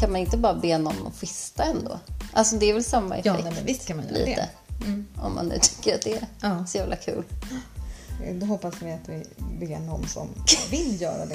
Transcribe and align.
kan 0.00 0.12
man 0.12 0.20
inte 0.20 0.36
bara 0.36 0.54
be 0.54 0.78
någon 0.78 1.06
att 1.06 1.16
fista 1.16 1.64
ändå? 1.64 1.98
Alltså 2.32 2.56
det 2.56 2.66
är 2.66 2.74
väl 2.74 2.84
samma 2.84 3.14
effekt? 3.14 3.26
Ja, 3.26 3.32
nej, 3.44 3.52
men 3.56 3.64
visst 3.66 3.86
kan 3.88 3.96
man 3.96 4.06
göra 4.06 4.18
lite. 4.18 4.48
det. 4.78 4.84
Mm. 4.86 5.06
Om 5.22 5.34
man 5.34 5.46
nu 5.46 5.58
tycker 5.62 5.94
att 5.94 6.02
det 6.02 6.12
är 6.16 6.26
Ja. 6.42 6.66
så 6.66 6.78
jävla 6.78 6.96
kul. 6.96 7.24
Då 8.34 8.46
hoppas 8.46 8.74
vi 8.82 8.92
att 8.92 9.08
vi 9.08 9.24
ber 9.66 9.78
någon 9.78 10.08
som 10.08 10.28
vill 10.70 11.00
göra 11.00 11.26
det. 11.26 11.34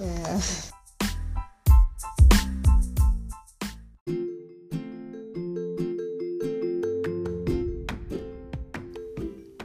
Eh, 0.00 0.40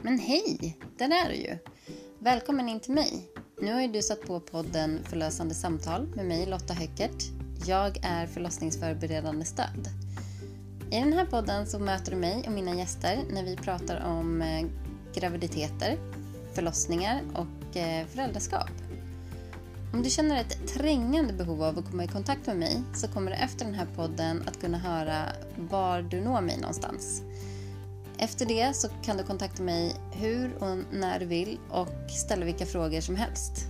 Men 0.02 0.18
hej, 0.18 0.78
där 0.98 1.24
är 1.24 1.28
du 1.28 1.34
ju. 1.34 1.58
Välkommen 2.18 2.68
in 2.68 2.80
till 2.80 2.92
mig. 2.94 3.26
Nu 3.62 3.72
har 3.72 3.80
ju 3.80 3.88
du 3.88 4.02
satt 4.02 4.20
på 4.26 4.40
podden 4.40 5.00
Förlösande 5.08 5.54
samtal 5.54 6.06
med 6.16 6.26
mig 6.26 6.46
Lotta 6.46 6.74
Höckert. 6.74 7.24
Jag 7.66 7.98
är 8.02 8.26
förlossningsförberedande 8.26 9.44
stöd. 9.44 9.88
I 10.90 10.98
den 11.00 11.12
här 11.12 11.26
podden 11.26 11.66
så 11.66 11.78
möter 11.78 12.10
du 12.10 12.16
mig 12.16 12.44
och 12.46 12.52
mina 12.52 12.74
gäster 12.74 13.18
när 13.30 13.44
vi 13.44 13.56
pratar 13.56 14.04
om 14.04 14.42
eh, 14.42 14.66
graviditeter, 15.14 15.98
förlossningar 16.54 17.22
och 17.34 17.76
eh, 17.76 18.06
föräldraskap. 18.06 18.70
Om 19.92 20.02
du 20.02 20.10
känner 20.10 20.40
ett 20.40 20.68
trängande 20.74 21.32
behov 21.32 21.62
av 21.62 21.78
att 21.78 21.90
komma 21.90 22.04
i 22.04 22.08
kontakt 22.08 22.46
med 22.46 22.56
mig 22.56 22.82
så 22.94 23.08
kommer 23.08 23.30
du 23.30 23.36
efter 23.36 23.64
den 23.64 23.74
här 23.74 23.86
podden 23.96 24.42
att 24.46 24.60
kunna 24.60 24.78
höra 24.78 25.24
var 25.56 26.02
du 26.02 26.20
når 26.20 26.40
mig 26.40 26.56
någonstans. 26.56 27.22
Efter 28.18 28.46
det 28.46 28.76
så 28.76 28.88
kan 29.02 29.16
du 29.16 29.22
kontakta 29.22 29.62
mig 29.62 29.94
hur 30.12 30.62
och 30.62 30.78
när 30.92 31.20
du 31.20 31.26
vill 31.26 31.58
och 31.70 32.10
ställa 32.10 32.44
vilka 32.44 32.66
frågor 32.66 33.00
som 33.00 33.16
helst. 33.16 33.66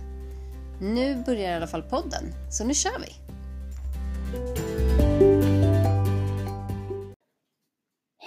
Nu 0.81 1.23
börjar 1.25 1.51
i 1.51 1.55
alla 1.55 1.67
fall 1.67 1.83
podden, 1.83 2.23
så 2.49 2.63
nu 2.63 2.73
kör 2.73 2.99
vi! 2.99 3.20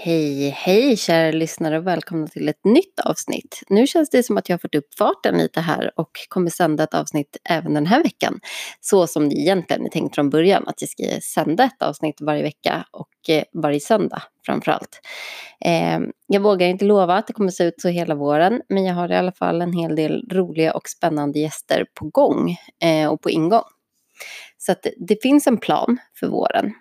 Hej, 0.07 0.51
hej 0.51 0.97
kära 0.97 1.31
lyssnare 1.33 1.79
och 1.79 1.87
välkomna 1.87 2.27
till 2.27 2.49
ett 2.49 2.65
nytt 2.65 3.01
avsnitt. 3.01 3.63
Nu 3.69 3.87
känns 3.87 4.11
det 4.11 4.23
som 4.23 4.37
att 4.37 4.49
jag 4.49 4.55
har 4.55 4.59
fått 4.59 4.75
upp 4.75 4.95
farten 4.99 5.39
lite 5.39 5.61
här 5.61 5.93
och 5.97 6.11
kommer 6.29 6.51
sända 6.51 6.85
ett 6.85 6.95
avsnitt 6.95 7.37
även 7.51 7.75
den 7.75 7.87
här 7.87 8.03
veckan. 8.03 8.41
Så 8.81 9.07
som 9.07 9.29
det 9.29 9.35
egentligen 9.35 9.87
är 9.87 9.91
tänkt 9.91 10.15
från 10.15 10.31
början, 10.31 10.69
att 10.69 10.83
jag 10.83 10.91
ska 10.91 11.05
sända 11.23 11.65
ett 11.65 11.83
avsnitt 11.83 12.21
varje 12.21 12.43
vecka 12.43 12.87
och 12.91 13.31
eh, 13.31 13.45
varje 13.53 13.81
söndag 13.81 14.23
framför 14.47 14.73
allt. 14.73 15.01
Eh, 15.65 16.01
jag 16.27 16.41
vågar 16.41 16.67
inte 16.67 16.85
lova 16.85 17.15
att 17.15 17.27
det 17.27 17.33
kommer 17.33 17.51
se 17.51 17.65
ut 17.65 17.81
så 17.81 17.89
hela 17.89 18.15
våren, 18.15 18.61
men 18.69 18.85
jag 18.85 18.95
har 18.95 19.13
i 19.13 19.17
alla 19.17 19.33
fall 19.33 19.63
en 19.63 19.73
hel 19.73 19.97
del 19.97 20.29
roliga 20.33 20.73
och 20.73 20.89
spännande 20.89 21.39
gäster 21.39 21.87
på 21.95 22.09
gång 22.09 22.57
eh, 22.83 23.09
och 23.09 23.23
på 23.23 23.31
ingång. 23.31 23.65
Så 24.59 24.73
att 24.73 24.87
det 25.09 25.23
finns 25.23 25.47
en 25.47 25.59
plan 25.59 25.99
för 26.21 26.27
våren. 26.27 26.73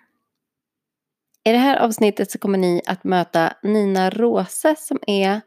I 1.46 1.52
det 1.52 1.58
här 1.58 1.76
avsnittet 1.76 2.30
så 2.30 2.38
kommer 2.38 2.58
ni 2.58 2.82
att 2.86 3.04
möta 3.04 3.52
Nina 3.62 4.10
Rose 4.10 4.76
som 4.78 4.98
är 5.06 5.40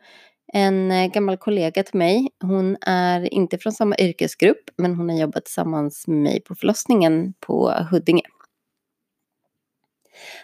en 0.54 0.92
eh, 0.92 1.08
gammal 1.08 1.38
kollega 1.38 1.84
till 1.84 1.98
mig. 1.98 2.30
Hon 2.42 2.78
är 2.82 3.34
inte 3.34 3.58
från 3.58 3.74
samma 3.74 3.96
yrkesgrupp 3.98 4.70
men 4.78 4.96
hon 4.96 5.10
har 5.10 5.18
jobbat 5.18 5.46
tillsammans 5.46 6.08
med 6.08 6.18
mig 6.18 6.40
på 6.42 6.56
förlossningen 6.56 7.34
på 7.40 7.72
Huddinge. 7.92 8.22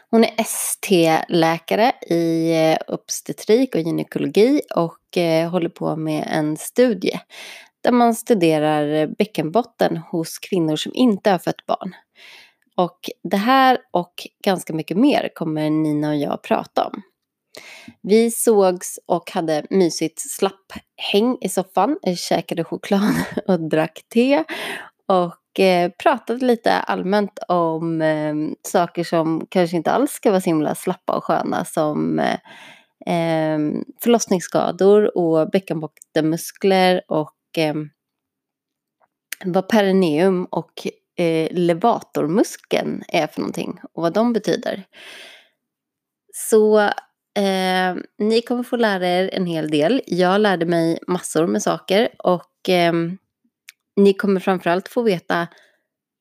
Hon 0.09 0.23
är 0.23 0.33
ST-läkare 0.37 1.91
i 2.09 2.53
eh, 2.55 2.77
obstetrik 2.87 3.75
och 3.75 3.81
gynekologi 3.81 4.61
och 4.75 5.17
eh, 5.17 5.49
håller 5.49 5.69
på 5.69 5.95
med 5.95 6.27
en 6.31 6.57
studie 6.57 7.19
där 7.81 7.91
man 7.91 8.15
studerar 8.15 9.07
bäckenbotten 9.07 9.97
hos 9.97 10.39
kvinnor 10.39 10.75
som 10.75 10.91
inte 10.95 11.29
har 11.29 11.39
fött 11.39 11.65
barn. 11.65 11.95
Och 12.75 12.99
det 13.23 13.37
här 13.37 13.77
och 13.91 14.13
ganska 14.45 14.73
mycket 14.73 14.97
mer 14.97 15.29
kommer 15.35 15.69
Nina 15.69 16.09
och 16.09 16.15
jag 16.15 16.41
prata 16.41 16.85
om. 16.85 17.01
Vi 18.01 18.31
sågs 18.31 18.99
och 19.05 19.31
hade 19.31 19.65
mysigt 19.69 20.19
slapphäng 20.19 21.37
i 21.41 21.49
soffan, 21.49 21.97
käkade 22.17 22.63
choklad 22.63 23.13
och 23.47 23.69
drack 23.69 24.01
te 24.13 24.43
och 25.07 25.59
eh, 25.59 25.91
pratade 26.03 26.45
lite 26.45 26.73
allmänt 26.73 27.39
om 27.47 28.01
eh, 28.01 28.35
saker 28.67 29.03
som 29.03 29.47
kanske 29.49 29.77
inte 29.77 29.91
alls 29.91 30.11
ska 30.11 30.31
vara 30.31 30.41
så 30.41 30.49
himla 30.49 30.75
slappa 30.75 31.13
och 31.13 31.23
sköna 31.23 31.65
som 31.65 32.19
eh, 32.19 32.37
eh 33.13 33.59
förlossningsskador 34.01 35.17
och 35.17 35.49
bäckenbottenmuskler 35.49 37.01
och 37.07 37.57
eh, 37.57 37.75
vad 39.45 39.69
perineum 39.69 40.45
och 40.45 40.87
eh, 41.17 41.47
levatormuskeln 41.51 43.03
är 43.07 43.27
för 43.27 43.41
någonting 43.41 43.79
och 43.93 44.03
vad 44.03 44.13
de 44.13 44.33
betyder. 44.33 44.83
Så 46.33 46.79
eh, 47.37 47.95
ni 48.17 48.41
kommer 48.47 48.63
få 48.63 48.75
lära 48.75 49.07
er 49.07 49.29
en 49.33 49.45
hel 49.45 49.69
del. 49.69 50.01
Jag 50.07 50.41
lärde 50.41 50.65
mig 50.65 50.99
massor 51.07 51.47
med 51.47 51.63
saker 51.63 52.09
och 52.19 52.69
eh, 52.69 52.93
ni 53.95 54.13
kommer 54.13 54.39
framförallt 54.39 54.87
få 54.87 55.01
veta 55.01 55.47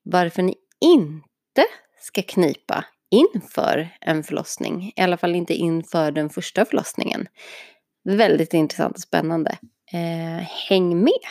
varför 0.02 0.42
ni 0.42 0.54
inte 0.80 1.64
ska 2.00 2.22
knipa 2.22 2.84
inför 3.10 3.96
en 4.00 4.22
förlossning. 4.22 4.92
I 4.96 5.00
alla 5.00 5.16
fall 5.16 5.34
inte 5.34 5.54
inför 5.54 6.12
den 6.12 6.30
första 6.30 6.64
förlossningen. 6.64 7.28
Väldigt 8.04 8.54
intressant 8.54 8.96
och 8.96 9.02
spännande. 9.02 9.58
Eh, 9.92 10.46
häng 10.68 11.04
med! 11.04 11.22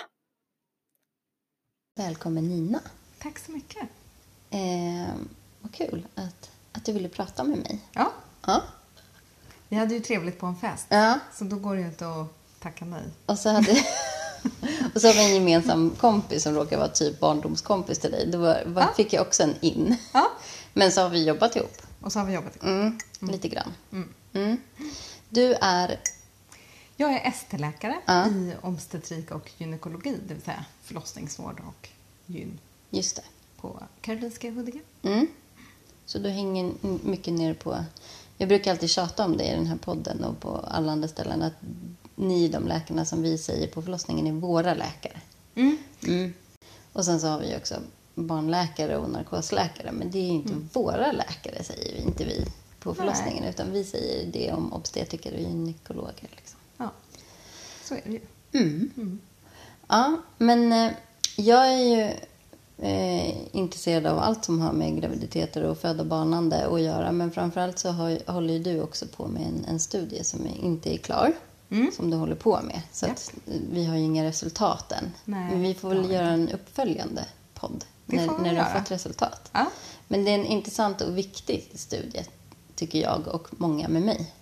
Välkommen 1.97 2.47
Nina. 2.47 2.79
Tack 3.23 3.39
så 3.39 3.51
mycket. 3.51 3.83
Eh, 4.49 5.13
vad 5.61 5.73
kul 5.73 6.07
att, 6.15 6.49
att 6.71 6.85
du 6.85 6.91
ville 6.93 7.09
prata 7.09 7.43
med 7.43 7.57
mig. 7.57 7.79
Ja, 7.91 8.11
Ja. 8.45 8.61
vi 9.69 9.75
hade 9.75 9.93
ju 9.93 9.99
trevligt 9.99 10.39
på 10.39 10.45
en 10.45 10.55
fest. 10.55 10.85
ja. 10.89 11.19
Så 11.33 11.43
då 11.43 11.55
går 11.55 11.75
det 11.75 11.81
ju 11.81 11.87
inte 11.87 12.07
att 12.07 12.27
tacka 12.59 12.85
nej. 12.85 13.03
Och 13.25 13.39
så 13.39 13.49
hade 13.49 13.71
och 14.95 15.01
så 15.01 15.07
har 15.07 15.13
vi 15.13 15.25
en 15.25 15.33
gemensam 15.33 15.89
kompis 15.89 16.43
som 16.43 16.53
råkar 16.55 16.77
vara 16.77 16.87
typ 16.89 17.19
barndomskompis 17.19 17.99
till 17.99 18.11
dig. 18.11 18.27
Då 18.31 18.37
var, 18.37 18.63
var, 18.65 18.81
Ja. 18.81 18.93
fick 18.97 19.13
jag 19.13 19.21
också 19.27 19.43
en 19.43 19.55
in. 19.61 19.95
Ja, 20.13 20.31
Men 20.73 20.91
så 20.91 21.01
har 21.01 21.09
vi 21.09 21.25
jobbat 21.25 21.55
ihop. 21.55 21.77
och 22.01 22.11
så 22.11 22.19
har 22.19 22.25
vi 22.25 22.33
jobbat 22.33 22.55
ihop. 22.55 22.65
Mm, 22.65 22.97
Lite 23.19 23.47
grann. 23.47 23.73
Mm. 23.91 24.09
Mm. 24.33 24.57
Du 25.29 25.53
är... 25.53 25.99
Jag 26.95 27.11
är 27.13 27.29
ST-läkare 27.29 27.95
Ja. 28.05 28.27
i 28.27 28.53
obstetrik 28.61 29.31
och 29.31 29.51
gynekologi, 29.57 30.17
det 30.27 30.33
vill 30.33 30.43
säga 30.43 30.65
förlossningsvård 30.83 31.61
och 31.67 31.89
gyn 32.25 32.59
Just 32.91 33.15
det. 33.15 33.23
på 33.61 33.83
Karolinska 34.01 34.51
Huddinge. 34.51 34.81
Mm. 35.03 35.27
Så 36.05 36.19
du 36.19 36.29
hänger 36.29 36.73
mycket 37.03 37.33
ner 37.33 37.53
på... 37.53 37.85
Jag 38.37 38.47
brukar 38.47 38.71
alltid 38.71 38.89
tjata 38.89 39.25
om 39.25 39.37
det 39.37 39.43
i 39.43 39.51
den 39.51 39.67
här 39.67 39.77
podden 39.77 40.23
och 40.23 40.39
på 40.39 40.57
alla 40.57 40.91
andra 40.91 41.07
ställen. 41.07 41.41
Att 41.41 41.53
ni, 42.15 42.47
de 42.47 42.67
läkarna 42.67 43.05
som 43.05 43.21
vi 43.21 43.37
säger 43.37 43.67
på 43.67 43.81
förlossningen, 43.81 44.27
är 44.27 44.31
våra 44.31 44.73
läkare. 44.73 45.21
Mm. 45.55 45.77
Mm. 46.07 46.33
Och 46.93 47.05
sen 47.05 47.19
så 47.19 47.27
har 47.27 47.39
vi 47.39 47.57
också 47.57 47.75
barnläkare 48.15 48.97
och 48.97 49.09
narkosläkare. 49.09 49.91
Men 49.91 50.11
det 50.11 50.19
är 50.19 50.29
inte 50.29 50.53
våra 50.73 51.11
läkare, 51.11 51.63
säger 51.63 51.93
vi, 51.93 52.01
inte 52.01 52.25
vi 52.25 52.45
på 52.79 52.95
förlossningen. 52.95 53.43
Utan 53.43 53.71
vi 53.71 53.83
säger 53.83 54.25
det 54.25 54.51
om 54.51 54.73
obstetriker 54.73 55.33
och 55.33 55.39
gynekologer. 55.39 56.29
Liksom. 56.35 56.59
Ja, 56.77 56.91
så 57.83 57.93
är 57.93 58.01
det 58.03 58.11
ju. 58.11 58.21
Mm. 58.53 59.19
Ja, 59.87 60.21
men 60.37 60.71
eh, 60.71 60.91
jag 61.35 61.67
är 61.67 61.83
ju 61.83 62.13
eh, 62.81 63.55
intresserad 63.55 64.05
av 64.05 64.19
allt 64.19 64.45
som 64.45 64.61
har 64.61 64.71
med 64.73 65.01
graviditeter 65.01 65.63
och 65.63 65.77
föda 65.77 66.03
barnande 66.03 66.67
att 66.67 66.81
göra. 66.81 67.11
Men 67.11 67.31
framförallt 67.31 67.79
så 67.79 67.89
har, 67.89 68.31
håller 68.31 68.59
du 68.59 68.81
också 68.81 69.05
på 69.07 69.27
med 69.27 69.41
en, 69.41 69.65
en 69.67 69.79
studie 69.79 70.23
som 70.23 70.47
inte 70.47 70.93
är 70.93 70.97
klar. 70.97 71.33
Mm. 71.69 71.91
Som 71.95 72.09
du 72.09 72.17
håller 72.17 72.35
på 72.35 72.59
med. 72.63 72.81
Så 72.91 73.05
Ja. 73.05 73.11
att 73.11 73.33
vi 73.71 73.85
har 73.85 73.95
ju 73.95 74.01
inga 74.03 74.23
resultat 74.23 74.91
än. 74.91 75.11
Nej, 75.25 75.49
men 75.51 75.61
vi 75.61 75.73
får 75.73 75.89
väl 75.89 76.11
göra 76.11 76.27
en 76.27 76.49
uppföljande 76.49 77.25
podd. 77.53 77.85
När, 78.05 78.27
när 78.41 78.53
du 78.53 78.59
har 78.61 78.79
fått 78.79 78.91
resultat. 78.91 79.49
Ja. 79.51 79.65
Men 80.07 80.25
det 80.25 80.31
är 80.31 80.35
en 80.35 80.45
intressant 80.45 81.01
och 81.01 81.17
viktig 81.17 81.71
studie, 81.75 82.25
tycker 82.75 82.99
jag 83.01 83.27
och 83.27 83.47
många 83.51 83.87
med 83.87 84.01
mig. 84.01 84.33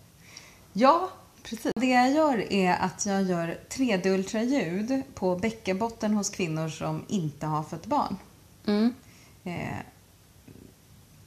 Ja, 0.74 1.10
precis. 1.44 1.72
Det 1.76 1.86
jag 1.88 2.12
gör 2.12 2.54
är 2.54 2.76
att 2.80 3.06
jag 3.06 3.24
gör 3.24 3.60
3D-ultraljud 3.70 5.02
på 5.16 5.36
bäckenbotten 5.36 6.14
hos 6.14 6.30
kvinnor 6.30 6.70
som 6.70 7.06
inte 7.08 7.46
har 7.46 7.64
fött 7.64 7.86
barn. 7.86 8.16
Mm. 8.66 8.94
Eh, 9.44 9.78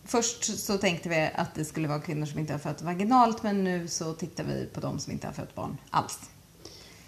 först 0.05 0.59
så 0.59 0.79
tänkte 0.79 1.09
vi 1.09 1.31
att 1.35 1.55
det 1.55 1.65
skulle 1.65 1.89
vara 1.89 2.01
kvinnor 2.01 2.27
som 2.27 2.39
inte 2.39 2.53
har 2.53 2.59
fött 2.59 2.83
vaginalt 2.83 3.43
men 3.43 3.65
nu 3.65 3.89
så 3.89 4.13
tittar 4.13 4.45
vi 4.45 4.67
på 4.67 4.81
de 4.81 4.99
som 4.99 5.13
inte 5.13 5.27
har 5.27 5.35
fött 5.35 5.55
barn 5.55 5.77
alls. 5.91 6.19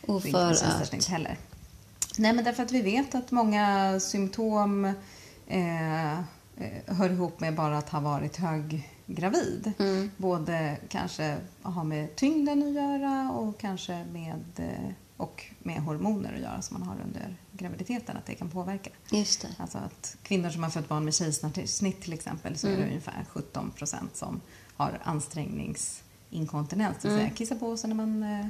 Och 0.07 0.23
för 0.23 0.53
att... 0.53 1.05
heller. 1.09 1.39
Nej, 2.19 2.33
men 2.33 2.45
därför 2.45 2.63
att 2.63 2.73
vi 2.73 2.83
vet 2.83 3.15
att 3.15 3.31
många 3.31 4.01
symptom 4.01 4.85
eh, 5.47 6.19
eh, 6.19 6.23
hör 6.87 7.11
ihop 7.11 7.41
med 7.41 7.55
bara 7.55 7.79
att 7.79 7.89
ha 7.89 8.01
varit 8.01 8.37
höggravid. 8.37 9.73
Mm. 9.79 10.11
Både 10.17 10.77
kanske 10.89 11.37
ha 11.63 11.85
med 11.85 12.17
tyngden 12.17 12.63
att 12.63 12.73
göra 12.73 13.31
och 13.31 13.59
kanske 13.59 14.05
med 14.13 14.45
eh, 14.57 14.93
och 15.17 15.45
med 15.59 15.83
hormoner 15.83 16.35
att 16.35 16.41
göra 16.41 16.63
som 16.63 16.79
man 16.81 16.89
har 16.89 16.97
under 17.05 17.37
graviditeten, 17.53 18.17
att 18.17 18.27
det 18.27 18.35
kan 18.35 18.51
påverka. 18.51 18.91
Just 19.11 19.41
det. 19.43 19.49
Alltså 19.59 19.79
att 19.79 20.17
kvinnor 20.23 20.51
som 20.51 20.63
har 20.63 20.71
fött 20.71 20.89
barn 20.89 21.05
med 21.05 21.15
kejsarsnitt 21.15 22.01
till 22.03 22.13
exempel 22.13 22.59
så 22.59 22.67
är 22.67 22.71
Mm. 22.71 22.83
det 22.83 22.89
ungefär 22.89 23.27
17 23.29 23.71
procent 23.71 24.17
som 24.17 24.41
har 24.77 25.01
ansträngningsinkontinens, 25.05 26.97
det 27.03 27.09
vill 27.09 27.13
Mm. 27.19 27.27
säga 27.27 27.37
kissa 27.37 27.55
på 27.55 27.77
sig 27.77 27.89
när 27.89 27.97
man 27.97 28.23
eh, 28.23 28.47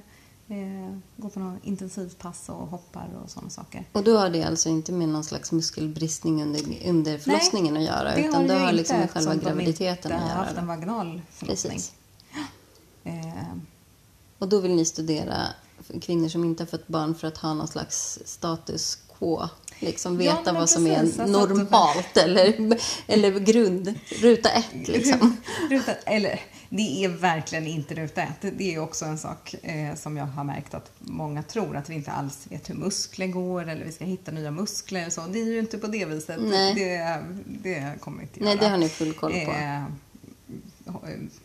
eh, 0.58 0.96
går 1.16 1.28
på 1.28 1.40
någon 1.40 1.58
intensivpass 1.62 2.49
och 2.49 2.66
hoppar 2.69 3.08
och 3.25 3.31
sådana 3.31 3.50
saker. 3.50 3.84
Och 3.93 4.05
då 4.05 4.16
har 4.19 4.31
det 4.31 4.43
alltså 4.44 4.69
inte 4.69 4.93
med 4.93 5.08
någon 5.08 5.25
slags 5.25 5.52
muskelbristning 5.52 6.43
under, 6.43 6.88
under 6.88 7.19
förlossningen 7.19 7.76
att 7.76 7.82
göra, 7.82 8.14
Det 8.14 8.20
utan 8.20 8.34
har 8.34 8.49
det 8.49 8.55
har 8.55 8.72
liksom 8.72 8.99
med 8.99 9.11
själva 9.11 9.34
graviditeten 9.34 10.12
att 10.12 10.20
har 10.22 10.28
haft 10.28 10.50
göra. 10.50 10.61
en 10.61 10.66
vaginal 10.66 11.22
förlossning. 11.31 11.72
Precis. 11.72 11.93
Eh, 13.05 13.52
Och 14.38 14.49
då 14.49 14.61
vill 14.61 14.75
ni 14.75 14.84
studera 14.84 15.37
kvinnor 16.02 16.28
som 16.28 16.44
inte 16.44 16.62
har 16.62 16.69
fått 16.69 16.88
barn 16.88 17.14
för 17.14 17.28
att 17.28 17.38
ha 17.38 17.54
någon 17.54 17.69
slags 17.69 18.19
status 18.25 18.98
quo. 19.19 19.48
Liksom 19.78 20.20
Ja, 20.22 20.32
veta 20.36 20.52
men 20.52 20.60
vad 20.60 20.70
som 20.70 20.84
precis. 20.84 21.19
är 21.19 21.22
Alltså 21.22 21.38
normalt 21.38 22.16
eller, 22.16 22.78
eller 23.06 23.38
grund. 23.38 23.94
Ruta 24.20 24.48
ett 24.50 24.88
liksom. 24.88 25.36
Ruta, 25.70 25.92
eller, 25.94 26.40
det 26.69 27.04
är 27.04 27.08
verkligen 27.08 27.66
inte 27.66 27.94
ruta 27.94 28.22
ett. 28.22 28.52
Det 28.58 28.75
är 28.75 28.78
också 28.78 29.04
en 29.04 29.19
sak 29.19 29.54
eh, 29.62 29.94
som 29.94 30.16
jag 30.16 30.25
har 30.25 30.44
märkt 30.44 30.75
att 30.75 30.90
många 30.98 31.42
tror 31.42 31.76
att 31.76 31.88
vi 31.90 31.94
inte 31.94 32.10
alls 32.10 32.46
vet 32.48 32.70
hur 32.70 32.75
muskler 32.75 33.26
går 33.26 33.69
eller 33.69 33.84
vi 33.84 33.92
ska 33.92 34.04
hitta 34.04 34.30
nya 34.30 34.50
muskler 34.50 35.06
och 35.06 35.12
så. 35.12 35.20
Det 35.20 35.40
är 35.40 35.44
ju 35.44 35.58
inte 35.58 35.78
på 35.78 35.87
det 35.87 36.04
viset. 36.04 36.40
Nej. 36.40 36.75
Det, 36.75 37.25
det 37.46 38.00
kommer 38.00 38.22
inte 38.22 38.40
Nej, 38.40 38.48
göra. 38.54 38.60
det 38.64 38.69
har 38.69 38.78
ni 38.78 38.88
full 38.88 39.12
koll 39.12 39.32
på. 39.32 39.52
Eh, 39.52 39.82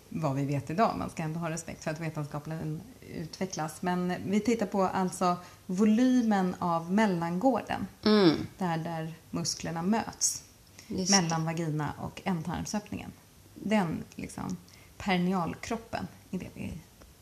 vad 0.10 0.36
vi 0.36 0.46
vet 0.46 0.70
idag. 0.70 0.96
Man 0.98 1.10
ska 1.10 1.24
ändå 1.24 1.40
ha 1.40 1.50
respekt 1.50 1.84
för 1.84 1.92
att 1.92 2.00
vetenskapen 2.00 2.82
utvecklas. 3.16 3.82
Men 3.82 4.14
vi 4.26 4.40
tittar 4.40 4.66
på 4.66 4.84
alltså 4.84 5.38
volymen 5.66 6.56
av 6.60 6.92
mellangården. 6.92 7.88
Mm, 8.06 8.48
Där, 8.58 8.78
där 8.78 9.14
musklerna 9.30 9.82
möts 9.82 10.44
just 10.88 11.12
det. 11.12 11.22
mellan 11.22 11.46
vagina 11.46 11.94
och 12.02 12.22
ändtarmsöppningen. 12.26 13.12
Den 13.56 14.04
liksom 14.16 14.58
pernialkroppen 14.98 16.08
är 16.32 16.40
det 16.40 16.50
vi 16.54 16.74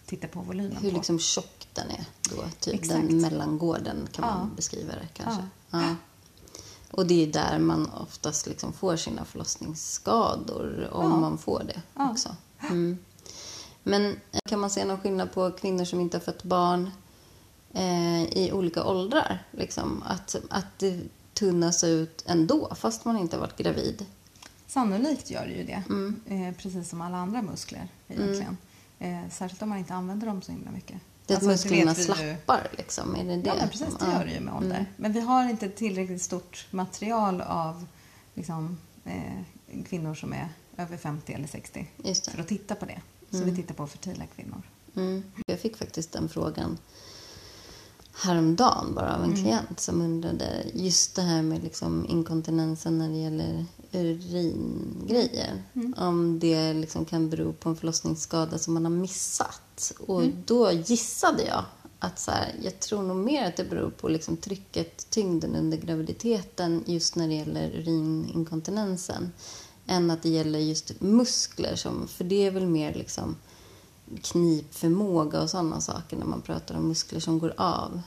tittar 0.05 0.27
på 0.27 0.39
volymen 0.39 0.77
Hur 0.81 0.89
på. 0.89 0.95
liksom 0.97 1.19
tjock 1.19 1.67
den 1.73 1.89
är 1.91 2.05
då. 2.29 2.43
Typ 2.59 2.73
Exakt. 2.75 3.07
den 3.09 3.21
mellangården 3.21 4.07
kan 4.11 4.25
man 4.25 4.49
Ja. 4.49 4.55
beskriva 4.55 4.93
det 4.93 5.07
kanske. 5.13 5.41
Ja. 5.69 5.81
Ja. 5.81 5.95
Och 6.91 7.07
det 7.07 7.23
är 7.23 7.27
där 7.33 7.59
man 7.59 7.89
oftast 7.93 8.47
liksom 8.47 8.73
får 8.73 8.95
sina 8.95 9.25
förlossningsskador, 9.25 10.89
om 10.91 11.21
man 11.21 11.37
får 11.37 11.63
det 11.63 11.81
också. 11.93 12.35
Mm. 12.61 12.97
Men 13.87 14.05
eh, 14.31 14.39
kan 14.49 14.59
man 14.59 14.69
se 14.69 14.85
någon 14.85 14.99
skillnad 14.99 15.31
på 15.31 15.51
kvinnor 15.51 15.85
som 15.85 15.99
inte 15.99 16.17
har 16.17 16.21
fött 16.21 16.43
barn 16.43 16.91
eh, 17.73 18.23
i 18.23 18.49
olika 18.53 18.83
åldrar? 18.83 19.43
Liksom, 19.51 20.03
att, 20.07 20.35
att 20.49 20.79
det 20.79 21.01
tunnas 21.33 21.83
ut 21.83 22.23
ändå, 22.27 22.75
fast 22.75 23.05
man 23.05 23.17
inte 23.17 23.35
har 23.35 23.41
varit 23.41 23.57
gravid. 23.57 24.05
Sannolikt 24.67 25.29
gör 25.31 25.45
det 25.45 25.53
ju 25.53 25.63
det. 25.63 25.83
Mm. 25.89 26.21
Eh, 26.27 26.53
precis 26.57 26.89
som 26.89 27.01
alla 27.01 27.17
andra 27.17 27.41
muskler 27.41 27.87
egentligen. 28.07 28.57
Eh, 28.99 29.29
särskilt 29.31 29.61
om 29.61 29.69
man 29.69 29.77
inte 29.77 29.93
använder 29.93 30.27
dem 30.27 30.41
så 30.41 30.51
himla 30.51 30.71
mycket. 30.71 30.97
Det 31.25 31.33
att 31.33 31.43
Alltså, 31.43 31.67
det 31.69 31.75
musklerna 31.75 31.93
vi 31.93 32.01
ju- 32.01 32.05
slappar, 32.05 32.67
liksom. 32.77 33.15
Är 33.15 33.23
det 33.23 33.37
det? 33.37 33.47
Ja, 33.49 33.67
precis. 33.71 33.95
Det 33.99 34.05
gör 34.11 34.25
det 34.25 34.31
ju 34.31 34.39
med 34.39 34.53
ålder. 34.53 34.75
Mm. 34.75 34.85
Men 34.95 35.13
vi 35.13 35.19
har 35.19 35.49
inte 35.49 35.69
tillräckligt 35.69 36.21
stort 36.21 36.67
material 36.71 37.41
av 37.41 37.85
liksom, 38.33 38.77
eh, 39.05 39.81
kvinnor 39.89 40.15
som 40.15 40.33
är 40.33 40.49
över 40.77 40.97
50 40.97 41.33
eller 41.33 41.47
60 41.47 41.87
Just 42.03 42.25
det. 42.25 42.31
för 42.31 42.41
att 42.41 42.47
titta 42.47 42.75
på 42.75 42.85
det. 42.85 43.01
Så 43.31 43.37
Mm. 43.37 43.49
vi 43.49 43.55
tittar 43.55 43.75
på 43.75 43.87
fertila 43.87 44.25
kvinnor. 44.35 44.61
Mm. 44.95 45.23
Jag 45.47 45.59
fick 45.59 45.77
faktiskt 45.77 46.11
den 46.11 46.29
frågan 46.29 46.77
häromdagen 48.13 48.93
bara 48.95 49.15
av 49.15 49.23
en 49.23 49.29
Mm. 49.33 49.43
klient 49.43 49.79
som 49.79 50.01
undrade 50.01 50.63
just 50.73 51.15
det 51.15 51.21
här 51.21 51.41
med 51.41 51.63
liksom 51.63 52.05
inkontinensen 52.09 52.97
när 52.97 53.09
det 53.09 53.17
gäller 53.17 53.65
uringrejer. 53.91 55.63
Mm. 55.73 55.93
Om 55.97 56.39
det 56.39 56.73
liksom 56.73 57.05
kan 57.05 57.29
bero 57.29 57.53
på 57.53 57.69
en 57.69 57.75
förlossningsskada 57.75 58.57
som 58.57 58.73
man 58.73 58.85
har 58.85 58.91
missat. 58.91 59.93
Och 60.07 60.21
Mm. 60.21 60.43
då 60.45 60.71
gissade 60.71 61.43
jag 61.43 61.63
att 61.99 62.19
så 62.19 62.31
här, 62.31 62.55
jag 62.63 62.79
tror 62.79 63.01
nog 63.03 63.17
mer 63.17 63.47
att 63.47 63.57
det 63.57 63.63
beror 63.63 63.89
på 63.89 64.07
liksom 64.09 64.37
trycket, 64.37 65.09
tyngden 65.09 65.55
under 65.55 65.77
graviditeten 65.77 66.83
just 66.85 67.15
när 67.15 67.27
det 67.27 67.33
gäller 67.33 67.71
urininkontinensen 67.75 69.31
än 69.87 70.11
att 70.11 70.23
det 70.23 70.29
gäller 70.29 70.59
just 70.59 71.01
muskler. 71.01 71.75
Som, 71.75 72.07
för 72.07 72.23
det 72.23 72.45
är 72.45 72.51
väl 72.51 72.67
mer 72.67 72.93
liksom 72.93 73.35
knipförmåga 74.21 75.41
och 75.41 75.49
sådana 75.49 75.81
saker 75.81 76.17
när 76.17 76.25
man 76.25 76.41
pratar 76.41 76.75
om 76.75 76.87
muskler 76.87 77.19
som 77.19 77.39
går 77.39 77.53
av. 77.57 78.01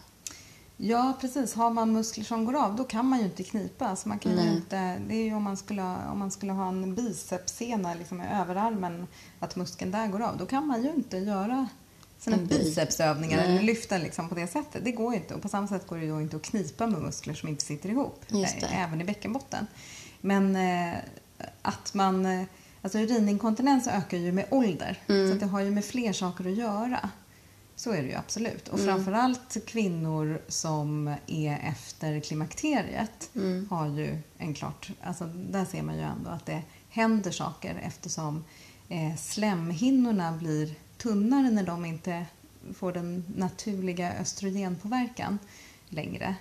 Ja, 0.77 1.19
precis. 1.21 1.55
Har 1.55 1.71
man 1.71 1.93
muskler 1.93 2.25
som 2.25 2.45
går 2.45 2.57
av, 2.57 2.77
då 2.77 2.85
kan 2.85 3.07
man 3.07 3.19
ju 3.19 3.25
inte 3.25 3.43
knipa. 3.43 3.87
Alltså 3.89 4.09
man 4.09 4.19
kan 4.19 4.33
ju 4.33 4.51
inte, 4.51 4.99
det 5.09 5.15
är 5.15 5.25
ju 5.25 5.35
om 5.35 5.43
man 5.43 5.57
skulle, 5.57 5.97
om 6.13 6.19
man 6.19 6.31
skulle 6.31 6.53
ha 6.53 6.69
en 6.69 6.95
bicepssena 6.95 7.95
liksom 7.95 8.21
i 8.21 8.25
överarmen, 8.41 9.07
att 9.39 9.57
muskeln 9.57 9.91
där 9.91 10.09
går 10.09 10.23
av. 10.23 10.37
Då 10.39 10.47
kan 10.47 10.67
man 10.67 10.83
ju 10.83 10.91
inte 10.95 11.19
göra 11.19 11.69
sina 12.19 12.37
En 12.37 12.47
bicepsövningar 12.47 13.37
Nej. 13.37 13.47
eller 13.49 13.63
lyfta 13.63 13.99
liksom 13.99 14.29
på 14.29 14.35
det 14.35 14.47
sättet. 14.47 14.85
Det 14.85 14.93
går 14.93 15.13
ju 15.15 15.21
inte. 15.21 15.35
Och 15.35 15.43
på 15.43 15.49
samma 15.49 15.69
sätt 15.69 15.87
går 15.87 15.97
det 15.97 16.05
ju 16.05 16.23
inte 16.23 16.37
att 16.37 16.43
knipa 16.43 16.87
med 16.87 17.03
muskler 17.03 17.35
som 17.35 17.49
inte 17.49 17.65
sitter 17.65 17.89
ihop. 17.89 18.25
Även 18.63 19.01
i 19.01 19.05
bäckenbotten. 19.05 19.67
Men 20.21 20.57
eh, 20.57 20.99
att 21.63 21.95
man... 21.95 22.27
Eh, 22.27 22.45
alltså 22.83 22.99
urininkontinens 22.99 23.87
ökar 23.89 24.19
ju 24.19 24.33
med 24.33 24.47
ålder. 24.51 24.99
Mm. 25.09 25.29
Så 25.29 25.35
att 25.35 25.41
det 25.41 25.47
har 25.47 25.61
ju 25.61 25.71
med 25.71 25.85
fler 25.85 26.13
saker 26.13 26.45
att 26.51 26.57
göra. 26.57 27.11
Så 27.77 27.91
är 27.93 28.03
det 28.03 28.09
ju 28.09 28.15
absolut. 28.15 28.69
Och 28.69 28.79
Mm. 28.79 28.95
framförallt 28.95 29.57
kvinnor 29.67 30.43
som 30.49 31.15
är 31.27 31.59
efter 31.59 32.21
klimakteriet 32.21 33.31
Mm. 33.35 33.67
har 33.71 33.87
ju 33.89 34.19
en 34.39 34.55
klart... 34.55 34.91
Alltså 35.03 35.25
där 35.27 35.65
ser 35.65 35.83
man 35.83 35.95
ju 35.97 36.03
ändå 36.03 36.31
att 36.31 36.47
det 36.47 36.63
händer 36.91 37.31
saker 37.31 37.81
eftersom 37.87 38.45
eh, 38.89 39.17
slemhinnorna 39.17 40.33
blir 40.33 40.75
tunnare 40.97 41.51
när 41.51 41.63
de 41.67 41.85
inte 41.85 42.27
får 42.75 42.93
den 42.93 43.25
naturliga 43.37 44.13
östrogenpåverkan 44.13 45.39
längre. 45.89 46.35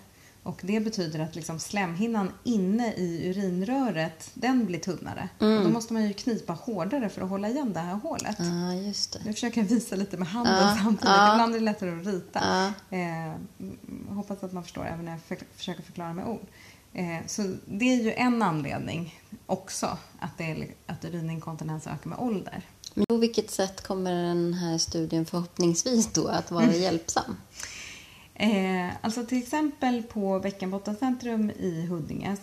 Och 0.44 0.60
det 0.64 0.80
betyder 0.80 1.20
att 1.20 1.36
liksom 1.36 1.60
slemhinnan 1.60 2.32
inne 2.44 2.94
i 2.94 3.30
urinröret, 3.30 4.32
den 4.34 4.66
blir 4.66 4.80
tunnare. 4.80 5.30
Mm. 5.40 5.58
Och 5.58 5.64
då 5.64 5.70
måste 5.70 5.94
man 5.94 6.08
ju 6.08 6.14
knipa 6.14 6.54
hårdare 6.54 7.10
för 7.10 7.22
att 7.22 7.30
hålla 7.30 7.50
igen 7.50 7.74
det 7.74 7.80
här 7.80 7.94
hålet. 7.94 8.36
Ja, 8.40 8.74
just 8.74 9.14
det. 9.14 9.20
Nu 9.26 9.34
försöker 9.34 9.62
jag 9.62 9.68
visa 9.68 9.96
lite 9.96 10.18
med 10.18 10.28
handen 10.28 10.54
Ja, 10.56 10.78
samtidigt. 10.84 11.06
ja. 11.06 11.34
Ibland 11.34 11.56
är 11.56 11.60
det 11.60 11.66
lättare 11.66 12.00
att 12.00 12.08
rita. 12.08 12.40
Ja. 12.44 12.98
Eh, 12.98 13.26
mm, 13.26 14.08
hoppas 14.10 14.44
att 14.44 14.54
man 14.54 14.64
förstår 14.64 14.86
även 14.88 15.06
när 15.06 15.12
jag 15.12 15.22
för, 15.22 15.38
försöker 15.56 15.84
förklara 15.84 16.14
med 16.14 16.28
ord. 16.28 16.48
Eh, 16.94 17.18
så 17.28 17.56
det 17.66 17.86
är 17.86 18.04
ju 18.04 18.14
en 18.14 18.42
anledning 18.42 19.20
också 19.46 19.98
att, 20.20 20.38
det 20.38 20.44
är, 20.44 20.68
att 20.86 21.06
urininkontinens 21.06 21.88
ökar 21.88 22.10
med 22.10 22.20
ålder. 22.20 22.62
Men 22.94 23.06
på 23.06 23.18
vilket 23.18 23.52
sätt 23.52 23.84
kommer 23.84 24.12
den 24.24 24.54
här 24.54 24.78
studien 24.78 25.26
förhoppningsvis 25.26 26.14
då 26.14 26.28
att 26.28 26.52
vara 26.52 26.74
hjälpsam? 26.74 27.36
Eh, 28.40 28.90
alltså 29.02 29.26
till 29.26 29.38
exempel 29.38 30.04
på 30.04 30.40
Bäckenbottencentrum 30.40 31.50
i 31.50 31.86
Huddinge 31.90 32.38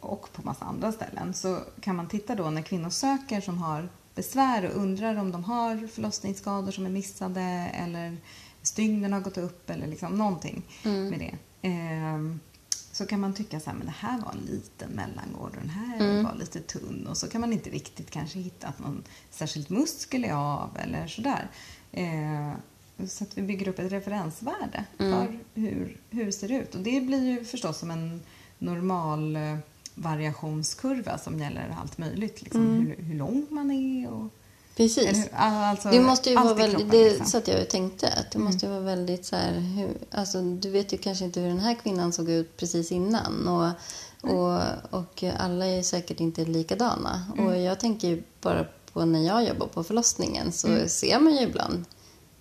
och 0.00 0.32
på 0.32 0.42
massa 0.42 0.64
andra 0.64 0.92
ställen 0.92 1.34
så 1.34 1.58
kan 1.80 1.96
man 1.96 2.08
titta 2.08 2.34
då 2.34 2.50
när 2.50 2.62
kvinnor 2.62 2.90
söker 2.90 3.40
som 3.40 3.58
har 3.58 3.88
besvär 4.14 4.64
och 4.70 4.76
undrar 4.82 5.16
om 5.16 5.32
de 5.32 5.44
har 5.44 5.86
förlossningsskador 5.86 6.72
som 6.72 6.86
är 6.86 6.90
missade 6.90 7.40
eller 7.74 8.16
stygnen 8.62 9.12
har 9.12 9.20
gått 9.20 9.38
upp 9.38 9.70
eller 9.70 9.86
liksom 9.86 10.12
någonting 10.18 10.62
Mm. 10.84 11.08
med 11.08 11.18
det. 11.18 11.34
Eh, 11.68 12.18
så 12.92 13.06
kan 13.06 13.20
man 13.20 13.34
tycka 13.34 13.60
så 13.60 13.70
här, 13.70 13.76
men 13.76 13.86
det 13.86 13.94
här 13.98 14.20
var 14.20 14.32
en 14.32 14.46
liten 14.46 14.90
mellangård 14.90 15.50
och 15.50 15.60
den 15.60 15.70
här 15.70 16.00
Mm. 16.00 16.24
var 16.24 16.34
lite 16.34 16.60
tunn 16.60 17.06
och 17.10 17.16
så 17.16 17.28
kan 17.28 17.40
man 17.40 17.52
inte 17.52 17.70
riktigt 17.70 18.10
kanske 18.10 18.38
hitta 18.38 18.66
att 18.68 18.78
någon 18.78 19.02
särskilt 19.30 19.68
muskel 19.70 20.24
är 20.24 20.32
av 20.32 20.76
eller 20.82 21.06
sådär. 21.06 21.48
Eh, 21.92 22.52
så 23.08 23.24
att 23.24 23.38
vi 23.38 23.42
bygger 23.42 23.68
upp 23.68 23.78
ett 23.78 23.92
referensvärde 23.92 24.84
Mm. 24.98 25.12
för 25.26 25.38
hur, 25.60 26.00
hur 26.10 26.24
det 26.26 26.32
ser 26.32 26.52
ut. 26.52 26.74
Och 26.74 26.80
det 26.80 27.00
blir 27.00 27.24
ju 27.24 27.44
förstås 27.44 27.78
som 27.78 27.90
en 27.90 28.20
normal 28.58 29.36
eh, 29.36 29.56
variationskurva 29.94 31.18
som 31.18 31.38
gäller 31.38 31.76
allt 31.82 31.98
möjligt. 31.98 32.42
Liksom, 32.42 32.60
Mm. 32.66 32.86
hur, 32.86 33.04
hur 33.04 33.14
lång 33.14 33.46
man 33.50 33.70
är 33.70 34.10
och... 34.10 34.28
Precis. 34.76 35.16
Hur- 35.18 35.28
alltså, 35.34 35.88
Det 35.90 36.00
måste 36.00 36.30
ju 36.30 36.36
vara 36.36 36.54
väldigt, 36.54 36.90
det 36.90 37.08
liksom. 37.08 37.26
så 37.26 37.38
att 37.38 37.48
jag 37.48 37.70
tänkte, 37.70 38.08
att 38.08 38.30
det 38.30 38.38
måste 38.38 38.66
ju 38.66 38.72
vara 38.72 38.80
väldigt 38.82 39.26
så 39.26 39.36
här, 39.36 39.52
hur, 39.60 39.88
alltså 40.10 40.42
du 40.42 40.70
vet 40.70 40.92
ju 40.92 40.96
kanske 40.98 41.24
inte 41.24 41.40
hur 41.40 41.48
den 41.48 41.58
här 41.58 41.74
kvinnan 41.74 42.12
såg 42.12 42.30
ut 42.30 42.56
precis 42.56 42.92
innan 42.92 43.48
och, 43.48 43.70
och, 44.30 44.60
och 44.90 45.24
alla 45.38 45.66
är 45.66 45.82
säkert 45.82 46.20
inte 46.20 46.44
likadana. 46.44 47.24
Och 47.38 47.56
jag 47.56 47.80
tänker 47.80 48.08
ju 48.08 48.22
bara 48.40 48.66
på 48.92 49.04
när 49.04 49.26
jag 49.26 49.44
jobbar 49.44 49.66
på 49.66 49.84
förlossningen 49.84 50.52
så 50.52 50.88
ser 50.88 51.20
man 51.20 51.34
ju 51.36 51.40
ibland 51.42 51.84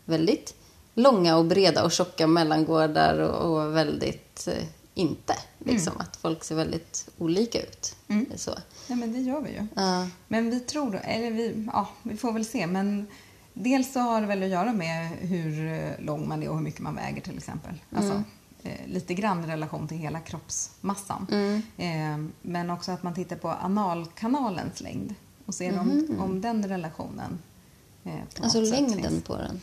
väldigt 0.07 0.53
långa 0.93 1.37
och 1.37 1.45
breda 1.45 1.83
och 1.83 1.91
tjocka 1.91 2.27
mellangårdar 2.27 3.19
och, 3.19 3.51
och 3.65 3.75
väldigt 3.75 4.47
eh, 4.47 4.63
inte. 4.93 5.33
Liksom 5.59 5.93
att 5.97 6.15
folk 6.15 6.43
ser 6.43 6.55
väldigt 6.55 7.09
olika 7.17 7.61
ut. 7.61 7.95
Mm. 8.07 8.25
Så. 8.35 8.51
Nej, 8.87 8.97
men 8.99 9.13
det 9.13 9.19
gör 9.19 9.41
vi 9.41 9.49
ju. 9.51 9.67
Ja. 9.75 10.07
Men 10.27 10.49
vi 10.49 10.59
tror, 10.59 10.99
eller 11.03 11.31
vi, 11.31 11.67
ja, 11.73 11.89
vi 12.03 12.17
får 12.17 12.31
väl 12.33 12.45
se. 12.45 12.67
Men 12.67 13.07
dels 13.53 13.93
så 13.93 13.99
har 13.99 14.21
det 14.21 14.27
väl 14.27 14.43
att 14.43 14.49
göra 14.49 14.73
med 14.73 15.09
hur 15.09 15.67
eh, 15.73 16.05
lång 16.05 16.27
man 16.27 16.43
är 16.43 16.49
och 16.49 16.55
hur 16.55 16.63
mycket 16.63 16.81
man 16.81 16.95
väger 16.95 17.21
till 17.21 17.37
exempel. 17.37 17.73
Alltså, 17.95 18.11
Mm. 18.11 18.23
eh, 18.63 18.87
lite 18.93 19.13
grann 19.13 19.43
i 19.43 19.47
relation 19.47 19.87
till 19.87 19.97
hela 19.97 20.19
kroppsmassan. 20.19 21.27
Mm. 21.31 21.61
Eh, 21.77 22.29
men 22.41 22.69
också 22.69 22.91
att 22.91 23.03
man 23.03 23.13
tittar 23.13 23.35
på 23.35 23.49
analkanalens 23.61 24.81
längd 24.81 25.15
och 25.45 25.53
ser 25.55 25.79
om, 25.79 26.17
om 26.19 26.41
den 26.41 26.67
relationen 26.69 27.39
eh. 28.03 28.13
Alltså 28.41 28.61
längden 28.61 29.03
finns. 29.09 29.23
på 29.23 29.35
den. 29.37 29.61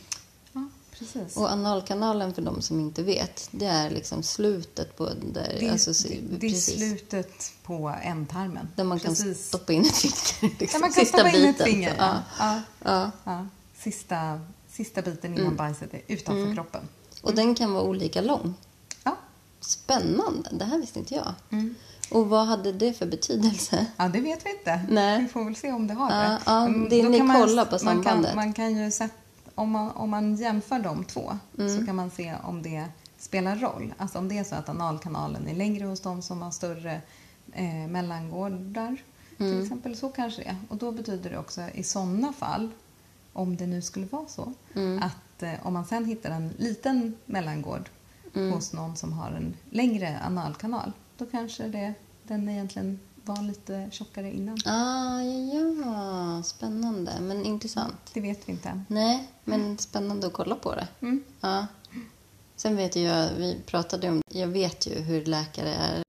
Ja, 0.99 1.05
precis. 1.05 1.37
Och 1.37 1.49
analkanalen 1.51 2.33
för 2.33 2.41
de 2.41 2.61
som 2.61 2.79
inte 2.79 3.03
vet, 3.03 3.47
det 3.51 3.65
är 3.65 3.89
liksom 3.89 4.23
slutet 4.23 4.97
på 4.97 5.05
där, 5.33 5.57
det, 5.59 5.69
alltså, 5.69 5.91
det, 6.09 6.19
det 6.39 6.47
är 6.47 6.51
slutet 6.53 7.53
på 7.63 7.95
ändtarmen. 8.03 8.67
där 8.75 8.83
man 8.83 8.99
kan 8.99 9.11
precis. 9.11 9.47
stoppa 9.47 9.73
in 9.73 9.81
ett 9.85 9.95
finger. 9.95 10.55
Liksom, 10.59 10.79
Där 10.81 10.87
man 10.87 10.93
kan 10.93 11.05
sista 11.05 11.17
stoppa 11.17 11.37
in 11.37 11.45
ett 11.45 11.57
biten. 11.57 11.65
finger. 11.73 11.95
Ja. 11.97 12.17
Ja. 12.39 12.61
Ja. 12.83 13.11
Ja. 13.23 13.47
Sista, 13.77 14.39
sista 14.69 15.01
biten 15.01 15.31
innan 15.33 15.45
Mm. 15.45 15.55
bajset 15.57 15.93
är 15.93 16.01
utanför 16.07 16.53
kroppen. 16.53 16.81
Och 17.21 17.35
den 17.35 17.55
kan 17.55 17.73
vara 17.73 17.83
olika 17.83 18.21
lång. 18.21 18.53
Ja. 19.03 19.17
Spännande, 19.61 20.49
det 20.51 20.65
här 20.65 20.77
visste 20.77 20.99
inte 20.99 21.13
jag. 21.15 21.33
Mm. 21.51 21.75
Och 22.11 22.27
vad 22.29 22.45
hade 22.47 22.71
det 22.71 22.93
för 22.93 23.05
betydelse? 23.05 23.85
ja, 23.97 24.07
det 24.07 24.19
vet 24.21 24.45
vi 24.45 24.49
inte. 24.51 24.79
Nej. 24.89 25.21
Vi 25.21 25.27
får 25.27 25.45
väl 25.45 25.55
se 25.55 25.71
om 25.71 25.87
det 25.87 25.93
har 25.93 26.11
Ja, 26.11 26.29
det. 26.29 26.39
ja, 26.45 26.65
Mm, 26.65 26.89
det- 26.89 27.09
ni 27.09 27.17
kan 27.17 27.27
man- 27.27 27.41
kollar 27.41 27.65
på 27.65 27.71
man 27.71 27.79
sambandet. 27.79 28.31
kan, 28.31 28.35
man 28.35 28.53
kan 28.53 28.77
ju 28.77 28.91
sätta, 28.91 29.13
om, 29.55 29.71
man, 29.71 29.91
om 29.91 30.09
man 30.09 30.35
jämför 30.35 30.79
de 30.79 31.03
två 31.05 31.37
Mm. 31.57 31.79
så 31.79 31.85
kan 31.85 31.95
man 31.95 32.09
se 32.11 32.35
om 32.43 32.61
det 32.61 32.85
spelar 33.17 33.55
roll. 33.55 33.93
Alltså 33.97 34.17
om 34.19 34.27
det 34.27 34.37
är 34.37 34.43
så 34.43 34.55
att 34.55 34.69
analkanalen 34.69 35.47
är 35.47 35.53
längre 35.55 35.85
hos 35.85 35.99
de 35.99 36.21
som 36.21 36.41
har 36.41 36.51
större 36.51 37.01
eh, 37.51 37.87
mellangårdar 37.87 38.97
Mm. 39.39 39.51
till 39.51 39.61
exempel. 39.63 39.95
Så 39.97 40.09
kanske 40.09 40.41
det 40.41 40.47
är. 40.49 40.57
Och 40.69 40.77
då 40.77 40.91
betyder 40.91 41.29
det 41.29 41.37
också 41.37 41.61
i 41.73 41.83
sådana 41.83 42.33
fall, 42.33 42.69
om 43.33 43.57
det 43.57 43.67
nu 43.67 43.81
skulle 43.81 44.05
vara 44.05 44.27
så, 44.27 44.53
Mm. 44.75 45.03
att 45.03 45.43
eh, 45.43 45.53
om 45.67 45.73
man 45.73 45.85
sen 45.85 46.05
hittar 46.05 46.29
en 46.31 46.49
liten 46.57 47.13
mellangård 47.25 47.89
Mm. 48.35 48.51
hos 48.53 48.73
någon 48.73 48.95
som 48.95 49.13
har 49.13 49.31
en 49.31 49.53
längre 49.69 50.19
analkanal, 50.25 50.91
då 51.17 51.25
kanske 51.25 51.67
det, 51.67 51.93
den 52.23 52.49
egentligen 52.49 52.99
var 53.25 53.41
lite 53.41 53.87
tjockare 53.91 54.31
innan. 54.33 54.57
Ah, 54.65 55.21
ja, 55.21 55.73
ja, 55.85 56.43
spännande, 56.43 57.11
men 57.21 57.45
intressant. 57.45 57.95
Det 58.13 58.21
vet 58.21 58.39
vi 58.49 58.51
inte 58.51 58.69
än. 58.69 58.85
Nej, 58.87 59.27
men 59.43 59.77
spännande 59.77 60.27
att 60.27 60.33
kolla 60.33 60.55
på 60.55 60.75
det. 60.75 60.87
Mm. 61.01 61.23
Ja. 61.41 61.65
Sen 62.55 62.75
vet 62.75 62.95
jag, 62.95 63.29
vi 63.37 63.57
pratade 63.65 64.09
om, 64.09 64.21
jag 64.31 64.47
vet 64.47 64.87
ju 64.87 64.93
hur 64.99 65.25
läkare 65.25 65.73
är. 65.73 66.03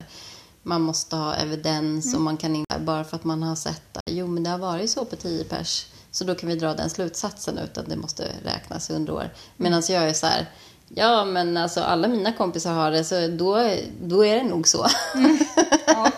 Man 0.63 0.81
måste 0.81 1.15
ha 1.15 1.35
evidens 1.35 2.05
Mm. 2.05 2.15
och 2.17 2.21
man 2.21 2.37
kan 2.37 2.55
inte, 2.55 2.79
bara 2.79 3.03
för 3.03 3.15
att 3.15 3.23
man 3.23 3.43
har 3.43 3.55
sett. 3.55 3.97
Jo, 4.05 4.27
men 4.27 4.43
det 4.43 4.49
har 4.49 4.57
varit 4.57 4.89
så 4.89 5.05
på 5.05 5.15
10 5.15 5.43
pers. 5.43 5.85
Så 6.11 6.23
då 6.23 6.35
kan 6.35 6.49
vi 6.49 6.55
dra 6.55 6.73
den 6.73 6.89
slutsatsen 6.89 7.57
utan 7.57 7.85
det 7.89 7.95
måste 7.95 8.31
räknas 8.43 8.89
under 8.89 9.13
år. 9.13 9.33
Medan 9.57 9.83
jag 9.89 10.09
är 10.09 10.13
så 10.13 10.27
här, 10.27 10.49
ja 10.89 11.25
men 11.25 11.57
alltså 11.57 11.81
alla 11.81 12.07
mina 12.07 12.33
kompisar 12.33 12.73
har 12.73 12.91
det 12.91 13.03
så 13.03 13.27
då, 13.27 13.69
då 14.01 14.25
är 14.25 14.35
det 14.35 14.43
nog 14.43 14.67
så. 14.67 14.87
Ja. 15.89 16.11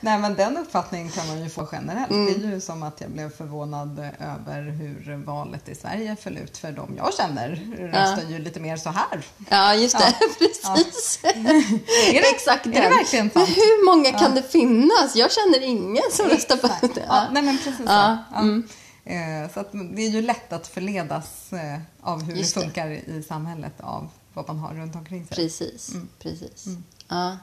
Nej, 0.00 0.18
men 0.18 0.34
den 0.34 0.56
uppfattningen 0.56 1.10
kan 1.10 1.26
man 1.28 1.42
ju 1.42 1.48
få 1.50 1.68
generellt. 1.72 2.10
Mm. 2.10 2.40
Det 2.40 2.46
är 2.46 2.50
ju 2.50 2.60
som 2.60 2.82
att 2.82 3.00
jag 3.00 3.10
blev 3.10 3.30
förvånad 3.36 3.98
över 4.18 4.62
hur 4.70 5.24
valet 5.26 5.68
i 5.68 5.74
Sverige 5.74 6.16
föll 6.22 6.38
ut. 6.38 6.58
För 6.58 6.72
de 6.72 6.94
jag 6.96 7.14
känner 7.14 7.48
röstar 7.78 8.30
ju 8.30 8.38
lite 8.38 8.60
mer 8.60 8.76
så 8.76 8.90
här. 8.90 9.22
Ja, 9.48 9.74
just 9.74 9.98
det. 9.98 10.14
Ja. 10.20 10.26
Precis. 10.38 11.20
Är 11.24 12.12
det, 12.12 12.30
Exakt 12.34 12.66
är 12.66 12.70
det 12.70 12.80
verkligen 12.80 13.30
Men 13.34 13.46
sant? 13.46 13.56
hur 13.56 13.86
många 13.86 14.12
kan 14.12 14.34
det 14.34 14.42
finnas? 14.42 15.16
Jag 15.16 15.32
känner 15.32 15.60
ingen 15.62 16.02
som 16.12 16.28
röstar 16.28 16.56
på 16.56 16.66
det. 16.66 17.04
Ja, 17.08 17.22
nej 17.32 17.42
men 17.42 17.58
precis 17.58 17.76
så. 17.76 17.82
Ja, 17.92 18.18
Ja. 18.32 18.40
mm. 18.40 18.68
Eh, 19.04 19.50
Så 19.54 19.60
att 19.60 19.72
det 19.72 20.02
är 20.02 20.10
ju 20.10 20.22
lätt 20.22 20.52
att 20.52 20.66
förledas 20.66 21.52
eh, 21.52 21.80
av 22.00 22.22
hur 22.22 22.36
Just 22.36 22.54
det 22.54 22.60
det. 22.60 22.64
funkar 22.66 22.88
i 22.90 23.22
samhället 23.28 23.80
av 23.80 24.08
vad 24.34 24.46
man 24.48 24.58
har 24.58 24.74
runt 24.74 24.94
omkring 24.96 25.26
sig. 25.26 25.36
Precis. 25.36 25.88
Mm. 25.94 26.08
Precis. 26.18 26.66
Ja. 27.08 27.36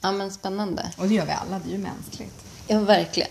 ja, 0.00 0.12
men 0.12 0.30
spännande. 0.32 0.92
Och 0.98 1.08
det 1.08 1.14
gör 1.14 1.26
vi 1.26 1.32
alla, 1.32 1.58
det 1.58 1.68
är 1.68 1.72
ju 1.72 1.78
mänskligt. 1.78 2.44
Ja, 2.68 2.80
verkligen. 2.80 3.30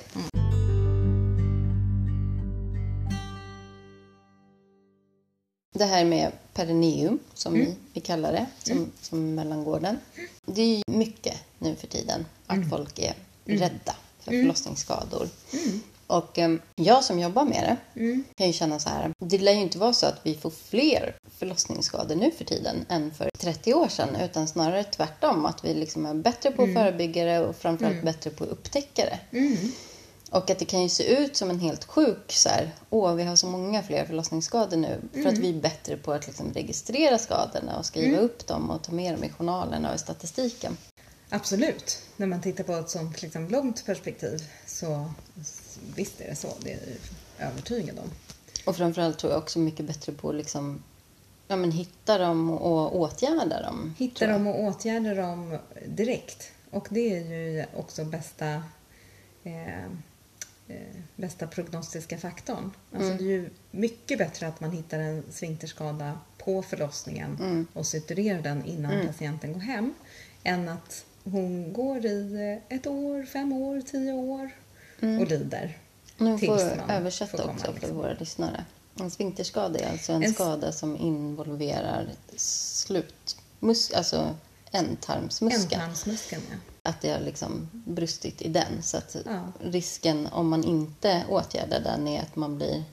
Det 5.74 5.86
här 5.86 6.06
med 6.06 6.32
perineum, 6.54 7.20
som 7.34 7.54
vi, 7.54 7.76
vi 7.94 8.02
kallar 8.02 8.32
det, 8.32 8.46
som, 8.64 8.92
som 9.02 9.36
mellangården. 9.36 9.98
Det 10.46 10.62
är 10.62 10.84
mycket 10.92 11.36
nu 11.60 11.76
för 11.76 11.88
tiden 11.88 12.26
att 12.48 12.70
folk 12.70 13.00
är 13.00 13.16
rädda 13.46 13.96
för 14.20 14.32
förlossningsskador. 14.32 15.30
Och 16.08 16.40
eh, 16.40 16.56
jag 16.76 17.04
som 17.04 17.20
jobbar 17.20 17.46
med 17.46 17.78
det 17.94 18.24
kan 18.38 18.48
ju 18.48 18.54
känna 18.54 18.80
så 18.80 18.90
här. 18.90 19.12
Det 19.20 19.38
lär 19.38 19.52
ju 19.54 19.62
inte 19.62 19.78
vara 19.78 19.94
så 19.94 20.06
att 20.06 20.20
vi 20.24 20.36
får 20.36 20.50
fler 20.50 21.16
förlossningsskador 21.40 22.16
nu 22.16 22.32
för 22.32 22.46
tiden 22.46 22.86
än 22.90 23.12
för 23.14 23.30
30 23.40 23.74
år 23.74 23.88
sedan. 23.88 24.16
Utan 24.16 24.48
snarare 24.48 24.84
tvärtom. 24.84 25.46
Att 25.46 25.66
vi 25.66 25.74
liksom 25.74 26.06
är 26.06 26.14
bättre 26.14 26.52
på 26.52 26.64
att 26.64 26.74
förebygga 26.74 27.26
det 27.26 27.40
och 27.40 27.56
framförallt 27.56 28.04
bättre 28.04 28.30
på 28.30 28.44
att 28.44 28.50
upptäcka 28.50 29.06
det. 29.06 29.20
Och 30.32 30.50
att 30.50 30.60
det 30.60 30.66
kan 30.66 30.82
ju 30.84 30.90
se 30.90 31.16
ut 31.24 31.36
som 31.38 31.50
en 31.50 31.60
helt 31.60 31.86
sjuk 31.86 32.32
så 32.32 32.50
här, 32.50 32.72
åh 32.90 33.14
vi 33.16 33.24
har 33.24 33.36
så 33.36 33.48
många 33.48 33.84
fler 33.84 34.06
förlossningsskador 34.06 34.78
nu. 34.78 35.02
För 35.14 35.30
att 35.30 35.38
vi 35.38 35.50
är 35.50 35.62
bättre 35.62 35.98
på 35.98 36.12
att 36.12 36.28
liksom 36.28 36.54
registrera 36.54 37.18
skadorna 37.18 37.78
och 37.78 37.86
skriva 37.86 38.18
upp 38.18 38.48
dem 38.48 38.70
och 38.70 38.84
ta 38.84 38.92
med 38.92 39.14
dem 39.14 39.24
i 39.24 39.30
journalerna 39.30 39.90
och 39.90 39.96
i 39.96 40.00
statistiken. 40.00 40.78
Absolut. 41.30 42.00
När 42.18 42.28
man 42.28 42.42
tittar 42.42 42.64
på 42.64 42.74
ett 42.74 42.90
sånt 42.90 43.22
liksom, 43.22 43.48
långt 43.48 43.86
perspektiv 43.86 44.44
så 44.66 45.10
visst 45.96 46.22
är 46.22 46.28
det 46.30 46.36
så. 46.36 46.54
Det 46.60 46.72
är 46.74 46.80
jag 47.38 47.48
övertygad 47.48 48.00
om. 48.00 48.12
Och 48.66 48.76
framförallt 48.76 49.20
tror 49.20 49.34
jag 49.34 49.42
också 49.42 49.60
mycket 49.60 49.86
bättre 49.86 50.12
på 50.12 50.30
att 50.30 50.36
liksom, 50.36 50.84
ja, 51.48 51.56
men 51.56 51.72
hitta 51.72 52.18
dem 52.18 52.50
och 52.50 52.96
åtgärda 53.00 53.62
dem. 53.62 53.96
Hitta 53.98 54.28
dem 54.28 54.48
och 54.48 54.60
åtgärda 54.64 55.14
dem 55.14 55.58
direkt. 55.88 56.52
Och 56.72 56.88
det 56.92 57.18
är 57.18 57.24
ju 57.24 57.66
också 57.76 58.06
bästa, 58.06 58.64
eh, 59.44 59.86
eh, 60.68 60.96
bästa 61.16 61.48
prognostiska 61.48 62.18
faktorn. 62.18 62.72
Alltså 62.94 63.12
Mm. 63.12 63.18
Det 63.18 63.24
är 63.24 63.28
ju 63.28 63.50
mycket 63.72 64.18
bättre 64.18 64.48
att 64.48 64.60
man 64.60 64.72
hittar 64.72 65.00
en 65.00 65.24
sfinkterskada 65.32 66.20
på 66.38 66.62
förlossningen 66.62 67.38
Mm. 67.40 67.68
och 67.74 67.86
suturerar 67.88 68.42
den 68.42 68.66
innan 68.66 69.08
patienten 69.08 69.54
går 69.54 69.60
hem. 69.60 69.94
Än 70.44 70.70
att 70.70 71.06
hon 71.24 71.74
går 71.74 72.06
i 72.06 72.60
ett 72.70 72.88
år, 72.88 73.26
fem 73.26 73.54
år, 73.54 73.82
tio 73.82 74.14
år 74.14 74.50
och 75.02 75.28
lider. 75.28 75.78
Nu 76.18 76.38
får 76.38 76.78
man 76.78 76.90
översätta 76.90 77.38
får 77.38 77.50
också 77.50 77.66
för 77.66 77.74
liksom. 77.74 77.98
våra 77.98 78.14
lyssnare. 78.14 78.66
En 79.00 79.12
sfinkterskada 79.12 79.80
är 79.80 79.92
alltså 79.92 80.14
en, 80.14 80.24
En 80.24 80.34
skada 80.34 80.72
som 80.72 80.98
involverar 80.98 82.10
slutmus, 82.36 83.92
alltså 83.92 84.36
ändtarmsmuskeln. 84.72 85.82
Ändtarmsmuskeln, 85.82 86.42
ja. 86.52 86.58
Att 86.84 87.02
det 87.02 87.10
har 87.10 87.20
liksom 87.20 87.70
brustit 87.74 88.42
i 88.42 88.50
den. 88.50 88.82
Så 88.82 88.98
att 88.98 89.16
Ja. 89.26 89.52
risken 89.62 90.28
om 90.28 90.50
man 90.50 90.64
inte 90.64 91.26
åtgärdar 91.30 91.80
den 91.80 92.08
är 92.08 92.22
att 92.22 92.36
man 92.36 92.58
blir... 92.58 92.84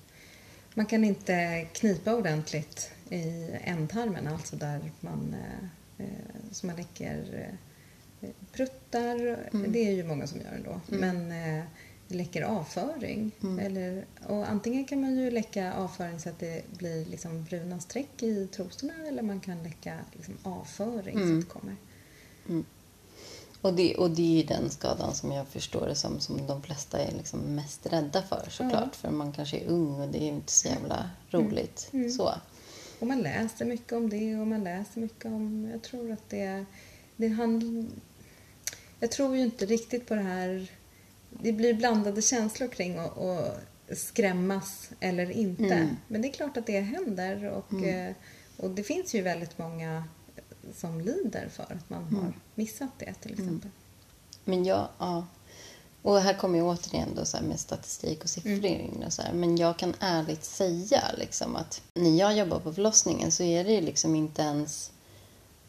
Man 0.75 0.87
kan 0.87 1.04
inte 1.04 1.66
knipa 1.73 2.14
ordentligt 2.14 2.90
i 3.11 3.50
ändtarmen, 3.64 4.28
alltså 4.28 4.56
där 4.56 4.92
man, 5.00 5.37
eh, 5.99 6.06
eh, 6.06 6.12
så 6.52 6.66
man 6.66 6.76
läcker 6.76 7.49
eh, 8.21 8.28
pruttar. 8.52 9.38
Det 9.68 9.88
är 9.88 9.92
ju 9.92 10.04
många 10.04 10.26
som 10.26 10.40
gör 10.40 10.52
ändå. 10.52 10.80
Men 10.87 11.32
eh, 11.32 11.64
det 12.12 12.19
läcker 12.19 12.42
avföring. 12.42 13.33
Eller, 13.61 14.04
och 14.26 14.49
antingen 14.49 14.85
kan 14.85 15.00
man 15.00 15.16
ju 15.16 15.31
läcka 15.31 15.75
avföring 15.75 16.21
så 16.21 16.28
att 16.28 16.38
det 16.38 16.62
blir 16.78 17.04
liksom 17.04 17.45
bruna 17.45 17.81
streck 17.81 18.23
i 18.23 18.47
trosorna 18.47 18.92
eller 19.09 19.23
man 19.23 19.40
kan 19.40 19.62
läcka 19.62 19.99
liksom 20.12 20.35
avföring 20.42 21.19
så 21.19 21.35
att 21.35 21.40
det 21.40 21.47
kommer. 21.47 21.76
Och 23.61 23.75
det, 23.75 23.97
och 23.97 24.11
det 24.11 24.23
är 24.23 24.37
ju 24.37 24.42
den 24.42 24.71
skadan 24.71 25.14
som 25.14 25.33
jag 25.33 25.49
förstår 25.49 25.87
det 25.87 25.95
som, 25.95 26.21
som 26.21 26.47
de 26.47 26.62
flesta 26.62 26.99
är 26.99 27.12
liksom 27.12 27.40
mest 27.40 27.87
rädda 27.87 28.23
för 28.23 28.47
såklart. 28.50 28.97
För 28.97 29.11
man 29.11 29.33
kanske 29.33 29.59
är 29.59 29.66
ung 29.66 30.00
och 30.00 30.09
det 30.09 30.23
är 30.23 30.28
inte 30.28 30.52
så 30.52 30.69
jävla 30.69 31.11
roligt. 31.31 31.90
Så. 32.16 32.35
Och 33.00 33.07
man 33.07 33.21
läser 33.21 33.64
mycket 33.64 33.92
om 33.92 34.11
det 34.11 34.37
och 34.37 34.47
man 34.47 34.64
läser 34.64 35.00
mycket 35.00 35.25
om... 35.25 35.69
Jag 35.73 35.83
tror 35.83 36.12
att 36.12 36.31
det... 36.31 36.64
det 37.16 37.28
handl, 37.28 37.85
jag 39.00 39.11
tror 39.11 39.37
ju 39.37 39.42
inte 39.42 39.66
riktigt 39.66 40.07
på 40.09 40.14
det 40.14 40.21
här... 40.23 40.69
Det 41.40 41.52
blir 41.52 41.74
blandade 41.74 42.22
känslor 42.22 42.68
kring 42.68 42.98
att 42.98 43.18
att 43.18 43.98
skrämmas 43.98 44.90
eller 45.00 45.30
inte. 45.30 45.96
Men 46.08 46.22
det 46.22 46.28
är 46.28 46.32
klart 46.32 46.56
att 46.56 46.66
det 46.66 46.80
händer 46.80 47.44
och, 47.44 47.84
eh, 47.84 48.14
och 48.56 48.70
det 48.70 48.82
finns 48.82 49.14
ju 49.14 49.22
väldigt 49.22 49.58
många 49.58 50.04
som 50.74 51.00
lider 51.00 51.48
för 51.48 51.62
att 51.62 51.90
man 51.90 52.14
har 52.14 52.32
missat 52.54 52.90
det 52.98 53.14
till 53.14 53.32
exempel. 53.32 53.70
Men 54.44 54.64
jag, 54.64 54.88
ja. 54.98 55.26
Och 56.02 56.20
här 56.20 56.34
kommer 56.34 56.58
jag 56.58 56.66
återigen 56.66 57.08
då 57.16 57.24
så 57.24 57.42
med 57.42 57.60
statistik 57.60 58.24
och 58.24 58.30
siffror 58.30 58.64
in 58.64 59.02
och 59.06 59.12
så 59.12 59.22
här. 59.22 59.32
Men 59.32 59.56
jag 59.56 59.78
kan 59.78 59.94
ärligt 60.00 60.44
säga 60.44 61.02
liksom 61.18 61.56
att 61.56 61.82
när 61.94 62.18
jag 62.18 62.36
jobbar 62.36 62.60
på 62.60 62.72
förlossningen 62.72 63.32
så 63.32 63.42
är 63.42 63.64
det 63.64 63.72
ju 63.72 63.80
liksom 63.80 64.14
inte 64.14 64.42
ens 64.42 64.92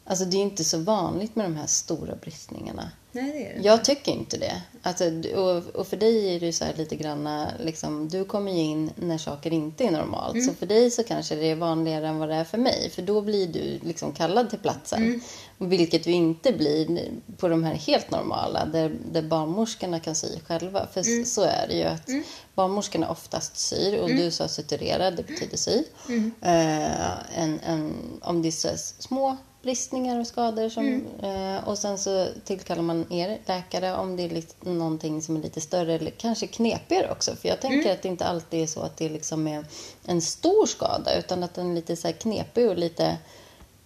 Alltså 0.05 0.25
det 0.25 0.37
är 0.37 0.41
inte 0.41 0.63
så 0.63 0.77
vanligt 0.77 1.35
med 1.35 1.45
de 1.45 1.55
här 1.55 1.67
stora 1.67 2.15
bristningarna. 2.15 2.91
Nej, 3.15 3.31
det 3.31 3.47
är 3.47 3.57
det 3.57 3.67
Jag 3.67 3.85
tycker 3.85 4.11
inte 4.11 4.37
det. 4.37 4.61
Alltså, 4.81 5.03
och, 5.35 5.75
och 5.75 5.87
för 5.87 5.97
dig 5.97 6.35
är 6.35 6.39
det 6.39 6.53
så 6.53 6.65
lite 6.77 6.95
grann, 6.95 7.47
liksom, 7.59 8.09
du 8.09 8.25
kommer 8.25 8.51
ju 8.51 8.59
in 8.59 8.91
när 8.95 9.17
saker 9.17 9.53
inte 9.53 9.83
är 9.83 9.91
normalt. 9.91 10.33
Mm. 10.33 10.47
Så 10.47 10.53
för 10.53 10.65
dig 10.65 10.91
så 10.91 11.03
kanske 11.03 11.35
det 11.35 11.45
är 11.45 11.55
vanligare 11.55 12.07
än 12.07 12.17
vad 12.17 12.29
det 12.29 12.35
är 12.35 12.43
för 12.43 12.57
mig. 12.57 12.89
För 12.89 13.01
då 13.01 13.21
blir 13.21 13.47
du 13.47 13.79
liksom 13.87 14.11
kallad 14.11 14.49
till 14.49 14.59
platsen. 14.59 15.03
Mm. 15.03 15.21
Vilket 15.57 16.03
du 16.03 16.11
inte 16.11 16.53
blir 16.53 17.11
på 17.37 17.47
de 17.47 17.63
här 17.63 17.73
helt 17.73 18.11
normala, 18.11 18.65
där, 18.65 18.95
där 19.11 19.21
barnmorskorna 19.21 19.99
kan 19.99 20.15
sy 20.15 20.39
själva. 20.47 20.87
För 20.93 21.03
Mm. 21.07 21.25
så 21.25 21.41
är 21.43 21.67
det 21.67 21.75
ju 21.75 21.83
att 21.83 22.09
barnmorskorna 22.55 23.09
oftast 23.09 23.57
syr 23.57 23.99
och 23.99 24.09
du 24.09 24.31
sa 24.31 24.47
suturerad, 24.47 25.15
det 25.15 25.23
betyder 25.23 25.57
sy. 25.57 25.83
Mm. 26.09 26.31
Eh, 26.41 27.41
en, 27.43 27.59
en, 27.59 27.93
om 28.21 28.41
det 28.41 28.47
är 28.47 29.01
små 29.01 29.37
bristningar 29.63 30.19
och 30.19 30.27
skador. 30.27 30.69
Som, 30.69 30.83
Mm. 31.23 31.55
eh, 31.55 31.67
och 31.67 31.77
sen 31.77 31.97
så 31.97 32.27
tillkallar 32.45 32.81
man 32.81 33.11
er 33.13 33.37
läkare 33.45 33.95
om 33.95 34.15
det 34.15 34.23
är 34.23 34.29
lite, 34.29 34.69
någonting 34.69 35.21
som 35.21 35.35
är 35.35 35.39
lite 35.41 35.61
större 35.61 35.93
eller 35.93 36.11
kanske 36.11 36.47
knepigare 36.47 37.11
också. 37.11 37.35
För 37.35 37.49
jag 37.49 37.61
tänker 37.61 37.79
Mm. 37.79 37.93
att 37.93 38.01
det 38.01 38.07
inte 38.07 38.25
alltid 38.25 38.61
är 38.63 38.67
så 38.67 38.79
att 38.81 38.97
det 38.97 39.09
liksom 39.09 39.47
är 39.47 39.65
en 40.05 40.21
stor 40.21 40.65
skada 40.65 41.17
utan 41.17 41.43
att 41.43 41.53
den 41.53 41.71
är 41.71 41.75
lite 41.75 41.95
så 41.95 42.13
knepig 42.13 42.69
och 42.69 42.77
lite 42.77 43.17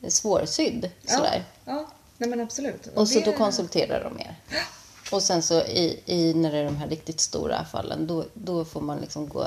svårsydd. 0.07 0.89
Sådär. 1.05 1.43
Ja, 1.65 1.72
ja. 1.74 1.86
Nej, 2.17 2.29
men 2.29 2.41
absolut. 2.41 2.88
Och 2.96 3.07
så 3.10 3.19
det- 3.19 3.25
då 3.25 3.31
konsulterar 3.38 4.03
de 4.03 4.19
er. 4.19 4.36
Och 5.12 5.24
sen 5.24 5.41
så 5.41 5.62
i, 5.62 6.00
i, 6.05 6.34
när 6.34 6.51
det 6.51 6.57
är 6.57 6.63
de 6.65 6.75
här 6.75 6.88
riktigt 6.88 7.19
stora 7.19 7.65
fallen 7.65 8.07
då, 8.07 8.25
då 8.34 8.65
får 8.65 8.81
man 8.81 9.00
liksom 9.00 9.27
gå 9.29 9.46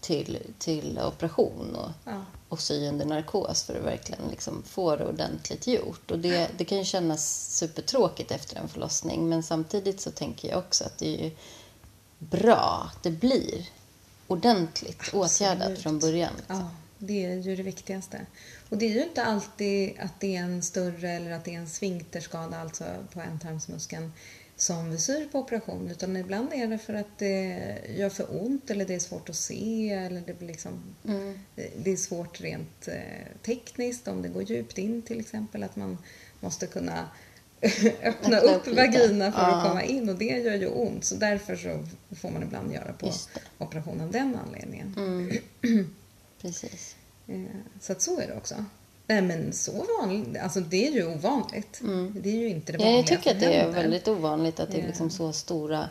till, 0.00 0.38
till 0.58 0.98
operation 0.98 1.76
och, 1.76 1.90
Ja. 2.04 2.24
och 2.48 2.60
sy 2.60 2.88
under 2.88 3.04
narkos 3.06 3.62
för 3.62 3.74
att 3.78 3.84
verkligen 3.84 4.28
liksom 4.30 4.62
få 4.62 4.96
det 4.96 5.06
ordentligt 5.06 5.66
gjort. 5.66 6.10
Och 6.10 6.18
det, 6.18 6.50
det 6.58 6.64
kan 6.64 6.78
ju 6.78 6.84
kännas 6.84 7.54
supertråkigt 7.58 8.30
efter 8.30 8.56
en 8.56 8.68
förlossning 8.68 9.28
men 9.28 9.42
samtidigt 9.42 10.00
så 10.00 10.10
tänker 10.10 10.48
jag 10.48 10.58
också 10.58 10.84
att 10.84 10.98
det 10.98 11.14
är 11.20 11.24
ju 11.24 11.30
bra 12.18 12.90
att 12.96 13.02
det 13.02 13.10
blir 13.10 13.68
ordentligt 14.26 15.02
åtgärdat 15.14 15.60
Absolut. 15.62 15.78
från 15.82 15.98
början. 15.98 16.32
liksom. 16.36 16.56
Ja, 16.56 16.70
det 16.98 17.24
är 17.24 17.36
ju 17.36 17.56
det 17.56 17.62
viktigaste. 17.62 18.26
Och 18.68 18.78
det 18.78 18.84
är 18.86 18.90
ju 18.90 19.02
inte 19.02 19.24
alltid 19.24 20.00
att 20.00 20.20
det 20.20 20.36
är 20.36 20.40
en 20.42 20.62
större 20.62 21.10
eller 21.10 21.30
att 21.30 21.44
det 21.44 21.54
är 21.54 21.58
en 21.58 21.68
sfinkterskada, 21.68 22.60
alltså 22.60 22.84
på 23.12 23.20
ändtarmsmuskeln, 23.20 24.12
som 24.60 24.90
vi 24.90 24.98
syr 24.98 25.28
på 25.32 25.38
operation. 25.38 25.90
Utan 25.90 26.16
ibland 26.16 26.52
är 26.52 26.66
det 26.66 26.78
för 26.78 26.94
att 26.94 27.18
det 27.18 27.58
gör 27.96 28.08
för 28.08 28.42
ont 28.42 28.70
eller 28.70 28.84
det 28.84 28.94
är 28.94 28.98
svårt 28.98 29.28
att 29.28 29.36
se 29.36 29.90
eller 29.92 30.20
det 30.26 30.38
blir 30.38 30.48
liksom... 30.48 30.82
Det 31.76 31.90
är 31.92 31.96
svårt 31.96 32.40
rent 32.40 32.88
eh, 32.88 33.26
tekniskt 33.42 34.08
om 34.08 34.22
det 34.22 34.28
går 34.28 34.42
djupt 34.42 34.78
in 34.78 35.02
till 35.02 35.20
exempel. 35.20 35.62
Att 35.62 35.76
man 35.76 35.98
måste 36.40 36.66
kunna 36.66 37.08
öppna 37.62 38.08
Öppna 38.08 38.38
upp 38.38 38.66
upp 38.68 38.76
vagina 38.76 39.32
för 39.32 39.40
att 39.40 39.64
Ja. 39.64 39.68
komma 39.68 39.82
in 39.82 40.08
och 40.08 40.16
det 40.18 40.24
gör 40.24 40.54
ju 40.54 40.66
ont. 40.68 41.04
Så 41.04 41.14
därför 41.14 41.56
så 41.56 41.84
får 42.16 42.30
man 42.30 42.42
ibland 42.42 42.72
göra 42.72 42.92
på 42.92 43.12
operation 43.58 44.00
av 44.00 44.10
den 44.10 44.36
anledningen. 44.46 44.94
Mm. 44.96 45.38
Precis. 46.40 46.96
Eh, 47.28 47.40
Så 47.80 47.92
att 47.92 48.02
så 48.02 48.20
är 48.20 48.26
det 48.26 48.36
också. 48.36 48.64
Nej 49.10 49.22
men 49.22 49.52
så 49.52 49.86
vanligt, 50.00 50.38
alltså 50.42 50.60
det 50.60 50.86
är 50.86 50.90
ju 50.92 51.06
ovanligt. 51.14 51.80
Det 52.14 52.28
är 52.30 52.34
ju 52.36 52.48
inte 52.48 52.72
det 52.72 52.78
Ja, 52.78 52.84
vanliga 52.84 52.98
jag 53.00 53.06
tycker 53.06 53.30
att 53.34 53.40
det 53.40 53.54
är 53.54 53.70
väldigt 53.70 54.08
ovanligt 54.08 54.60
att 54.60 54.70
det 54.70 54.80
är 54.80 54.86
liksom 54.86 55.10
så 55.10 55.32
stora 55.32 55.88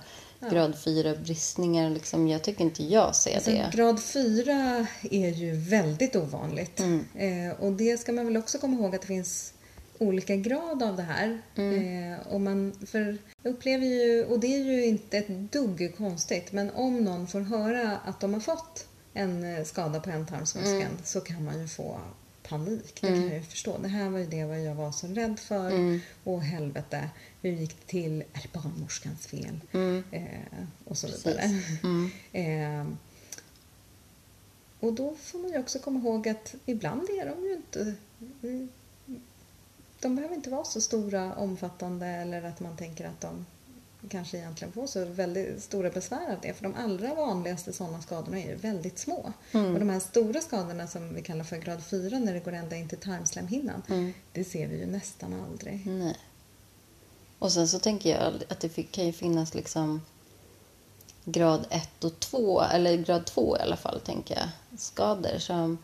grad 0.52 0.74
4-bristningar. 0.76 1.90
Liksom. 1.90 2.28
Jag 2.28 2.44
tycker 2.44 2.62
inte 2.64 2.84
jag 2.84 3.16
ser 3.16 3.36
Alltså, 3.36 3.52
det. 3.52 3.70
grad 3.74 4.04
4 4.04 4.88
är 5.12 5.30
ju 5.30 5.56
väldigt 5.56 6.16
ovanligt. 6.16 6.80
Mm. 6.80 7.06
Eh, 7.16 7.60
och 7.60 7.72
det 7.72 7.98
ska 7.98 8.12
man 8.12 8.26
väl 8.26 8.38
också 8.38 8.58
komma 8.58 8.78
ihåg 8.78 8.96
att 8.96 9.02
det 9.02 9.08
finns 9.08 9.54
olika 9.98 10.36
grad 10.36 10.84
av 10.84 10.96
det 10.96 11.04
här. 11.04 11.42
Mm. 11.56 12.14
Eh, 12.14 12.20
och 12.28 12.42
man, 12.42 12.74
för 12.88 13.18
jag 13.44 13.54
upplever 13.54 13.86
ju, 13.86 14.26
och 14.26 14.40
det 14.40 14.48
är 14.48 14.64
ju 14.64 14.86
inte 14.86 15.18
ett 15.18 15.52
dugg 15.52 15.94
konstigt, 15.98 16.52
men 16.52 16.72
om 16.72 17.04
någon 17.04 17.28
får 17.28 17.42
höra 17.42 17.98
att 18.06 18.20
de 18.20 18.34
har 18.34 18.42
fått 18.42 18.88
en 19.14 19.56
eh, 19.58 19.64
skada 19.64 20.00
på 20.00 20.10
ändtarmsmuskeln 20.10 20.76
Mm. 20.82 20.98
så 21.04 21.22
kan 21.22 21.44
man 21.46 21.62
ju 21.62 21.68
få 21.68 22.00
panik. 22.50 23.02
Det 23.02 23.08
kan 23.08 23.22
jag 23.22 23.34
ju 23.34 23.42
förstå. 23.42 23.78
Det 23.78 23.88
här 23.88 24.10
var 24.10 24.20
ju 24.20 24.26
det 24.26 24.46
vad 24.46 24.62
jag 24.62 24.76
var 24.76 24.92
så 24.92 25.08
rädd 25.08 25.40
för. 25.40 25.70
Mm. 25.70 26.00
Och 26.24 26.42
helvete, 26.42 27.10
hur 27.42 27.52
gick 27.52 27.78
det 27.80 27.88
till? 27.88 28.22
Är 28.34 28.42
det 28.42 28.54
barnmorskans 28.54 29.28
fel? 29.28 29.60
Mm. 29.72 30.04
Eh, 30.12 30.64
och 30.86 30.98
så 30.98 31.08
Precis. 31.08 31.26
vidare. 31.26 31.62
Mm. 31.84 32.12
Eh, 32.32 32.94
och 34.80 34.94
då 34.94 35.16
får 35.16 35.40
man 35.40 35.52
ju 35.52 35.60
också 35.60 35.80
komma 35.80 36.00
ihåg 36.00 36.30
att 36.30 36.56
ibland 36.66 37.10
är 37.10 37.26
de 37.26 37.44
ju 37.44 37.54
inte... 37.54 37.96
De 40.00 40.16
behöver 40.16 40.36
inte 40.36 40.50
vara 40.50 40.64
så 40.64 40.82
stora, 40.82 41.36
omfattande 41.36 42.08
eller 42.08 42.44
att 42.44 42.60
man 42.60 42.78
tänker 42.78 43.06
att 43.06 43.22
de 43.22 43.46
kanske 44.10 44.38
egentligen 44.38 44.72
får 44.74 44.88
så 44.88 45.06
väldigt 45.06 45.64
stora 45.64 45.90
besvär 45.90 46.32
av 46.34 46.40
det. 46.42 46.54
För 46.54 46.64
de 46.64 46.76
allra 46.76 47.14
vanligaste 47.16 47.74
sådana 47.74 48.02
skadorna 48.02 48.40
är 48.40 48.48
ju 48.50 48.56
väldigt 48.56 49.00
små. 49.00 49.34
Och 49.52 49.80
de 49.80 49.90
här 49.90 50.00
stora 50.00 50.42
skadorna 50.42 50.88
som 50.88 51.14
vi 51.14 51.22
kallar 51.22 51.44
för 51.44 51.58
grad 51.58 51.84
4 51.84 52.20
när 52.20 52.34
det 52.34 52.40
går 52.40 52.54
ända 52.54 52.76
in 52.76 52.90
till 52.90 52.98
tarmslemhinnan, 52.98 53.82
Mm. 53.90 54.14
det 54.34 54.44
ser 54.44 54.68
vi 54.68 54.80
ju 54.80 54.86
nästan 54.86 55.42
aldrig. 55.50 55.88
Nej. 55.88 56.18
Och 57.40 57.52
sen 57.52 57.68
så 57.68 57.80
tänker 57.80 58.10
jag 58.10 58.34
att 58.50 58.60
det 58.60 58.70
kan 58.92 59.06
ju 59.06 59.14
finnas 59.14 59.54
liksom 59.54 60.02
grad 61.26 61.66
1 61.70 62.04
och 62.04 62.20
2, 62.20 62.62
eller 62.62 62.98
grad 62.98 63.26
2 63.26 63.58
i 63.58 63.62
alla 63.62 63.78
fall, 63.78 64.00
tänker 64.00 64.36
jag, 64.36 64.80
skador 64.80 65.38
som, 65.38 65.78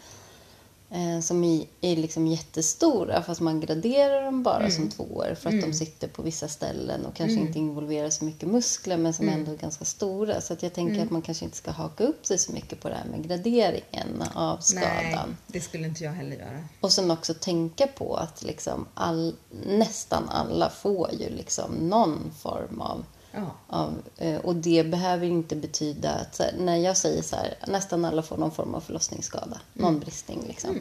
eh, 0.89 1.19
som 1.21 1.43
är, 1.43 1.65
är 1.82 1.95
liksom 1.95 2.28
jättestora 2.28 3.24
fast 3.24 3.41
man 3.41 3.60
graderar 3.60 4.24
dem 4.24 4.43
bara 4.43 4.71
som 4.71 4.89
tvåor 4.89 5.36
för 5.36 5.50
att 5.50 5.62
de 5.62 5.74
sitter 5.74 6.08
på 6.08 6.21
vissa 6.21 6.48
ställen 6.48 7.06
och 7.06 7.15
kanske 7.15 7.39
inte 7.39 7.60
involverar 7.60 8.10
så 8.10 8.26
mycket 8.26 8.50
muskler 8.50 8.98
men 8.98 9.13
som 9.13 9.30
ändå 9.30 9.52
är 9.52 9.58
ganska 9.58 9.86
stora. 9.86 10.41
Så 10.41 10.54
att 10.54 10.63
jag 10.63 10.74
tänker 10.74 11.04
att 11.04 11.10
man 11.12 11.21
kanske 11.21 11.45
inte 11.45 11.58
ska 11.58 11.71
haka 11.71 12.04
upp 12.04 12.26
sig 12.26 12.38
så 12.38 12.52
mycket 12.52 12.80
på 12.80 12.89
det 12.89 12.95
här 12.95 13.06
med 13.06 13.28
graderingen 13.28 14.24
av 14.34 14.60
Nej, 14.74 15.12
skadan. 15.12 15.38
det 15.48 15.62
skulle 15.62 15.88
inte 15.88 16.04
jag 16.04 16.12
heller 16.12 16.36
göra. 16.36 16.63
Och 16.80 16.91
sen 16.91 17.12
också 17.12 17.34
tänka 17.34 17.88
på 17.88 18.15
att 18.15 18.43
liksom 18.43 18.88
all, 18.93 19.36
nästan 19.65 20.30
alla 20.30 20.69
får 20.69 21.12
ju 21.12 21.30
liksom 21.30 21.71
någon 21.71 22.32
form 22.41 22.82
av... 22.82 23.06
Ja. 23.36 23.56
av 23.67 24.02
eh, 24.17 24.38
och 24.38 24.56
det 24.56 24.84
behöver 24.84 25.28
inte 25.28 25.56
betyda 25.56 26.10
att... 26.12 26.36
Så 26.36 26.43
när 26.60 26.78
jag 26.78 26.98
säger 26.98 27.21
så 27.21 27.36
här, 27.36 27.58
nästan 27.67 28.06
alla 28.06 28.21
får 28.21 28.38
någon 28.38 28.52
form 28.52 28.76
av 28.76 28.82
förlossningsskada, 28.82 29.60
någon 29.74 30.00
bristning 30.00 30.43
liksom. 30.48 30.80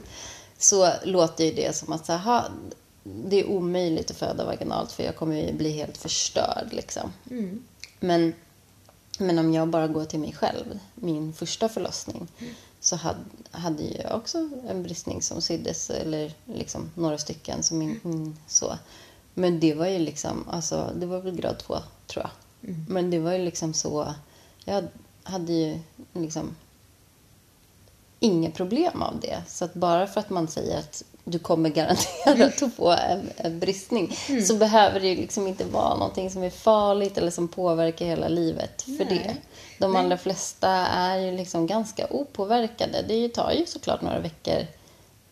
Så 0.58 0.92
låter 1.04 1.44
ju 1.44 1.52
det 1.52 1.76
som 1.76 1.92
att 1.92 2.06
så 2.06 2.12
här, 2.12 2.44
det 3.04 3.40
är 3.40 3.46
omöjligt 3.46 4.10
att 4.10 4.16
föda 4.16 4.44
vaginalt 4.44 4.92
för 4.92 5.02
jag 5.02 5.16
kommer 5.16 5.36
ju 5.36 5.52
bli 5.52 5.70
helt 5.70 5.96
förstörd 5.96 6.68
liksom. 6.70 7.12
Men, 8.00 8.34
men 9.18 9.38
om 9.38 9.54
jag 9.54 9.68
bara 9.68 9.88
går 9.88 10.04
till 10.04 10.20
mig 10.20 10.32
själv, 10.32 10.78
min 10.94 11.32
första 11.32 11.68
förlossning, 11.68 12.28
så 12.80 12.96
hade, 12.96 13.18
hade 13.50 13.82
jag 13.82 14.16
också 14.16 14.50
en 14.68 14.82
bristning 14.82 15.22
som 15.22 15.42
syddes, 15.42 15.90
eller 15.90 16.32
liksom 16.44 16.90
några 16.94 17.18
stycken 17.18 17.62
som 17.62 17.82
in, 17.82 18.00
in, 18.04 18.36
så. 18.46 18.78
Men 19.34 19.60
det 19.60 19.74
var 19.74 19.86
ju 19.86 19.98
liksom, 19.98 20.48
alltså 20.48 20.92
det 20.96 21.06
var 21.06 21.20
väl 21.20 21.36
grad 21.36 21.58
två 21.58 21.78
tror 22.06 22.24
jag. 22.24 22.30
Men 22.88 23.10
det 23.10 23.18
var 23.18 23.32
ju 23.32 23.44
liksom 23.44 23.74
så, 23.74 24.14
jag 24.64 24.88
hade 25.22 25.52
ju 25.52 25.78
liksom 26.12 26.56
inga 28.20 28.50
problem 28.50 29.02
av 29.02 29.20
det. 29.20 29.42
Så 29.48 29.64
att 29.64 29.74
bara 29.74 30.06
för 30.06 30.20
att 30.20 30.30
man 30.30 30.48
säger 30.48 30.78
att 30.78 31.04
du 31.24 31.38
kommer 31.38 31.70
garanterat 31.70 32.62
att 32.62 32.74
få 32.74 32.90
en, 32.90 33.30
en 33.36 33.60
bristning 33.60 34.16
så 34.46 34.56
behöver 34.56 35.00
det 35.00 35.08
ju 35.08 35.16
liksom 35.16 35.46
inte 35.46 35.64
vara 35.64 35.96
någonting 35.96 36.30
som 36.30 36.42
är 36.42 36.50
farligt 36.50 37.18
eller 37.18 37.30
som 37.30 37.48
påverkar 37.48 38.06
hela 38.06 38.28
livet 38.28 38.82
för 38.82 39.04
Nej. 39.04 39.06
det. 39.08 39.36
De 39.78 39.96
allra 39.96 40.16
flesta 40.16 40.68
är 40.86 41.18
ju 41.18 41.36
liksom 41.36 41.66
ganska 41.66 42.06
opåverkade. 42.10 43.04
Det 43.08 43.28
tar 43.28 43.52
ju 43.52 43.66
såklart 43.66 44.02
några 44.02 44.20
veckor 44.20 44.66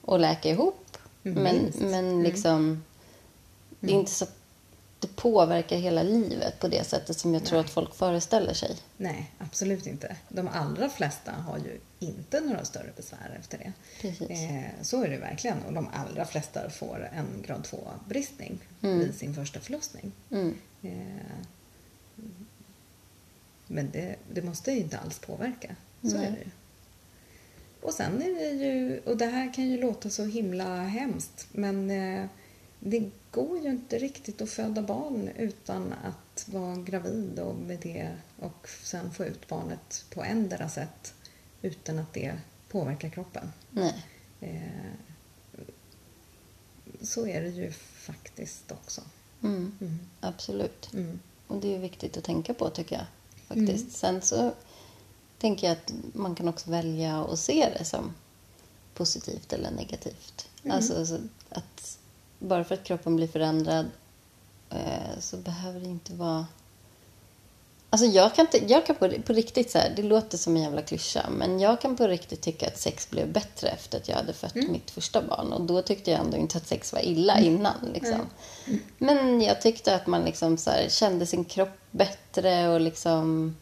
att 0.07 0.21
läka 0.21 0.49
ihop. 0.49 0.97
Men, 1.23 1.43
Minst. 1.43 1.79
men 1.79 2.23
liksom, 2.23 2.85
det 3.81 3.93
är 3.93 3.97
inte 3.97 4.11
så 4.11 4.25
att 4.25 4.42
det 5.03 5.17
påverkar 5.17 5.77
hela 5.77 6.03
livet 6.03 6.59
på 6.61 6.69
det 6.69 6.85
sättet 6.85 7.19
som 7.19 7.35
jag 7.35 7.45
tror 7.45 7.61
att 7.61 7.71
folk 7.71 7.95
föreställer 7.95 8.55
sig. 8.55 8.77
Nej, 8.97 9.31
absolut 9.39 9.87
inte. 9.87 10.17
De 10.29 10.49
allra 10.49 10.89
flesta 10.89 11.33
har 11.33 11.59
ju 11.59 11.81
inte 11.99 12.41
några 12.41 12.65
större 12.65 12.93
besvär 12.97 13.37
efter 13.41 13.59
det. 13.59 13.73
Eh, 14.35 14.65
så 14.83 15.05
är 15.05 15.09
det 15.09 15.17
verkligen. 15.17 15.63
Och 15.63 15.73
de 15.73 15.89
allra 15.93 16.27
flesta 16.27 16.71
får 16.71 17.09
en 17.13 17.43
grad 17.47 17.63
2-bristning 17.63 18.59
Mm. 18.83 18.99
vid 18.99 19.15
sin 19.15 19.35
första 19.35 19.61
förlossning. 19.61 20.13
Mm. 20.31 20.55
Eh, 20.83 21.47
men 23.67 23.91
det, 23.91 24.17
det 24.33 24.43
måste 24.43 24.73
ju 24.73 24.79
inte 24.79 24.99
alls 24.99 25.19
påverka. 25.19 25.77
Så 26.03 26.17
Nej. 26.17 26.27
är 26.27 26.31
det 26.31 26.39
ju. 26.39 26.51
Och 27.83 27.95
sen 27.95 28.23
är 28.23 28.35
det 28.35 28.51
ju, 28.51 28.99
och 29.05 29.17
det 29.17 29.27
här 29.27 29.55
kan 29.55 29.65
ju 29.65 29.81
låta 29.81 30.11
så 30.11 30.25
himla 30.25 30.77
hemskt, 30.83 31.47
men 31.53 31.91
eh, 31.91 32.27
det 32.85 33.11
går 33.31 33.59
ju 33.59 33.71
inte 33.71 33.99
riktigt 33.99 34.43
att 34.43 34.51
föda 34.51 34.83
barn 34.83 35.29
utan 35.29 35.93
att 35.93 36.49
vara 36.49 36.77
gravid 36.77 37.39
och 37.39 37.55
med 37.55 37.79
det 37.83 38.17
och 38.39 38.69
sen 38.83 39.13
få 39.13 39.25
ut 39.25 39.49
barnet 39.49 40.05
på 40.15 40.23
ändra 40.23 40.69
sätt 40.69 41.15
utan 41.63 41.99
att 41.99 42.13
det 42.13 42.39
påverkar 42.69 43.09
kroppen. 43.09 43.53
Nej. 43.71 44.07
Eh, 44.41 44.93
så 47.03 47.27
är 47.27 47.43
det 47.43 47.49
ju 47.49 47.73
faktiskt 47.73 48.73
också. 48.73 49.01
Mm. 49.43 49.73
Mm. 49.81 49.99
Absolut. 50.21 50.93
Mm. 50.95 51.21
Och 51.47 51.61
det 51.61 51.75
är 51.75 51.79
viktigt 51.79 52.17
att 52.17 52.25
tänka 52.25 52.55
på 52.55 52.71
tycker 52.71 52.97
jag. 52.97 53.07
faktiskt. 53.47 53.93
Sen 53.93 54.23
så 54.23 54.53
tänker 55.39 55.67
jag 55.67 55.73
att 55.73 55.93
man 56.13 56.35
kan 56.35 56.49
också 56.49 56.71
välja 56.71 57.25
att 57.25 57.39
se 57.39 57.73
det 57.79 57.85
som 57.85 58.15
positivt 58.95 59.53
eller 59.53 59.71
negativt. 59.71 60.49
Alltså 60.71 61.07
så 61.07 61.19
att 61.49 61.99
bara 62.43 62.65
för 62.65 62.75
att 62.75 62.85
kroppen 62.85 63.17
blir 63.17 63.27
förändrad 63.27 63.87
eh, 64.71 65.19
så 65.19 65.37
behöver 65.37 65.81
det 65.81 65.87
inte 65.89 66.13
vara... 66.13 66.47
Alltså 67.91 68.07
jag 68.07 68.35
kan, 68.35 68.47
inte, 68.47 68.73
jag 68.73 68.87
kan 68.87 68.97
på, 68.97 69.11
på 69.27 69.33
riktigt 69.33 69.71
så 69.71 69.79
här, 69.79 69.93
det 69.97 70.03
låter 70.03 70.39
som 70.39 70.57
en 70.57 70.63
jävla 70.63 70.83
klyscha, 70.83 71.31
men 71.31 71.61
jag 71.61 71.81
kan 71.81 71.97
på 71.97 72.07
riktigt 72.07 72.41
tycka 72.41 72.67
att 72.67 72.79
sex 72.79 73.11
blev 73.11 73.33
bättre 73.33 73.69
efter 73.69 73.99
att 73.99 74.09
jag 74.09 74.17
hade 74.17 74.33
fött 74.33 74.55
mitt 74.55 74.91
första 74.91 75.23
barn. 75.23 75.53
Och 75.53 75.61
då 75.61 75.83
tyckte 75.83 76.11
jag 76.11 76.21
ändå 76.21 76.37
inte 76.37 76.59
att 76.59 76.67
sex 76.67 76.93
var 76.93 77.01
illa 77.01 77.41
innan. 77.41 77.91
Liksom. 77.95 78.21
Men 78.99 79.41
jag 79.41 79.61
tyckte 79.61 79.95
att 79.95 80.07
man 80.07 80.25
liksom 80.25 80.57
så 80.57 80.71
här, 80.71 80.89
kände 80.89 81.27
sin 81.27 81.45
kropp 81.45 81.79
bättre 81.91 82.69
och 82.69 82.81
liksom... 82.81 83.57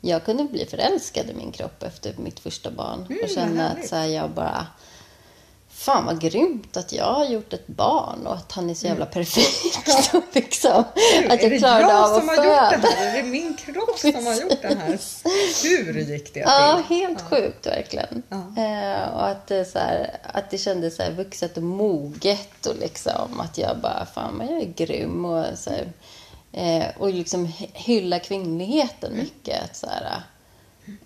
Jag 0.00 0.24
kunde 0.24 0.44
bli 0.44 0.66
förälskad 0.66 1.30
i 1.30 1.34
min 1.34 1.52
kropp 1.52 1.82
efter 1.82 2.14
mitt 2.18 2.40
första 2.40 2.70
barn. 2.70 3.00
och 3.00 3.12
vad 3.20 3.30
känna 3.30 3.70
att 3.70 3.88
så 3.88 3.96
här, 3.96 4.06
jag 4.06 4.30
bara... 4.30 4.66
Fan 5.78 6.06
vad 6.06 6.20
grymt 6.20 6.76
att 6.76 6.92
jag 6.92 7.12
har 7.12 7.24
gjort 7.24 7.52
ett 7.52 7.66
barn 7.66 8.26
och 8.26 8.34
att 8.34 8.52
han 8.52 8.70
är 8.70 8.74
så 8.74 8.86
jävla 8.86 9.06
perfekt. 9.06 10.14
Och 10.14 10.22
liksom, 10.32 10.70
att 10.72 10.96
är 10.96 11.42
jag 11.42 11.50
det 11.50 11.58
klarade 11.58 11.80
jag 11.82 11.90
av 12.04 12.04
att 12.04 12.18
som 12.18 12.28
har 12.28 12.36
föda. 12.36 12.72
gjort 12.74 12.82
det 12.82 12.88
här? 12.88 13.06
Är 13.18 13.22
det 13.22 13.28
min 13.28 13.54
kropp 13.56 13.98
som 13.98 14.26
har 14.26 14.34
gjort 14.34 14.62
det 14.62 14.76
här? 14.78 14.98
Hur 15.84 16.00
gick 16.00 16.34
det 16.34 16.40
Ja, 16.40 16.82
till? 16.88 16.96
helt 16.96 17.20
sjukt 17.30 17.66
verkligen. 17.66 18.22
Ja. 18.28 18.62
Eh, 18.62 19.14
och 19.14 19.28
att 19.28 19.46
det, 19.46 19.64
så 19.64 19.78
här, 19.78 20.16
att 20.32 20.50
det 20.50 20.58
kändes 20.58 20.96
så 20.96 21.02
här 21.02 21.10
vuxet 21.10 21.56
och 21.56 21.62
moget 21.62 22.66
och 22.66 22.76
liksom 22.80 23.40
att 23.40 23.58
jag 23.58 23.78
bara, 23.78 24.06
fan 24.14 24.38
vad 24.38 24.46
jag 24.46 24.58
är 24.62 24.72
grym 24.76 25.24
och 25.24 25.44
så 25.58 25.70
här, 25.70 25.92
eh, 26.52 26.86
och 26.98 27.08
liksom 27.10 27.46
hy- 27.46 27.70
hylla 27.72 28.18
kvinnligheten 28.18 29.12
Mm. 29.12 29.24
mycket. 29.24 29.76
Så 29.76 29.86
här, 29.86 30.22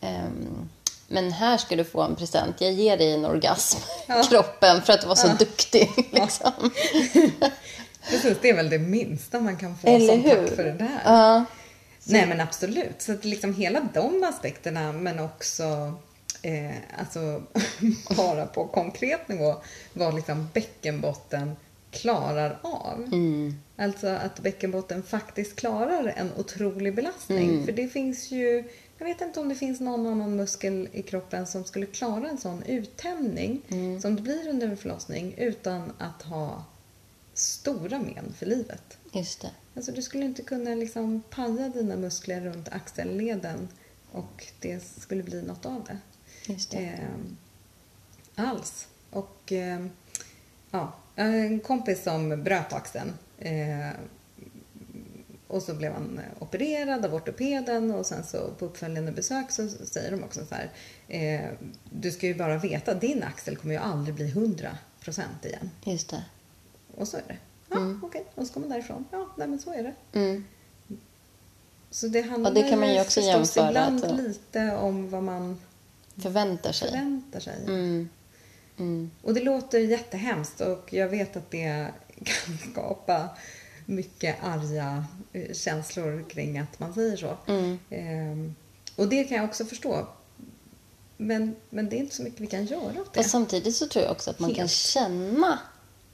ehm, 0.01 0.69
men 1.11 1.33
här 1.33 1.57
ska 1.57 1.77
du 1.77 1.85
få 1.85 2.03
en 2.03 2.17
present. 2.17 2.61
Jag 2.61 2.73
ger 2.73 2.97
dig 2.97 3.13
en 3.13 3.25
orgasm 3.25 3.79
Ja. 4.07 4.23
kroppen 4.31 4.83
för 4.83 4.93
att 4.93 5.01
du 5.01 5.07
var 5.07 5.15
så 5.15 5.29
duktig. 5.39 5.91
Liksom. 6.13 6.53
Precis, 8.11 8.39
det 8.43 8.49
är 8.51 8.55
väl 8.57 8.71
det 8.71 8.79
minsta 8.79 9.41
man 9.41 9.57
kan 9.57 9.79
få 9.79 9.89
Eller 9.89 10.13
som 10.13 10.21
hur? 10.23 10.47
tack 10.47 10.57
för 10.57 10.65
det 10.65 10.73
där. 10.73 11.01
Ja. 11.05 11.45
Nej 12.05 12.27
men 12.27 12.41
absolut. 12.41 13.03
Så 13.03 13.13
att 13.13 13.25
liksom 13.25 13.55
hela 13.55 13.81
de 13.95 14.25
aspekterna 14.25 14.93
men 14.93 15.19
också 15.19 15.65
eh, 16.43 16.77
alltså 16.99 17.43
bara 18.17 18.47
på 18.47 18.67
konkret 18.67 19.29
nivå 19.29 19.55
vad 19.93 20.15
liksom 20.15 20.49
bäckenbotten 20.55 21.57
klarar 21.91 22.59
av. 22.63 23.03
Mm. 23.13 23.55
Alltså 23.79 24.07
att 24.09 24.41
bäckenbotten 24.41 25.03
faktiskt 25.03 25.57
klarar 25.57 26.15
en 26.17 26.31
otrolig 26.37 26.95
belastning. 26.95 27.51
Mm. 27.51 27.67
För 27.67 27.73
det 27.73 27.89
finns 27.89 28.31
ju, 28.31 28.65
jag 29.01 29.07
vet 29.07 29.21
inte 29.21 29.41
om 29.41 29.49
det 29.49 29.55
finns 29.55 29.81
någon 29.81 30.07
annan 30.07 30.37
muskel 30.37 30.89
i 30.93 31.03
kroppen 31.03 31.47
som 31.47 31.65
skulle 31.65 31.87
klara 31.87 32.29
en 32.29 32.39
sån 32.39 32.63
uttänjning 32.63 33.63
Mm. 33.69 34.01
som 34.01 34.17
det 34.17 34.23
blir 34.23 34.49
under 34.49 34.69
en 34.69 34.77
förlossning 34.77 35.35
utan 35.37 35.93
att 35.99 36.23
ha 36.23 36.65
stora 37.35 37.99
men 37.99 38.33
för 38.33 38.47
livet. 38.47 38.99
Just 39.13 39.41
det. 39.41 39.51
Alltså 39.77 39.93
du 39.93 40.03
skulle 40.03 40.25
inte 40.25 40.43
kunna 40.43 40.75
liksom 40.75 41.23
paja 41.31 41.69
dina 41.69 41.97
muskler 41.97 42.41
runt 42.41 42.69
axelleden 42.69 43.69
och 44.13 44.47
det 44.61 44.81
skulle 44.85 45.23
bli 45.23 45.43
något 45.43 45.67
av 45.67 45.85
det. 45.85 45.99
Just 46.53 46.71
det. 46.71 46.79
Ehm, 46.79 47.37
alls. 48.35 48.89
Och 49.11 49.53
ehm, 49.53 49.91
ja, 50.71 50.93
en 51.17 51.61
kompis 51.61 52.03
som 52.03 52.43
bröt 52.45 52.73
axeln. 52.73 53.13
Eh, 53.39 53.91
och 55.51 55.63
så 55.63 55.75
blev 55.75 55.93
han 55.93 56.19
eh, 56.19 56.43
opererad 56.43 57.05
av 57.05 57.15
ortopeden 57.15 57.91
och 57.91 58.07
sen 58.07 58.25
så 58.25 58.51
på 58.59 58.65
uppföljande 58.65 59.13
besök 59.13 59.51
så 59.51 59.69
säger 59.69 60.11
de 60.11 60.25
också 60.25 60.41
så 60.47 60.55
här. 60.55 60.71
Eh, 61.09 61.51
du 61.91 62.11
ska 62.11 62.27
ju 62.27 62.35
bara 62.35 62.59
veta, 62.59 62.95
din 62.95 63.23
axel 63.23 63.57
kommer 63.57 63.75
ju 63.75 63.81
aldrig 63.81 64.15
bli 64.15 64.27
100% 64.33 64.69
igen. 65.43 65.71
Just 65.85 66.11
det. 66.11 66.25
Och 66.97 67.09
så 67.09 67.17
är 67.17 67.23
det. 67.29 67.37
Ja, 67.71 67.99
okej. 68.03 68.25
Och 68.35 68.47
så 68.47 68.53
kommer 68.53 68.69
man 68.69 68.77
därifrån. 68.77 69.05
Ja, 69.11 69.29
nej 69.37 69.49
men 69.49 69.59
så 69.59 69.73
är 69.73 69.83
det. 69.83 70.19
Mm. 70.19 70.45
Så 71.91 72.09
det 72.09 72.21
handlar 72.23 72.55
det 72.55 72.63
kan 72.71 72.81
man 72.81 72.95
ju 72.95 73.01
också 73.01 73.21
jämföra 73.21 73.69
ibland 73.69 74.05
att- 74.05 74.17
lite 74.17 74.75
om 74.77 75.11
vad 75.11 75.23
man 75.23 75.61
Förväntar 76.17 76.73
sig. 76.73 76.89
förväntar 76.91 77.41
sig. 77.41 77.65
Mm. 77.67 78.09
Mm. 78.79 79.11
Och 79.23 79.35
det 79.35 79.41
låter 79.41 79.79
jättehemskt 79.79 80.61
och 80.61 80.93
jag 80.93 81.09
vet 81.09 81.37
att 81.37 81.51
det 81.51 81.89
kan 82.25 82.59
skapa 82.73 83.29
mycket 83.87 84.37
arga 84.45 85.05
eh, 85.33 85.55
känslor 85.55 86.25
kring 86.31 86.59
att 86.59 86.81
man 86.81 86.95
säger 86.95 87.17
så. 87.17 87.37
Mm. 87.47 87.79
Ehm, 87.91 88.55
och 88.97 89.09
det 89.09 89.25
kan 89.25 89.37
jag 89.37 89.47
också 89.47 89.65
förstå. 89.65 90.07
Men, 91.17 91.57
men 91.71 91.89
det 91.89 91.97
är 91.97 92.01
inte 92.01 92.15
så 92.15 92.23
mycket 92.23 92.41
vi 92.41 92.47
kan 92.47 92.65
göra 92.67 93.01
åt 93.01 93.13
det. 93.13 93.19
Fast 93.21 93.31
samtidigt 93.31 93.77
så 93.77 93.87
tror 93.87 94.05
jag 94.05 94.13
också 94.13 94.31
att 94.31 94.39
man 94.39 94.51
kan 94.51 94.59
Helt. 94.59 94.71
känna, 94.73 95.59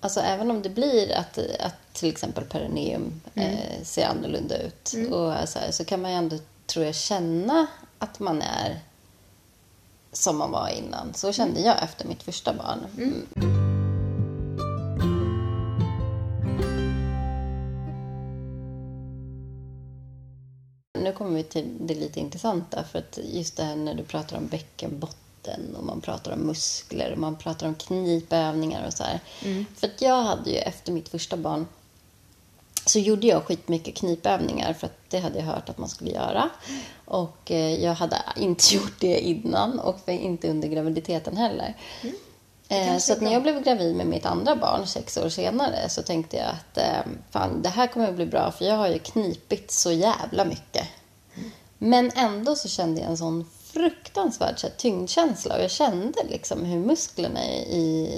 alltså 0.01 0.21
även 0.21 0.51
om 0.51 0.63
det 0.63 0.69
blir 0.71 1.13
att, 1.13 1.39
att 1.39 1.75
till 1.93 2.09
exempel 2.09 2.45
perineum 2.45 3.21
Mm. 3.35 3.51
eh, 3.51 3.83
ser 3.83 4.07
annorlunda 4.07 4.59
ut, 4.63 4.95
och 5.11 5.49
så, 5.49 5.59
här, 5.59 5.71
så 5.71 5.85
kan 5.85 6.03
man 6.03 6.11
ju 6.11 6.17
ändå, 6.17 6.39
tror 6.67 6.85
jag, 6.85 6.95
känna 6.95 7.67
att 7.99 8.21
man 8.21 8.43
är 8.43 8.81
som 10.13 10.37
man 10.37 10.51
var 10.51 10.69
innan. 10.69 11.15
Så 11.15 11.33
kände 11.33 11.61
jag 11.61 11.83
efter 11.83 12.09
mitt 12.09 12.23
första 12.23 12.55
barn. 12.55 12.87
Kommer 21.17 21.37
vi 21.37 21.43
till 21.43 21.77
det 21.81 21.95
lite 21.95 22.21
intressanta. 22.21 22.85
För 22.85 22.99
att 22.99 23.19
just 23.25 23.57
det 23.57 23.63
här 23.63 23.77
när 23.77 23.95
du 23.95 24.03
pratar 24.03 24.37
om 24.37 24.47
bäckenbotten 24.47 25.77
och 25.79 25.85
man 25.85 26.01
pratar 26.01 26.33
om 26.33 26.39
muskler 26.41 27.13
och 27.13 27.19
man 27.19 27.37
pratar 27.37 27.67
om 27.67 27.75
knipövningar 27.75 28.87
och 28.87 28.93
så 28.93 29.05
här. 29.05 29.21
För 29.77 29.87
att 29.87 30.03
jag 30.03 30.23
hade 30.23 30.51
ju 30.51 30.57
efter 30.57 30.93
mitt 30.93 31.09
första 31.09 31.37
barn 31.37 31.67
så 32.87 32.99
gjorde 32.99 33.27
jag 33.27 33.45
skitmycket 33.45 33.95
knipövningar 33.97 34.73
för 34.73 34.87
att 34.87 34.99
det 35.09 35.19
hade 35.19 35.39
jag 35.39 35.47
hört 35.47 35.69
att 35.69 35.79
man 35.79 35.89
skulle 35.89 36.11
göra. 36.11 36.51
Och 37.05 37.51
eh, 37.51 37.85
jag 37.85 37.95
hade 37.95 38.17
inte 38.37 38.65
gjort 38.75 39.01
det 39.01 39.21
innan 39.21 39.79
och 39.79 40.09
inte 40.09 40.51
under 40.51 40.69
graviditeten 40.69 41.37
heller. 41.37 41.75
Eh, 42.69 42.87
kanske 42.87 43.15
så 43.15 43.21
när 43.21 43.33
jag 43.33 43.43
blev 43.43 43.63
gravid 43.63 43.97
med 43.97 44.07
mitt 44.07 44.27
andra 44.27 44.57
barn 44.57 44.87
sex 44.87 45.17
år 45.17 45.29
senare 45.29 45.89
så 45.89 46.03
tänkte 46.03 46.37
jag 46.37 46.47
att 46.47 46.79
eh, 46.79 47.13
fan, 47.31 47.63
det 47.63 47.69
här 47.69 47.87
kommer 47.87 48.09
att 48.09 48.15
bli 48.15 48.27
bra 48.27 48.53
för 48.53 48.65
jag 48.65 48.77
har 48.77 48.89
ju 48.89 48.99
knipit 48.99 49.71
så 49.71 49.93
jävla 49.93 50.45
mycket. 50.45 50.89
Men 51.79 52.11
ändå 52.15 52.55
så 52.55 52.69
kände 52.69 53.01
jag 53.01 53.11
en 53.11 53.17
sån 53.17 53.45
fruktansvärd 53.77 54.59
så 54.59 54.67
här, 54.67 54.75
tyngdkänsla 54.77 55.57
och 55.57 55.63
jag 55.63 55.71
kände 55.71 56.19
liksom 56.31 56.65
hur 56.65 56.79
musklerna 56.79 57.45
i, 57.55 58.11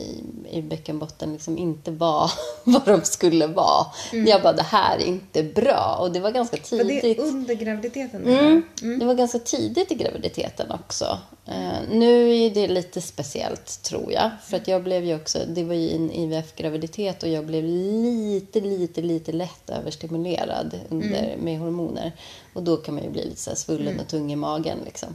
i 0.51 0.63
bäckenbotten 0.63 1.33
liksom 1.33 1.59
inte 1.59 1.91
var 1.91 2.31
vad 2.65 2.87
de 2.87 3.05
skulle 3.05 3.47
vara. 3.47 3.87
Jag 4.13 4.43
bara, 4.43 4.53
det 4.53 4.63
här 4.63 4.99
är 4.99 5.05
inte 5.05 5.43
bra. 5.43 5.97
Och 6.01 6.13
det 6.13 6.21
var 6.21 6.31
ganska 6.31 6.77
Var 6.77 6.85
det 6.85 7.01
tidigt. 7.01 7.19
under 7.19 7.55
graviditeten? 7.55 8.27
Mm. 8.27 8.63
eller? 8.83 8.99
Det 8.99 9.05
var 9.05 9.15
ganska 9.15 9.39
tidigt 9.39 9.93
i 9.93 9.95
graviditeten 9.95 10.71
också. 10.71 11.19
Eh, 11.47 11.79
nu 11.91 12.37
är 12.37 12.51
det 12.51 12.69
lite 12.69 13.01
speciellt, 13.01 13.83
tror 13.83 14.13
jag. 14.13 14.31
För 14.45 14.57
att 14.57 14.69
jag 14.69 14.83
blev 14.83 15.05
ju 15.05 15.17
också, 15.17 15.39
det 15.49 15.65
var 15.65 15.75
ju 15.75 15.91
en 15.91 16.11
IVF-graviditet 16.11 17.23
och 17.23 17.29
jag 17.29 17.47
blev 17.47 17.65
lite, 17.65 18.61
lite, 18.61 19.03
lite 19.03 19.33
lätt 19.33 19.71
överstimulerad 19.71 20.81
under, 20.89 21.37
med 21.39 21.59
hormoner. 21.59 22.13
Och 22.53 22.63
då 22.63 22.77
kan 22.77 22.95
man 22.95 23.05
ju 23.05 23.11
bli 23.11 23.25
lite 23.25 23.41
så 23.41 23.57
svullen 23.57 24.01
och 24.01 24.09
tung 24.09 24.33
i 24.33 24.37
magen. 24.37 24.79
Liksom. 24.85 25.09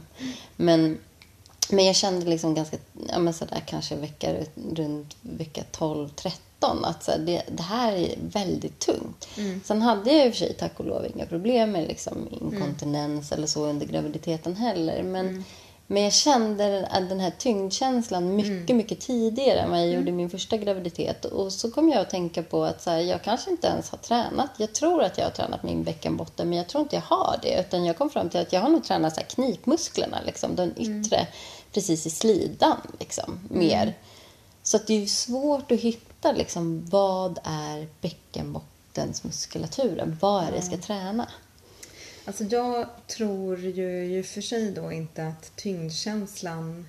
Men, 0.56 0.98
men 1.70 1.84
jag 1.84 1.96
kände 1.96 2.26
liksom 2.26 2.54
ganska, 2.54 2.76
ja 3.08 3.18
men 3.18 3.34
sådär 3.34 3.62
kanske 3.66 3.96
vecka, 3.96 4.34
runt 4.74 5.16
vecka 5.20 5.62
12-13 5.72 6.36
att 6.60 7.04
så 7.04 7.10
här, 7.10 7.18
det, 7.18 7.42
det 7.50 7.62
här 7.62 7.92
är 7.92 8.14
väldigt 8.20 8.78
tungt. 8.78 9.28
Sen 9.64 9.82
hade 9.82 10.12
jag 10.12 10.26
i 10.26 10.30
och 10.30 10.34
för 10.34 10.38
sig 10.38 10.54
tack 10.54 10.80
och 10.80 10.86
lov 10.86 11.06
inga 11.14 11.26
problem 11.26 11.72
med 11.72 11.88
liksom 11.88 12.28
inkontinens 12.30 13.32
eller 13.32 13.46
så 13.46 13.66
under 13.66 13.86
graviditeten 13.86 14.56
heller. 14.56 15.02
Men, 15.02 15.44
men 15.86 16.02
jag 16.02 16.12
kände 16.12 16.88
att 16.90 17.08
den 17.08 17.20
här 17.20 17.32
tyngdkänslan 17.38 18.36
mycket, 18.36 18.76
mycket 18.76 19.00
tidigare 19.00 19.60
än 19.60 19.70
vad 19.70 19.80
jag 19.80 19.88
gjorde 19.88 20.08
i 20.08 20.12
min 20.12 20.30
första 20.30 20.56
graviditet. 20.56 21.24
Och 21.24 21.52
så 21.52 21.70
kom 21.70 21.88
jag 21.88 22.00
att 22.00 22.10
tänka 22.10 22.42
på 22.42 22.64
att 22.64 22.82
så 22.82 22.90
här, 22.90 22.98
jag 22.98 23.22
kanske 23.22 23.50
inte 23.50 23.66
ens 23.66 23.90
har 23.90 23.98
tränat. 23.98 24.50
Jag 24.58 24.72
tror 24.72 25.02
att 25.02 25.18
jag 25.18 25.24
har 25.24 25.30
tränat 25.30 25.62
min 25.62 25.84
bäckenbotten, 25.84 26.48
men 26.48 26.58
jag 26.58 26.68
tror 26.68 26.82
inte 26.82 26.96
jag 26.96 27.02
har 27.02 27.38
det. 27.42 27.60
Utan 27.60 27.84
jag 27.84 27.98
kom 27.98 28.10
fram 28.10 28.30
till 28.30 28.40
att 28.40 28.52
jag 28.52 28.60
har 28.60 28.68
nog 28.68 28.84
tränat 28.84 29.14
så 29.14 29.20
här 29.20 29.28
knipmusklerna, 29.28 30.20
liksom, 30.26 30.56
den 30.56 30.74
yttre, 30.76 31.26
precis 31.72 32.06
i 32.06 32.10
slidan, 32.10 32.76
liksom, 33.00 33.40
mer. 33.50 33.94
Så 34.62 34.76
att 34.76 34.86
det 34.86 35.02
är 35.02 35.06
svårt 35.06 35.72
att 35.72 35.80
hitta 35.80 36.32
liksom, 36.32 36.86
vad 36.90 37.38
är 37.44 37.88
bäckenbottens 38.00 39.24
muskulaturen? 39.24 40.18
Vad 40.20 40.44
är 40.44 40.50
det 40.50 40.56
jag 40.56 40.64
ska 40.64 40.76
träna? 40.76 41.28
Alltså 42.26 42.44
jag 42.44 42.86
tror 43.06 43.58
ju 43.58 44.04
i 44.04 44.20
och 44.20 44.26
för 44.26 44.40
sig 44.40 44.72
då 44.72 44.92
inte 44.92 45.26
att 45.26 45.56
tyngdkänslan 45.56 46.88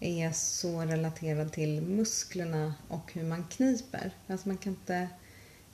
är 0.00 0.32
så 0.32 0.80
relaterad 0.80 1.52
till 1.52 1.80
musklerna 1.80 2.74
och 2.88 3.12
hur 3.12 3.24
man 3.24 3.44
kniper. 3.50 4.10
Alltså 4.26 4.48
man 4.48 4.56
kan 4.56 4.72
inte 4.72 5.08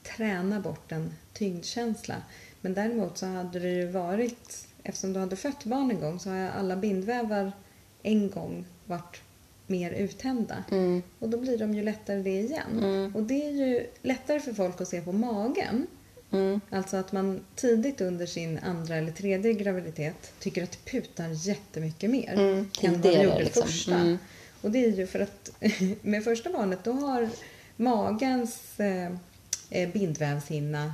träna 0.03 0.61
bort 0.61 0.93
en 0.93 1.15
tyngdkänsla. 1.33 2.15
Men 2.61 2.75
däremot 2.75 3.19
så 3.19 3.27
hade 3.27 3.59
det 3.59 3.71
ju 3.71 3.87
varit, 3.87 4.67
eftersom 4.83 5.13
du 5.13 5.21
hade 5.21 5.37
fött 5.37 5.65
barn 5.65 5.91
en 5.91 6.01
gång 6.01 6.21
så 6.21 6.31
har 6.31 6.49
alla 6.49 6.77
bindvävar 6.77 7.53
en 8.03 8.31
gång 8.31 8.65
varit 8.87 9.21
mer 9.67 9.91
uttända. 9.91 10.65
Mm. 10.71 11.03
Och 11.19 11.29
då 11.29 11.39
blir 11.39 11.59
de 11.59 11.75
ju 11.75 11.83
lättare 11.83 12.23
det 12.23 12.41
igen. 12.41 13.13
Och 13.15 13.23
det 13.23 13.47
är 13.47 13.51
ju 13.51 13.87
lättare 14.03 14.41
för 14.41 14.53
folk 14.53 14.81
att 14.81 14.89
se 14.89 15.01
på 15.01 15.13
magen. 15.13 15.87
Mm. 16.31 16.61
Alltså 16.71 16.97
att 16.97 17.13
man 17.13 17.41
tidigt 17.55 18.01
under 18.01 18.27
sin 18.27 18.59
andra 18.59 18.97
eller 18.97 19.13
tredje 19.13 19.53
graviditet 19.53 20.33
tycker 20.41 20.63
att 20.63 20.73
det 20.73 20.91
putar 20.91 21.29
jättemycket 21.49 22.11
mer 22.11 22.33
Mm, 22.33 22.57
än 22.83 22.93
vad 22.93 23.03
tidigare, 23.03 23.25
gjorde 23.25 23.45
liksom. 23.45 23.63
första. 23.63 23.95
Mm. 23.95 24.19
Och 24.63 24.71
det 24.71 24.85
är 24.85 24.91
ju 24.91 25.07
för 25.07 25.21
att 25.21 25.51
med 26.03 26.25
första 26.25 26.51
barnet 26.51 26.85
då 26.85 26.93
har 26.93 27.29
magens 27.77 28.81
eh, 28.81 29.13
eh, 29.71 29.89
bindvävshinna 29.93 30.93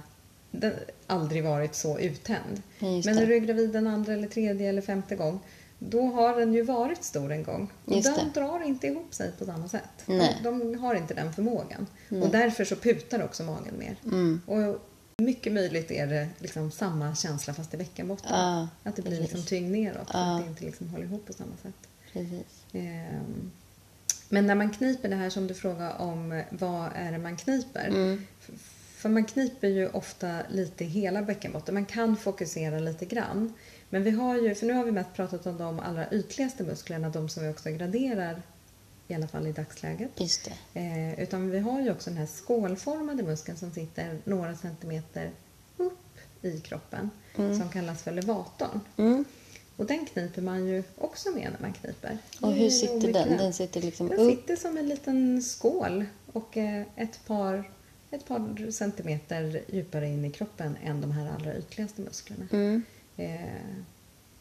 den, 0.50 0.72
aldrig 1.06 1.44
varit 1.44 1.74
så 1.74 1.98
uttänd. 1.98 2.62
Men 2.78 3.00
när 3.16 3.26
du 3.26 3.34
är 3.34 3.40
gravid 3.40 3.76
en 3.76 3.86
andra 3.86 4.12
eller 4.12 4.28
tredje 4.28 4.68
eller 4.68 4.82
femte 4.82 5.16
gång 5.16 5.40
då 5.78 6.02
har 6.02 6.40
den 6.40 6.54
ju 6.54 6.62
varit 6.62 7.04
stor 7.04 7.32
en 7.32 7.42
gång. 7.42 7.70
Och 7.84 7.96
Just 7.96 8.16
den 8.16 8.30
det. 8.34 8.40
drar 8.40 8.62
inte 8.64 8.86
ihop 8.86 9.14
sig 9.14 9.32
på 9.38 9.44
samma 9.44 9.68
sätt. 9.68 10.06
De, 10.06 10.28
de 10.42 10.78
har 10.78 10.94
inte 10.94 11.14
den 11.14 11.32
förmågan. 11.32 11.86
Och 12.08 12.28
därför 12.28 12.64
så 12.64 12.76
putar 12.76 13.22
också 13.24 13.42
magen 13.42 13.74
mer. 13.78 13.96
Mm. 14.04 14.40
Och 14.46 14.88
mycket 15.24 15.52
möjligt 15.52 15.90
är 15.90 16.06
det 16.06 16.28
liksom 16.38 16.70
samma 16.70 17.14
känsla 17.14 17.54
fast 17.54 17.74
i 17.74 17.76
bäckenbotten. 17.76 18.30
Ja, 18.30 18.68
att 18.82 18.96
det 18.96 19.02
blir 19.02 19.18
precis. 19.18 19.32
liksom 19.32 19.46
tyngd 19.46 19.72
neråt. 19.72 20.08
Ja. 20.12 20.36
Att 20.36 20.42
det 20.44 20.48
inte 20.48 20.64
liksom 20.64 20.88
håller 20.88 21.04
ihop 21.04 21.26
på 21.26 21.32
samma 21.32 21.56
sätt. 21.62 21.88
Precis. 22.12 22.64
Ehm, 22.72 23.50
Men 24.28 24.46
när 24.46 24.54
man 24.54 24.70
kniper 24.70 25.08
det 25.08 25.16
här 25.16 25.30
som 25.30 25.46
du 25.46 25.54
frågar 25.54 26.00
om, 26.00 26.42
vad 26.50 26.90
är 26.94 27.12
det 27.12 27.18
man 27.18 27.36
kniper? 27.36 27.88
Mm. 27.88 28.26
För 28.96 29.08
man 29.08 29.24
kniper 29.24 29.68
ju 29.68 29.88
ofta 29.88 30.38
lite 30.50 30.84
i 30.84 30.86
hela 30.86 31.22
bäckenbotten. 31.22 31.74
Man 31.74 31.86
kan 31.86 32.16
fokusera 32.16 32.78
lite 32.78 33.04
grann. 33.04 33.52
Men 33.90 34.02
vi 34.02 34.10
har 34.10 34.36
ju, 34.36 34.54
för 34.54 34.66
nu 34.66 34.72
har 34.72 34.84
vi 34.84 34.92
mest 34.92 35.14
pratat 35.14 35.46
om 35.46 35.58
de 35.58 35.80
allra 35.80 36.10
ytligaste 36.12 36.64
musklerna, 36.64 37.08
de 37.10 37.28
som 37.28 37.42
vi 37.42 37.48
också 37.48 37.70
graderar, 37.70 38.42
i 39.12 39.14
alla 39.14 39.28
fall 39.28 39.46
i 39.46 39.52
dagsläget. 39.52 40.10
Just. 40.20 40.50
Eh, 40.74 41.20
utan 41.20 41.50
vi 41.50 41.58
har 41.58 41.80
ju 41.80 41.90
också 41.90 42.10
den 42.10 42.18
här 42.18 42.26
skålformade 42.26 43.22
muskeln 43.22 43.58
som 43.58 43.72
sitter 43.72 44.18
några 44.24 44.56
centimeter 44.56 45.30
upp 45.76 46.18
i 46.42 46.60
kroppen, 46.60 47.10
som 47.34 47.68
kallas 47.72 48.02
för 48.02 48.12
levatorn. 48.12 48.80
Mm. 48.96 49.24
Och 49.76 49.86
den 49.86 50.06
kniper 50.06 50.42
man 50.42 50.66
ju 50.66 50.82
också 50.98 51.30
med 51.30 51.52
när 51.52 51.60
man 51.60 51.72
kniper. 51.72 52.18
Och 52.40 52.52
hur 52.52 52.70
sitter 52.70 53.12
den? 53.12 53.36
Den 53.36 53.52
sitter 53.52 53.80
liksom 53.80 54.08
Den 54.08 54.20
upp? 54.20 54.30
sitter 54.30 54.56
som 54.56 54.76
en 54.76 54.88
liten 54.88 55.42
skål 55.42 56.04
och 56.32 56.56
eh, 56.56 56.82
ett 56.96 57.26
par, 57.26 57.70
ett 58.10 58.26
par 58.26 58.70
centimeter 58.70 59.62
djupare 59.68 60.08
in 60.08 60.24
i 60.24 60.30
kroppen 60.30 60.76
än 60.84 61.00
de 61.00 61.10
här 61.10 61.30
allra 61.34 61.58
ytligaste 61.58 62.02
musklerna. 62.02 62.48
Mm. 62.52 62.82
Eh, 63.16 63.84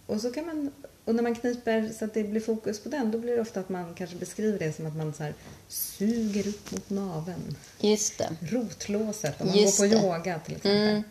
och, 0.05 0.21
så 0.21 0.31
kan 0.31 0.45
man, 0.45 0.71
och 1.05 1.15
när 1.15 1.23
man 1.23 1.35
kniper 1.35 1.89
så 1.99 2.05
att 2.05 2.13
det 2.13 2.23
blir 2.23 2.41
fokus 2.41 2.79
på 2.79 2.89
den, 2.89 3.11
då 3.11 3.17
blir 3.17 3.35
det 3.35 3.41
ofta 3.41 3.59
att 3.59 3.69
man 3.69 3.93
kanske 3.93 4.15
beskriver 4.15 4.59
det 4.59 4.73
som 4.73 4.85
att 4.85 4.95
man 4.95 5.13
så 5.13 5.27
suger 5.67 6.47
upp 6.47 6.71
mot 6.71 6.89
naveln. 6.89 7.57
Just 7.79 8.17
det. 8.17 8.29
Rotlåset, 8.41 9.41
om 9.41 9.47
man 9.47 9.57
Just 9.57 9.79
går 9.79 9.87
på 9.87 9.95
det. 9.95 10.01
yoga 10.01 10.39
till 10.39 10.55
exempel. 10.55 10.89
Mm. 10.89 11.03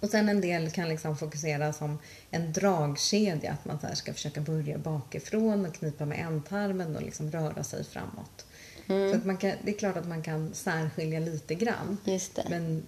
Och 0.00 0.08
sen 0.08 0.28
en 0.28 0.40
del 0.40 0.70
kan 0.70 0.88
liksom 0.88 1.16
fokusera 1.16 1.72
som 1.72 1.98
en 2.30 2.52
dragkedja, 2.52 3.52
att 3.52 3.64
man 3.64 3.80
så 3.80 3.96
ska 3.96 4.14
försöka 4.14 4.40
börja 4.40 4.78
bakifrån 4.78 5.66
och 5.66 5.74
knipa 5.74 6.04
med 6.04 6.18
ändtarmen 6.18 6.96
och 6.96 7.02
liksom 7.02 7.30
röra 7.30 7.64
sig 7.64 7.84
framåt. 7.84 8.46
Mm. 8.86 9.10
Så 9.10 9.18
att 9.18 9.24
man 9.24 9.36
kan, 9.36 9.52
det 9.62 9.70
är 9.70 9.78
klart 9.78 9.96
att 9.96 10.08
man 10.08 10.22
kan 10.22 10.54
särskilja 10.54 11.20
lite 11.20 11.54
grann. 11.54 11.96
Men 12.48 12.82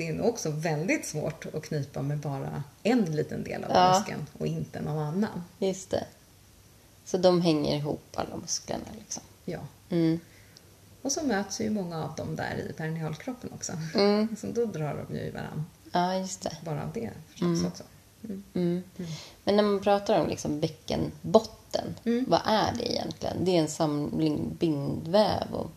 det 0.00 0.08
är 0.08 0.20
också 0.26 0.50
väldigt 0.50 1.06
svårt 1.06 1.46
att 1.54 1.62
knipa 1.62 2.02
med 2.02 2.18
bara 2.18 2.62
en 2.82 3.04
liten 3.16 3.44
del 3.44 3.64
av 3.64 3.70
Ja. 3.74 3.98
muskeln 3.98 4.26
och 4.38 4.46
inte 4.46 4.80
någon 4.80 4.98
annan. 4.98 5.44
Just 5.58 5.90
det. 5.90 6.04
Så 7.04 7.18
de 7.18 7.40
hänger 7.40 7.76
ihop, 7.76 8.02
alla 8.14 8.36
musklerna 8.36 8.84
liksom. 8.98 9.22
Ja. 9.44 9.58
Mm. 9.90 10.20
Och 11.02 11.12
så 11.12 11.24
möts 11.24 11.60
ju 11.60 11.70
många 11.70 12.04
av 12.04 12.14
dem 12.14 12.36
där 12.36 12.66
i 12.70 12.72
perinealkroppen 12.72 13.50
också. 13.54 13.72
Mm. 13.94 14.36
Så 14.40 14.46
då 14.46 14.64
drar 14.66 15.06
de 15.08 15.14
ju 15.16 15.20
i 15.22 15.30
varandra. 15.30 15.64
Ja, 15.92 16.14
just 16.14 16.42
det. 16.42 16.56
Bara 16.64 16.82
av 16.82 16.92
det 16.92 17.10
förstås 17.30 17.64
också. 17.64 17.84
Mm. 18.24 18.42
Mm. 18.54 18.82
Men 19.44 19.56
när 19.56 19.62
man 19.62 19.80
pratar 19.80 20.20
om 20.20 20.28
liksom 20.28 20.60
bäckenbotten, 20.60 21.94
Mm. 22.04 22.24
vad 22.28 22.40
är 22.44 22.72
det 22.78 22.92
egentligen? 22.92 23.44
Det 23.44 23.56
är 23.56 23.60
en 23.60 23.68
samling 23.68 24.56
bindväv 24.58 25.52
och 25.54 25.70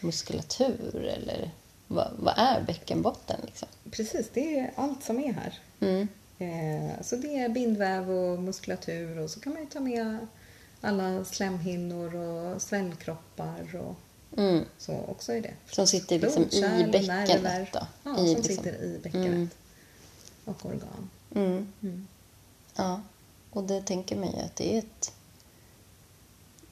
muskulatur 0.00 1.04
eller 1.18 1.50
vad, 1.86 2.10
vad 2.18 2.34
är 2.36 2.62
bäckenbotten 2.62 3.40
liksom? 3.46 3.68
Precis, 3.90 4.30
det 4.34 4.58
är 4.58 4.72
allt 4.76 5.02
som 5.04 5.20
är 5.20 5.32
här. 5.32 5.58
Mm. 5.80 6.08
Eh, 6.38 7.02
Så 7.02 7.16
det 7.16 7.38
är 7.38 7.48
bindväv 7.48 8.10
och 8.10 8.38
muskulatur 8.38 9.18
och 9.18 9.30
så 9.30 9.40
kan 9.40 9.52
man 9.52 9.62
ju 9.62 9.68
ta 9.68 9.80
med 9.80 10.26
alla 10.80 11.24
slemhinnor 11.24 12.14
och 12.14 12.62
svällkroppar 12.62 13.76
och 13.76 13.94
Mm. 14.38 14.64
så 14.78 14.92
också 15.08 15.34
i 15.34 15.40
det. 15.40 15.54
Som 15.70 15.86
sitter 15.86 16.18
liksom 16.18 16.42
i 16.42 16.46
Blodkärl 16.46 16.84
och 16.86 16.90
bäckenet 16.92 17.42
nerver. 17.42 17.70
då? 17.72 17.86
Ja, 18.02 18.12
I 18.12 18.16
som 18.16 18.26
liksom- 18.26 18.42
sitter 18.64 18.82
i 18.84 18.98
bäckenet. 19.02 19.26
Mm. 19.26 19.48
Och 20.44 20.66
organ. 20.66 21.10
Mm. 21.34 21.72
Mm. 21.82 22.06
Ja, 22.76 23.00
och 23.50 23.64
det 23.64 23.82
tänker 23.82 24.16
man 24.16 24.30
ju 24.32 24.38
att 24.38 24.56
det 24.56 24.74
är 24.74 24.78
ett 24.78 25.12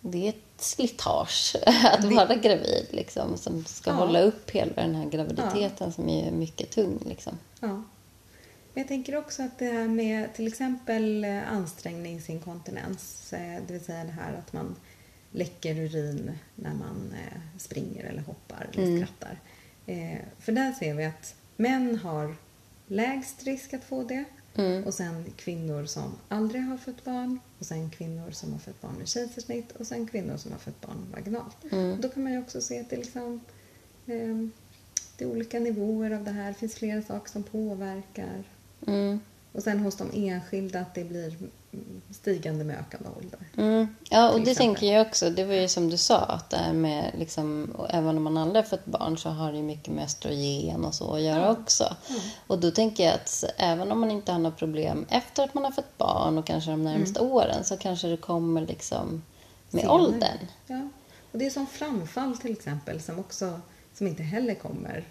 det 0.00 0.24
är 0.24 0.28
ett 0.28 0.53
slitage 0.64 1.56
att 1.84 2.04
vara 2.04 2.34
gravid 2.34 2.86
liksom, 2.90 3.36
som 3.36 3.64
ska 3.64 3.90
Ja. 3.90 3.96
hålla 3.96 4.20
upp 4.20 4.50
hela 4.50 4.72
den 4.74 4.94
här 4.94 5.10
graviditeten 5.10 5.92
som 5.92 6.08
är 6.08 6.30
mycket 6.30 6.70
tung. 6.70 6.98
Liksom. 7.06 7.38
Ja. 7.60 7.68
Men 7.68 8.80
jag 8.82 8.88
tänker 8.88 9.16
också 9.16 9.42
att 9.42 9.58
det 9.58 9.64
här 9.72 9.88
med 9.88 10.34
till 10.34 10.46
exempel 10.46 11.24
eh, 11.24 11.52
ansträngningsinkontinens, 11.52 13.32
eh, 13.32 13.62
det 13.66 13.72
vill 13.72 13.84
säga 13.84 14.04
det 14.04 14.10
här 14.12 14.32
att 14.38 14.52
man 14.52 14.76
läcker 15.30 15.74
urin 15.80 16.38
när 16.54 16.74
man 16.74 17.14
eh, 17.14 17.38
springer 17.58 18.04
eller 18.04 18.22
hoppar 18.22 18.68
eller 18.72 18.82
Mm. 18.86 18.96
skrattar. 19.06 19.38
För 20.38 20.52
där 20.52 20.72
ser 20.72 20.94
vi 20.94 21.04
att 21.04 21.34
män 21.56 21.98
har 21.98 22.36
lägst 22.86 23.42
risk 23.44 23.74
att 23.74 23.84
få 23.84 24.02
det 24.02 24.24
Mm. 24.56 24.84
och 24.84 24.94
sen 24.94 25.24
kvinnor 25.36 25.84
som 25.84 26.14
aldrig 26.28 26.62
har 26.62 26.76
fött 26.76 27.04
barn 27.04 27.40
och 27.58 27.66
sen 27.66 27.90
kvinnor 27.90 28.30
som 28.30 28.52
har 28.52 28.58
fött 28.58 28.80
barn 28.80 28.94
med 28.98 29.08
kejsarsnitt 29.08 29.72
och 29.72 29.86
sen 29.86 30.06
kvinnor 30.06 30.36
som 30.36 30.52
har 30.52 30.58
fött 30.58 30.80
barn 30.80 31.06
vaginalt. 31.14 31.56
Mm. 31.72 32.00
Då 32.00 32.08
kan 32.08 32.22
man 32.22 32.32
ju 32.32 32.38
också 32.38 32.60
se 32.60 32.80
att 32.80 32.90
det, 32.90 32.96
liksom, 32.96 33.40
eh, 34.06 34.36
det 35.16 35.24
är 35.24 35.28
olika 35.28 35.60
nivåer 35.60 36.10
av 36.10 36.24
det 36.24 36.30
här. 36.30 36.48
Det 36.48 36.54
finns 36.54 36.74
flera 36.74 37.02
saker 37.02 37.30
som 37.30 37.42
påverkar. 37.42 38.44
Mm. 38.86 39.20
Och 39.52 39.62
sen 39.62 39.78
hos 39.78 39.96
de 39.96 40.10
enskilda 40.12 40.80
att 40.80 40.94
det 40.94 41.04
blir 41.04 41.36
stigande 42.10 42.64
med 42.64 42.76
ökande 42.78 43.08
ålder. 43.18 43.38
Mm. 43.56 43.88
Ja, 44.10 44.30
och 44.30 44.40
det 44.40 44.50
exempel. 44.50 44.56
tänker 44.74 44.92
jag 44.94 45.06
också. 45.06 45.30
Det 45.30 45.44
var 45.44 45.54
ju 45.54 45.68
som 45.68 45.90
du 45.90 45.96
sa, 45.96 46.18
att 46.18 46.50
det 46.50 46.56
här 46.56 46.72
med 46.72 47.10
liksom, 47.18 47.76
även 47.90 48.16
om 48.16 48.22
man 48.22 48.36
aldrig 48.36 48.64
har 48.64 48.68
fått 48.70 48.84
barn 48.84 49.18
så 49.18 49.28
har 49.28 49.52
det 49.52 49.58
ju 49.58 49.64
mycket 49.64 49.94
med 49.94 50.04
östrogen 50.04 50.84
och 50.84 50.94
så 50.94 51.14
att 51.14 51.20
göra 51.22 51.40
Ja. 51.42 51.50
också. 51.50 51.96
Och 52.46 52.58
då 52.58 52.70
tänker 52.70 53.04
jag 53.04 53.14
att 53.14 53.44
även 53.56 53.92
om 53.92 54.00
man 54.00 54.10
inte 54.10 54.32
har 54.32 54.38
några 54.38 54.56
problem 54.56 55.06
efter 55.08 55.44
att 55.44 55.54
man 55.54 55.64
har 55.64 55.72
fått 55.72 55.98
barn 55.98 56.38
och 56.38 56.46
kanske 56.46 56.70
de 56.70 56.84
närmaste 56.84 57.20
åren 57.20 57.64
så 57.64 57.76
kanske 57.76 58.08
det 58.08 58.16
kommer 58.16 58.60
liksom 58.60 59.22
med 59.70 59.80
Senare. 59.80 59.98
åldern. 59.98 60.38
Ja. 60.66 60.88
Och 61.32 61.38
det 61.38 61.46
är 61.46 61.50
som 61.50 61.66
framfall 61.66 62.36
till 62.36 62.52
exempel 62.52 63.00
som 63.00 63.18
också 63.18 63.60
som 63.94 64.06
inte 64.06 64.22
heller 64.22 64.54
kommer 64.54 65.04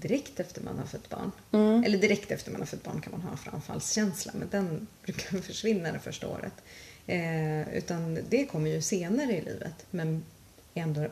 direkt 0.00 0.40
efter 0.40 0.60
man 0.62 0.78
har 0.78 0.86
fött 0.86 1.08
barn. 1.08 1.32
Mm. 1.52 1.84
Eller 1.84 1.98
direkt 1.98 2.30
efter 2.30 2.50
man 2.50 2.60
har 2.60 2.66
fött 2.66 2.82
barn 2.82 3.00
kan 3.00 3.12
man 3.12 3.20
ha 3.20 3.36
framfallskänsla 3.36 4.32
men 4.34 4.48
den 4.50 4.86
brukar 5.04 5.38
försvinna 5.42 5.92
det 5.92 5.98
första 5.98 6.28
året. 6.28 6.52
Eh, 7.06 7.76
utan 7.76 8.18
det 8.28 8.46
kommer 8.46 8.70
ju 8.70 8.82
senare 8.82 9.32
i 9.32 9.40
livet 9.40 9.86
men 9.90 10.24
är 10.74 10.82
ändå 10.82 11.06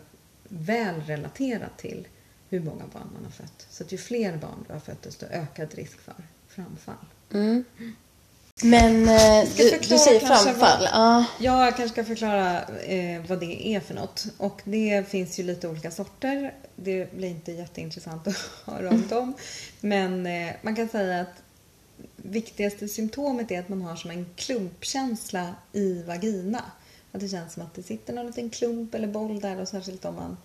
väl 0.49 1.01
relaterat 1.07 1.79
till 1.79 2.09
hur 2.49 2.61
många 2.61 2.85
barn 2.92 3.11
man 3.14 3.25
har 3.25 3.31
fött. 3.31 3.66
Så 3.70 3.85
att 3.85 3.92
ju 3.92 3.99
fler 3.99 4.37
barn 4.37 4.64
du 4.66 4.72
har 4.72 4.81
fött 4.81 5.03
desto 5.03 5.27
ökad 5.27 5.75
risk 5.75 6.01
för 6.01 6.14
framfall. 6.49 6.94
Mm. 7.33 7.64
Men 8.62 9.09
eh, 9.09 9.49
Ska 9.49 9.62
du, 9.62 9.79
du 9.79 9.99
säger 9.99 10.20
framfall. 10.20 10.55
vad-. 10.59 10.88
Ja, 10.92 11.25
jag 11.38 11.77
kanske 11.77 11.88
ska 11.92 12.05
förklara 12.05 12.62
eh, 12.62 13.22
vad 13.29 13.40
det 13.40 13.68
är 13.68 13.81
för 13.81 13.94
något. 13.94 14.27
Och 14.37 14.61
det 14.64 15.09
finns 15.09 15.38
ju 15.38 15.42
lite 15.42 15.68
olika 15.68 15.90
sorter. 15.90 16.55
Det 16.77 17.12
blir 17.12 17.29
inte 17.29 17.53
jätteintressant 17.53 18.27
att 18.27 18.37
höra 18.65 18.91
om 18.91 19.09
dem. 19.09 19.35
Men 19.81 20.27
eh, 20.27 20.55
man 20.62 20.77
kan 20.77 20.89
säga 20.89 21.21
att 21.21 21.43
viktigaste 22.17 22.89
symptomet 22.89 23.51
är 23.51 23.61
att 23.61 23.69
man 23.69 23.83
har 23.83 23.97
som 23.97 24.11
en 24.11 24.27
klumpkänsla 24.37 25.55
i 25.73 26.03
vagina. 26.03 26.65
Att 27.12 27.21
det 27.21 27.29
känns 27.29 27.53
som 27.53 27.62
att 27.62 27.75
det 27.75 27.83
sitter 27.83 28.12
någon 28.12 28.27
liten 28.27 28.51
klump 28.51 28.95
eller 28.95 29.09
boll 29.09 29.41
där 29.41 29.61
och 29.61 29.69
särskilt 29.69 30.05
om 30.05 30.15
man 30.15 30.37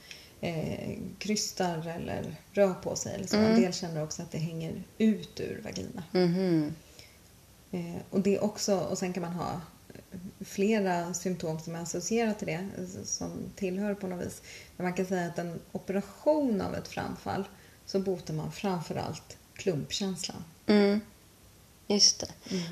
eh, 0.41 0.97
krystar 1.17 1.87
eller 1.87 2.35
rör 2.51 2.73
på 2.73 2.95
sig 2.95 3.15
eller 3.15 3.27
så. 3.27 3.37
En 3.37 3.61
del 3.61 3.73
känner 3.73 4.03
också 4.03 4.21
att 4.21 4.31
det 4.31 4.37
hänger 4.37 4.83
ut 4.97 5.39
ur 5.39 5.61
vagina. 5.63 6.03
Mhm. 6.11 6.75
Eh, 7.71 8.01
och, 8.09 8.21
det 8.21 8.39
också, 8.39 8.79
och 8.79 8.97
sen 8.97 9.13
kan 9.13 9.23
man 9.23 9.33
ha 9.33 9.61
flera 10.45 11.13
symptom 11.13 11.59
som 11.59 11.75
är 11.75 11.79
associerat 11.79 12.39
till 12.39 12.47
det, 12.47 12.67
som 13.05 13.31
tillhör 13.55 13.93
på 13.93 14.07
något 14.07 14.25
vis. 14.25 14.41
Men 14.77 14.83
man 14.85 14.93
kan 14.93 15.05
säga 15.05 15.27
att 15.27 15.39
en 15.39 15.59
operation 15.71 16.61
av 16.61 16.75
ett 16.75 16.87
framfall 16.87 17.43
så 17.85 17.99
botar 17.99 18.33
man 18.33 18.51
framförallt 18.51 19.37
klumpkänslan. 19.53 20.43
Mm. 20.67 21.01
Just 21.87 22.19
det. 22.19 22.27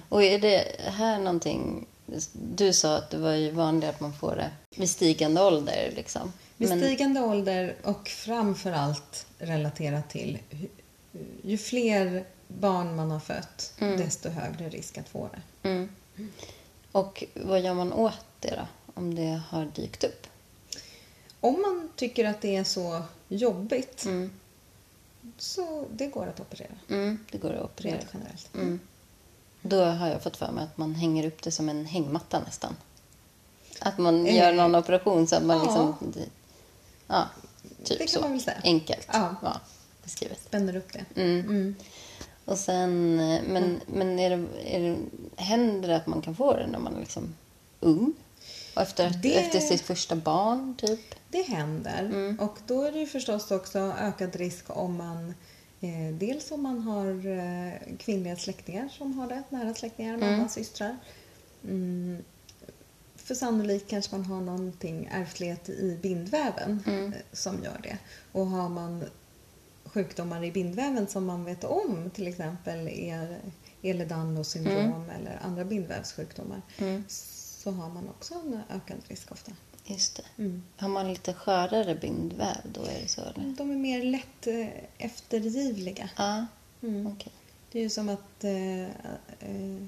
Och 0.10 0.23
är 0.23 0.39
det 0.39 0.65
här 0.79 1.19
någonting... 1.19 1.88
Du 2.34 2.73
sa 2.73 2.97
att 2.97 3.10
det 3.10 3.17
var 3.17 3.34
ju 3.34 3.51
vanligare 3.51 3.93
att 3.95 3.99
man 3.99 4.13
får 4.13 4.36
det 4.36 4.51
vid 4.75 4.89
stigande 4.89 5.41
ålder. 5.41 5.93
Liksom. 5.95 6.34
Vid 6.58 6.69
Men- 6.69 6.79
stigande 6.79 7.21
ålder 7.21 7.75
och 7.84 8.08
framförallt 8.08 9.25
relaterat 9.38 10.10
till 10.10 10.38
ju 11.43 11.58
fler 11.58 12.25
barn 12.47 12.95
man 12.95 13.12
har 13.12 13.19
fött, 13.19 13.73
desto 13.79 14.29
högre 14.29 14.69
risk 14.69 14.97
att 14.97 15.10
få 15.10 15.29
det. 15.34 15.69
Mm. 15.69 15.89
Och 16.91 17.23
vad 17.34 17.62
gör 17.62 17.73
man 17.73 17.93
åt 17.93 18.19
det 18.39 18.56
då? 18.56 18.67
Om 18.93 19.15
det 19.15 19.41
har 19.49 19.65
dykt 19.65 20.04
upp? 20.04 20.28
Om 21.39 21.62
man 21.62 21.89
tycker 21.95 22.25
att 22.25 22.41
det 22.41 22.56
är 22.56 22.63
så 22.63 23.02
jobbigt 23.28 24.06
Mm. 24.06 24.32
så 25.38 25.86
det 25.91 26.08
går 26.08 26.28
att 26.28 26.39
operera. 26.39 26.71
Mm. 26.89 27.19
Det 27.32 27.38
går 27.38 27.54
att 27.54 27.63
operera. 27.65 27.95
Rent 27.97 28.08
generellt. 28.13 28.49
Mm. 28.56 28.80
Då 29.62 29.84
har 29.84 30.08
jag 30.08 30.23
fått 30.23 30.38
för 30.38 30.52
mig 30.52 30.63
att 30.63 30.78
man 30.78 30.95
hänger 30.95 31.28
upp 31.28 31.41
det 31.43 31.52
som 31.52 31.69
en 31.69 31.86
hängmatta 31.86 32.39
nästan. 32.39 32.75
Att 33.80 33.97
man 33.97 34.25
Eh, 34.28 34.36
gör 34.38 34.54
någon 34.54 34.75
operation 34.75 35.28
så 35.28 35.36
att 35.36 35.43
man 35.43 35.58
ja. 35.58 35.63
liksom... 35.63 36.13
Ja, 37.08 37.28
typ 37.84 37.97
Det 37.99 38.06
kan 38.06 38.08
så. 38.08 38.21
man 38.21 38.32
väl 38.32 38.41
säga. 38.41 38.62
Enkelt. 38.63 39.08
Ja. 39.12 39.36
beskrivet. 40.04 40.41
Spänner 40.45 40.75
upp 40.75 40.93
det. 40.93 41.06
Mm. 42.50 42.54
Mm. 42.54 42.54
Och 42.54 42.58
sen, 42.58 43.20
eh, 43.20 43.42
men, 43.48 43.80
men 43.88 44.20
är 44.20 44.30
det, 44.30 44.46
är 44.66 44.80
det, 44.80 44.98
händer 45.42 45.88
det 45.90 45.96
att 45.96 46.08
man 46.08 46.22
kan 46.22 46.36
få 46.36 46.54
det 46.54 46.68
när 46.68 46.80
man 46.80 46.96
är 46.96 47.00
liksom 47.00 47.36
ung? 47.80 48.14
Och 48.76 48.82
efter, 48.82 49.10
Det- 49.24 49.40
efter 49.40 49.60
sitt 49.60 49.82
första 49.82 50.16
barn, 50.16 50.76
typ? 50.78 51.00
Det 51.30 51.42
händer. 51.42 52.00
Mm. 52.06 52.40
Och 52.40 52.58
då 52.68 52.84
är 52.84 52.92
det 52.92 53.00
ju 53.00 53.06
förstås 53.06 53.52
också 53.52 53.80
ökad 54.00 54.36
risk 54.36 54.66
om 54.68 54.96
man 54.98 55.34
eh, 55.82 56.14
dels 56.20 56.52
om 56.52 56.64
man 56.64 56.80
har 56.80 57.28
eh, 57.28 57.98
kvinnliga 57.98 58.36
släktingar 58.36 58.90
som 58.90 59.14
har 59.20 59.28
det, 59.28 59.44
nära 59.50 59.74
släktingar, 59.74 60.18
mamma, 60.18 60.34
Mm. 60.34 60.50
systrar. 60.50 60.98
Mm. 61.64 62.24
För 63.16 63.36
sannolikt 63.36 63.90
kanske 63.90 64.16
man 64.16 64.26
har 64.26 64.42
någonting 64.42 65.10
ärftlighet 65.12 65.70
i 65.70 66.00
bindväven 66.02 66.84
Mm. 66.88 67.06
eh, 67.14 67.20
som 67.34 67.64
gör 67.64 67.80
det. 67.84 67.98
Och 68.32 68.48
har 68.48 68.70
man 68.70 69.04
sjukdomar 69.93 70.43
i 70.43 70.52
bindväven 70.52 71.08
som 71.08 71.25
man 71.25 71.45
vet 71.45 71.63
om, 71.63 72.10
till 72.13 72.28
exempel 72.28 72.88
Ehlers-Danlos 73.82 74.43
syndrom 74.49 75.10
eller 75.10 75.39
andra 75.41 75.65
bindvävssjukdomar, 75.65 76.62
Mm. 76.78 77.04
så 77.08 77.71
har 77.71 77.89
man 77.89 78.10
också 78.10 78.34
en 78.34 78.62
ökad 78.69 78.97
risk 79.08 79.32
ofta. 79.32 79.52
Just 79.86 80.15
det. 80.15 80.43
Mm. 80.43 80.63
Har 80.78 80.88
man 80.89 81.08
lite 81.08 81.34
skörare 81.34 81.95
bindväv 81.95 82.58
då 82.73 82.82
är 82.82 83.02
det 83.02 83.08
så 83.08 83.21
eller? 83.21 83.54
De 83.58 83.71
är 83.71 83.75
mer 83.75 84.04
lätt 84.04 84.47
eh, 84.47 84.67
eftergivliga. 84.97 86.10
Ja, 86.17 86.45
Mm. 86.84 87.08
okej. 87.08 87.32
Det 87.71 87.80
är 87.80 87.84
ju 87.84 87.89
som 87.89 88.10
att 88.10 88.43
eh, 88.43 88.84
eh, 88.84 89.86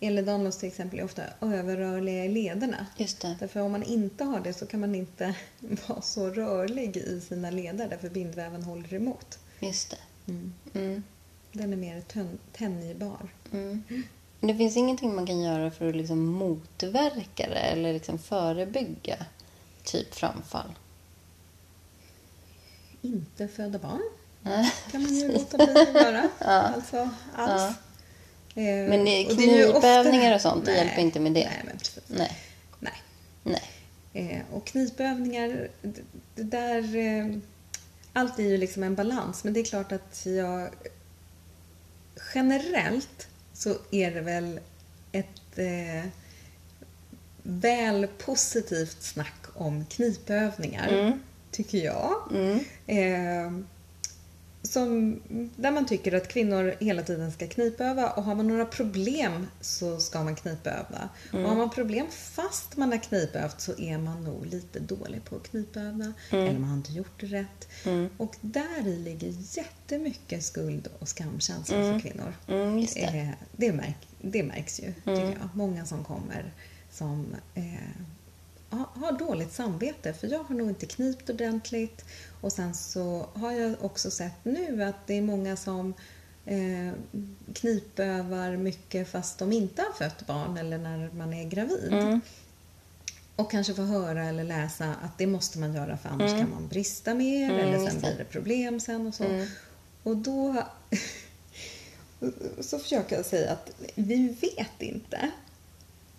Ehlers-Danlos 0.00 0.58
till 0.58 0.68
exempel 0.68 0.98
är 0.98 1.04
ofta 1.04 1.22
överrörliga 1.40 2.24
i 2.24 2.28
lederna. 2.28 2.86
Just 2.96 3.20
det. 3.20 3.36
Därför 3.40 3.60
om 3.60 3.72
man 3.72 3.82
inte 3.82 4.24
har 4.24 4.40
det 4.40 4.52
så 4.52 4.66
kan 4.66 4.80
man 4.80 4.94
inte 4.94 5.34
vara 5.88 6.02
så 6.02 6.30
rörlig 6.30 6.96
i 6.96 7.20
sina 7.20 7.50
leder 7.50 7.88
därför 7.88 8.10
bindväven 8.10 8.62
håller 8.62 8.94
emot. 8.94 9.38
Just 9.60 9.90
det. 9.90 10.32
Mm. 10.32 10.54
Mm. 10.74 11.02
Den 11.52 11.72
är 11.72 11.76
mer 11.76 12.02
tänjbar. 12.52 13.28
Mm. 13.52 13.82
Det 14.40 14.54
finns 14.54 14.76
ingenting 14.76 15.14
man 15.14 15.26
kan 15.26 15.40
göra 15.40 15.70
för 15.70 15.88
att 15.88 15.96
liksom 15.96 16.26
motverka 16.26 17.48
det 17.48 17.58
eller 17.58 17.92
liksom 17.92 18.18
förebygga 18.18 19.26
typ 19.84 20.14
framfall? 20.14 20.78
Inte 23.02 23.48
föda 23.48 23.78
barn 23.78 24.02
kan 24.90 25.02
man 25.02 25.14
ju 25.14 25.32
låta 25.32 25.56
bli 25.56 25.80
att 25.80 25.94
göra. 25.94 26.28
Ja. 26.38 26.46
Alltså 26.46 27.08
alls. 27.36 27.62
Eh, 27.62 27.72
Men 28.54 29.06
är 29.08 29.28
ju 29.28 29.34
knipövningar 29.34 30.34
och 30.34 30.40
sånt, 30.40 30.64
det 30.64 30.72
hjälper 30.72 30.98
inte 31.00 31.20
med 31.20 31.32
det? 31.32 31.44
Nej, 31.44 31.62
men 31.66 31.78
precis. 31.78 32.02
Nej. 32.06 32.36
Nej. 32.78 33.02
Nej. 33.42 33.62
Eh, 34.12 34.54
och 34.54 34.66
knipövningar, 34.66 35.68
det, 35.82 36.00
det 36.34 36.42
där... 36.42 36.96
Eh, 36.96 37.36
allt 38.12 38.38
är 38.38 38.42
ju 38.42 38.56
liksom 38.56 38.82
en 38.82 38.94
balans, 38.94 39.44
men 39.44 39.52
det 39.52 39.60
är 39.60 39.64
klart 39.64 39.92
att 39.92 40.26
jag... 40.26 40.68
Generellt 42.34 43.28
så 43.52 43.74
är 43.90 44.10
det 44.10 44.20
väl 44.20 44.60
ett 45.12 45.58
eh, 45.58 46.10
väl 47.42 48.06
positivt 48.06 49.02
snack 49.02 49.44
om 49.54 49.84
knipövningar, 49.86 50.88
Mm. 50.88 51.20
tycker 51.50 51.78
jag. 51.78 52.14
Mm. 52.30 52.58
Eh, 52.86 53.64
som, 54.62 55.20
där 55.56 55.70
man 55.70 55.86
tycker 55.86 56.14
att 56.14 56.28
kvinnor 56.28 56.74
hela 56.80 57.02
tiden 57.02 57.32
ska 57.32 57.46
knipöva 57.46 58.10
och 58.10 58.22
har 58.22 58.34
man 58.34 58.48
några 58.48 58.66
problem 58.66 59.46
så 59.60 59.98
ska 59.98 60.24
man 60.24 60.36
knipöva. 60.36 61.08
Och 61.32 61.38
har 61.38 61.56
man 61.56 61.70
problem 61.70 62.06
fast 62.10 62.76
man 62.76 62.92
har 62.92 62.98
knipövt 62.98 63.60
så 63.60 63.78
är 63.78 63.98
man 63.98 64.24
nog 64.24 64.46
lite 64.46 64.80
dålig 64.80 65.24
på 65.24 65.36
att 65.36 65.50
knipöva 65.50 66.12
eller 66.30 66.58
man 66.58 66.70
har 66.70 66.76
inte 66.76 66.92
gjort 66.92 67.20
det 67.20 67.26
rätt. 67.26 67.68
Och 68.16 68.36
där 68.40 68.86
i 68.86 68.96
ligger 68.96 69.34
jättemycket 69.56 70.44
skuld 70.44 70.88
och 70.98 71.08
skamkänsla 71.08 71.76
för 71.76 72.00
kvinnor. 72.00 72.34
Mm, 72.48 72.86
det. 72.94 73.00
Eh, 73.00 73.28
det, 73.56 73.72
märk, 73.72 74.08
det 74.20 74.42
märks 74.42 74.80
ju, 74.80 74.92
tycker 74.92 75.36
jag. 75.40 75.48
Många 75.54 75.86
som 75.86 76.04
kommer 76.04 76.52
som 76.90 77.36
eh, 77.54 77.64
har 78.70 79.18
dåligt 79.18 79.52
samvete 79.52 80.12
för 80.12 80.26
jag 80.28 80.44
har 80.44 80.54
nog 80.54 80.68
inte 80.68 80.86
knipt 80.86 81.30
ordentligt. 81.30 82.04
Och 82.40 82.52
sen 82.52 82.74
så 82.74 83.26
har 83.34 83.52
jag 83.52 83.74
också 83.80 84.10
sett 84.10 84.44
nu 84.44 84.82
att 84.82 85.06
det 85.06 85.14
är 85.14 85.22
många 85.22 85.56
som 85.56 85.94
eh, 86.46 86.92
knipövar 87.54 88.56
mycket 88.56 89.08
fast 89.08 89.38
de 89.38 89.52
inte 89.52 89.82
har 89.82 89.92
fött 89.92 90.26
barn 90.26 90.56
eller 90.56 90.78
när 90.78 91.10
man 91.12 91.34
är 91.34 91.44
gravid. 91.48 91.92
Mm. 91.92 92.20
Och 93.36 93.50
kanske 93.50 93.74
få 93.74 93.82
höra 93.82 94.24
eller 94.24 94.44
läsa 94.44 94.94
att 95.02 95.18
det 95.18 95.26
måste 95.26 95.58
man 95.58 95.74
göra 95.74 95.96
för 95.96 96.08
annars 96.08 96.30
kan 96.30 96.50
man 96.50 96.68
brista 96.68 97.14
mer 97.14 97.50
eller 97.52 97.68
Mm. 97.68 97.80
just 97.80 97.92
sen 97.92 98.00
blir 98.00 98.18
det 98.18 98.24
problem 98.24 98.80
sen 98.80 99.06
och 99.06 99.14
så. 99.14 99.24
Mm. 99.24 99.46
Och 100.02 100.16
då 100.16 100.66
så 102.60 102.78
försöker 102.78 103.16
jag 103.16 103.26
säga 103.26 103.52
att 103.52 103.70
vi 103.94 104.28
vet 104.28 104.82
inte 104.82 105.30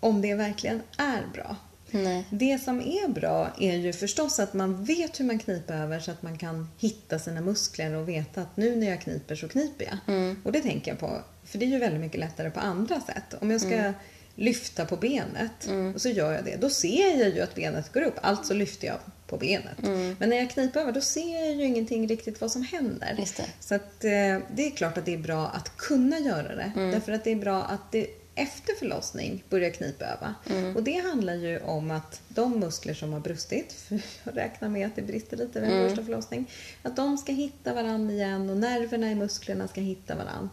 om 0.00 0.22
det 0.22 0.34
verkligen 0.34 0.82
är 0.96 1.26
bra. 1.34 1.56
Nej. 1.92 2.24
Det 2.30 2.58
som 2.58 2.80
är 2.80 3.08
bra 3.08 3.50
är 3.60 3.76
ju 3.76 3.92
förstås 3.92 4.38
att 4.40 4.54
man 4.54 4.84
vet 4.84 5.20
hur 5.20 5.24
man 5.24 5.38
kniper 5.38 5.74
över 5.74 6.00
så 6.00 6.10
att 6.10 6.22
man 6.22 6.38
kan 6.38 6.68
hitta 6.78 7.18
sina 7.18 7.40
muskler 7.40 7.94
och 7.94 8.08
veta 8.08 8.40
att 8.40 8.56
nu 8.56 8.76
när 8.76 8.90
jag 8.90 9.00
kniper 9.00 9.34
så 9.34 9.48
kniper 9.48 9.84
jag. 9.84 10.14
Mm. 10.16 10.36
Och 10.44 10.52
det 10.52 10.60
tänker 10.60 10.90
jag 10.90 10.98
på, 10.98 11.18
för 11.44 11.58
det 11.58 11.64
är 11.64 11.68
ju 11.68 11.78
väldigt 11.78 12.00
mycket 12.00 12.20
lättare 12.20 12.50
på 12.50 12.60
andra 12.60 13.00
sätt. 13.00 13.34
Om 13.40 13.50
jag 13.50 13.60
ska 13.60 13.74
Mm. 13.74 13.92
lyfta 14.34 14.84
på 14.84 14.96
benet 14.96 15.70
och 15.94 16.00
så 16.00 16.08
gör 16.08 16.32
jag 16.32 16.44
det, 16.44 16.56
då 16.56 16.70
ser 16.70 17.18
jag 17.20 17.28
ju 17.28 17.40
att 17.40 17.54
benet 17.54 17.92
går 17.92 18.02
upp, 18.02 18.18
alltså 18.22 18.54
lyfter 18.54 18.86
jag 18.86 18.96
på 19.26 19.36
benet. 19.36 19.82
Mm. 19.82 20.16
Men 20.18 20.28
när 20.28 20.36
jag 20.36 20.50
kniper 20.50 20.80
över 20.80 20.92
då 20.92 21.00
ser 21.00 21.40
jag 21.46 21.54
ju 21.54 21.64
ingenting 21.64 22.08
riktigt 22.08 22.40
vad 22.40 22.52
som 22.52 22.62
händer. 22.62 23.14
Så 23.60 23.74
att, 23.74 24.04
eh, 24.04 24.10
det 24.54 24.66
är 24.66 24.70
klart 24.76 24.98
att 24.98 25.04
det 25.04 25.14
är 25.14 25.18
bra 25.18 25.46
att 25.48 25.76
kunna 25.76 26.18
göra 26.18 26.54
det. 26.54 26.72
Mm. 26.76 26.90
Därför 26.90 27.12
att 27.12 27.24
det 27.24 27.30
är 27.30 27.36
bra 27.36 27.62
att 27.62 27.92
det 27.92 28.06
efter 28.34 28.74
förlossning 28.74 29.44
börjar 29.50 29.70
knipöva. 29.70 30.34
Mm. 30.50 30.76
Och 30.76 30.82
det 30.82 30.98
handlar 30.98 31.34
ju 31.34 31.58
om 31.60 31.90
att 31.90 32.20
de 32.28 32.60
muskler 32.60 32.94
som 32.94 33.12
har 33.12 33.20
brustit, 33.20 33.72
för 33.88 34.00
jag 34.24 34.36
räknar 34.36 34.68
med 34.68 34.86
att 34.86 34.96
det 34.96 35.02
brister 35.02 35.36
lite 35.36 35.60
vid 35.60 35.70
en 35.70 35.76
Mm. 35.76 35.88
första 35.88 36.04
förlossning, 36.04 36.50
att 36.82 36.96
de 36.96 37.18
ska 37.18 37.32
hitta 37.32 37.74
varandra 37.74 38.12
igen 38.14 38.50
och 38.50 38.56
nerverna 38.56 39.10
i 39.10 39.14
musklerna 39.14 39.68
ska 39.68 39.80
hitta 39.80 40.14
varandra. 40.14 40.48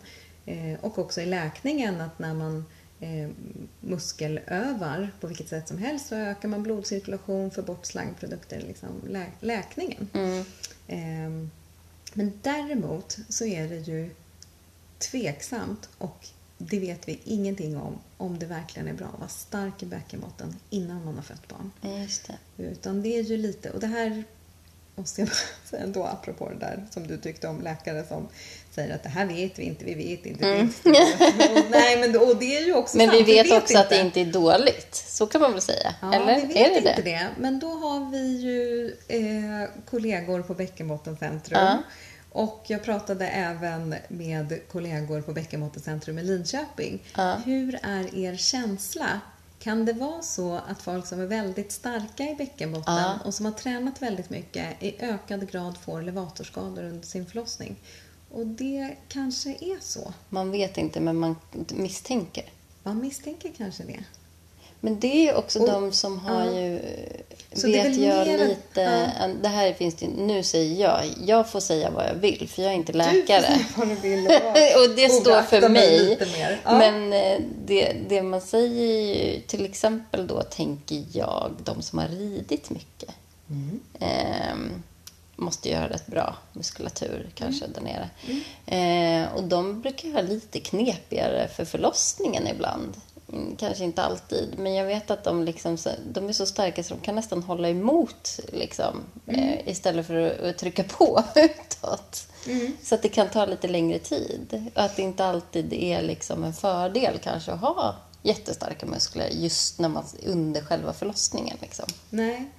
Eh, 0.45 0.79
och 0.81 0.99
också 0.99 1.21
i 1.21 1.25
läkningen 1.25 2.01
att 2.01 2.19
när 2.19 2.33
man 2.33 2.65
eh, 2.99 3.29
muskelövar 3.81 5.11
på 5.19 5.27
vilket 5.27 5.49
sätt 5.49 5.67
som 5.67 5.77
helst 5.77 6.07
så 6.07 6.15
ökar 6.15 6.47
man 6.49 6.63
blodcirkulation, 6.63 7.51
får 7.51 7.61
bort 7.61 7.85
slangprodukter, 7.85 8.59
liksom 8.67 8.89
lä- 9.07 9.31
läkningen. 9.39 10.09
Mm. 10.13 10.43
Ehm, 10.87 11.51
Men 12.13 12.39
däremot 12.41 13.17
så 13.29 13.45
är 13.45 13.69
det 13.69 13.75
ju 13.77 14.09
tveksamt 14.97 15.89
och 15.97 16.27
det 16.61 16.79
vet 16.79 17.07
vi 17.07 17.19
ingenting 17.23 17.77
om, 17.77 17.99
om 18.17 18.39
det 18.39 18.45
verkligen 18.45 18.87
är 18.87 18.93
bra 18.93 19.07
att 19.07 19.19
vara 19.19 19.29
stark 19.29 19.83
i 19.83 19.85
bäckenbotten 19.85 20.55
innan 20.69 21.05
man 21.05 21.15
har 21.15 21.21
fött 21.21 21.47
barn. 21.47 21.71
Just 21.99 22.27
det. 22.27 22.63
Utan 22.63 23.01
det 23.01 23.17
är 23.17 23.23
ju 23.23 23.37
lite, 23.37 23.69
och 23.69 23.79
det 23.79 23.87
här 23.87 24.23
måste 24.95 25.21
jag 25.21 25.29
säga 25.65 25.83
ändå 25.83 26.03
apropå 26.03 26.49
det 26.49 26.65
där 26.65 26.85
som 26.91 27.07
du 27.07 27.17
tyckte 27.17 27.47
om 27.47 27.61
läkare 27.61 28.03
som 28.07 28.27
säger 28.71 28.95
att 28.95 29.03
det 29.03 29.09
här 29.09 29.25
vet 29.25 29.59
vi 29.59 29.63
inte, 29.63 29.85
vi 29.85 29.95
vet 29.95 30.25
inte. 30.25 30.45
det 30.45 30.51
är 30.51 30.59
inte 30.59 30.81
så." 30.83 30.89
och, 31.59 31.65
nej, 31.71 31.99
men 31.99 32.17
och 32.17 32.37
det 32.37 32.57
är 32.57 32.65
ju 32.65 32.73
också 32.73 32.97
Men 32.97 33.09
vi 33.09 33.17
sant, 33.17 33.27
vet 33.27 33.51
också 33.63 33.77
att 33.77 33.89
det 33.89 34.01
inte 34.01 34.21
är 34.21 34.25
dåligt. 34.25 34.95
Så 34.95 35.27
kan 35.27 35.41
man 35.41 35.51
väl 35.51 35.61
säga? 35.61 35.95
Ja, 36.01 36.13
Eller? 36.13 36.35
vi 36.35 36.41
vet 36.47 36.55
är 36.55 36.69
det 36.69 36.77
inte 36.77 36.95
det? 36.95 37.01
det? 37.01 37.27
Men 37.37 37.59
då 37.59 37.67
har 37.67 38.11
vi 38.11 38.37
ju 38.37 38.87
eh, 39.07 39.69
kollegor 39.89 40.41
på 40.41 40.53
Bäckenbottencentrum. 40.53 41.59
Ja. 41.61 41.83
Och 42.39 42.63
jag 42.67 42.83
pratade 42.83 43.27
även 43.27 43.95
med 44.07 44.59
kollegor 44.71 45.21
på 45.21 45.33
Bäckenbottencentrum 45.33 46.19
i 46.19 46.23
Linköping. 46.23 47.03
Ja. 47.15 47.35
Hur 47.35 47.79
är 47.81 48.15
er 48.15 48.35
känsla 48.37 49.21
Kan 49.59 49.85
det 49.85 49.93
vara 49.93 50.21
så 50.21 50.55
att 50.67 50.81
folk 50.81 51.05
som 51.05 51.19
är 51.19 51.25
väldigt 51.25 51.71
starka 51.71 52.23
i 52.23 52.35
bäckenbotten 52.35 52.93
Ja. 52.95 53.19
och 53.25 53.33
som 53.33 53.45
har 53.45 53.53
tränat 53.53 54.01
väldigt 54.01 54.29
mycket 54.29 54.83
i 54.83 54.95
ökad 54.99 55.51
grad 55.51 55.77
får 55.77 56.01
levatorskador 56.01 56.83
under 56.83 57.07
sin 57.07 57.25
förlossning? 57.25 57.75
Och 58.31 58.47
det 58.47 58.95
kanske 59.07 59.49
är 59.49 59.79
så. 59.81 60.13
Man 60.29 60.51
vet 60.51 60.77
inte, 60.77 60.99
men 60.99 61.15
man 61.15 61.35
misstänker. 61.69 62.45
Man 62.83 63.01
misstänker 63.01 63.51
kanske 63.57 63.83
det. 63.83 64.03
Men 64.79 64.99
det 64.99 65.07
är 65.07 65.21
ju 65.23 65.33
också 65.33 65.59
Och- 65.59 65.67
de 65.67 65.91
som 65.91 66.19
har 66.19 66.45
ja. 66.45 66.59
ju... 66.59 66.79
Så 67.53 67.67
vet 67.67 67.95
jag 67.97 68.27
mer- 68.27 68.37
lite... 68.47 69.11
Det 69.41 69.47
här 69.47 69.73
finns 69.73 69.95
det, 69.95 70.07
Nu 70.07 70.43
säger 70.43 70.81
jag. 70.83 71.01
Jag 71.25 71.49
får 71.51 71.59
säga 71.59 71.89
vad 71.89 72.07
jag 72.07 72.13
vill, 72.13 72.49
för 72.49 72.61
jag 72.61 72.71
är 72.71 72.75
inte 72.75 72.93
läkare. 72.93 73.65
vad 73.75 73.87
du 73.87 73.95
vill 73.95 74.25
och 74.75 74.89
det 74.95 75.09
står 75.09 75.41
för 75.41 75.69
mig. 75.69 76.17
Ja. 76.63 76.77
Men 76.77 77.13
eh, 77.13 77.39
det, 77.65 77.95
det 78.09 78.21
man 78.21 78.41
säger 78.41 79.15
ju, 79.15 79.41
till 79.41 79.65
exempel 79.65 80.27
då 80.27 80.41
tänker 80.41 81.03
jag, 81.13 81.51
de 81.63 81.81
som 81.81 81.99
har 81.99 82.07
ridit 82.07 82.69
mycket. 82.69 83.09
Mm. 83.49 83.79
ehm, 83.99 84.83
måste 85.35 85.69
göra 85.69 85.89
rätt 85.89 86.07
bra 86.07 86.35
muskulatur 86.53 87.29
kanske 87.35 87.65
Mm. 87.65 87.75
där 87.75 87.81
nere. 87.83 88.09
Eh, 89.23 89.33
och 89.35 89.43
de 89.43 89.81
brukar 89.81 90.09
ha 90.11 90.21
lite 90.21 90.59
knepigare 90.59 91.47
för 91.55 91.65
förlossningen 91.65 92.47
ibland. 92.47 92.93
Mm, 93.33 93.55
Kanske 93.55 93.83
inte 93.83 94.03
alltid, 94.03 94.59
men 94.59 94.73
jag 94.73 94.85
vet 94.85 95.11
att 95.11 95.23
de, 95.23 95.43
liksom, 95.43 95.77
de 96.11 96.29
är 96.29 96.33
så 96.33 96.45
starka 96.45 96.83
så 96.83 96.93
de 96.93 96.99
kan 97.01 97.15
nästan 97.15 97.43
hålla 97.43 97.69
emot 97.69 98.39
liksom, 98.53 99.03
Mm. 99.27 99.39
eh, 99.49 99.67
istället 99.69 100.07
för 100.07 100.49
att, 100.49 100.57
trycka 100.57 100.83
på 100.83 101.23
utåt. 101.35 102.27
Mm. 102.47 102.71
Så 102.83 102.95
att 102.95 103.01
det 103.01 103.09
kan 103.09 103.29
ta 103.29 103.45
lite 103.45 103.67
längre 103.67 103.99
tid. 103.99 104.71
Och 104.75 104.81
att 104.83 104.95
det 104.95 105.01
inte 105.01 105.25
alltid 105.25 105.73
är 105.73 106.01
liksom 106.01 106.43
en 106.43 106.53
fördel 106.53 107.19
kanske 107.23 107.51
att 107.51 107.59
ha 107.59 107.95
jättestarka 108.23 108.85
muskler 108.85 109.29
just 109.31 109.79
när 109.79 109.89
man, 109.89 110.03
under 110.25 110.61
själva 110.61 110.93
förlossningen. 110.93 111.57
Liksom. 111.61 111.85
Nej. 112.09 112.49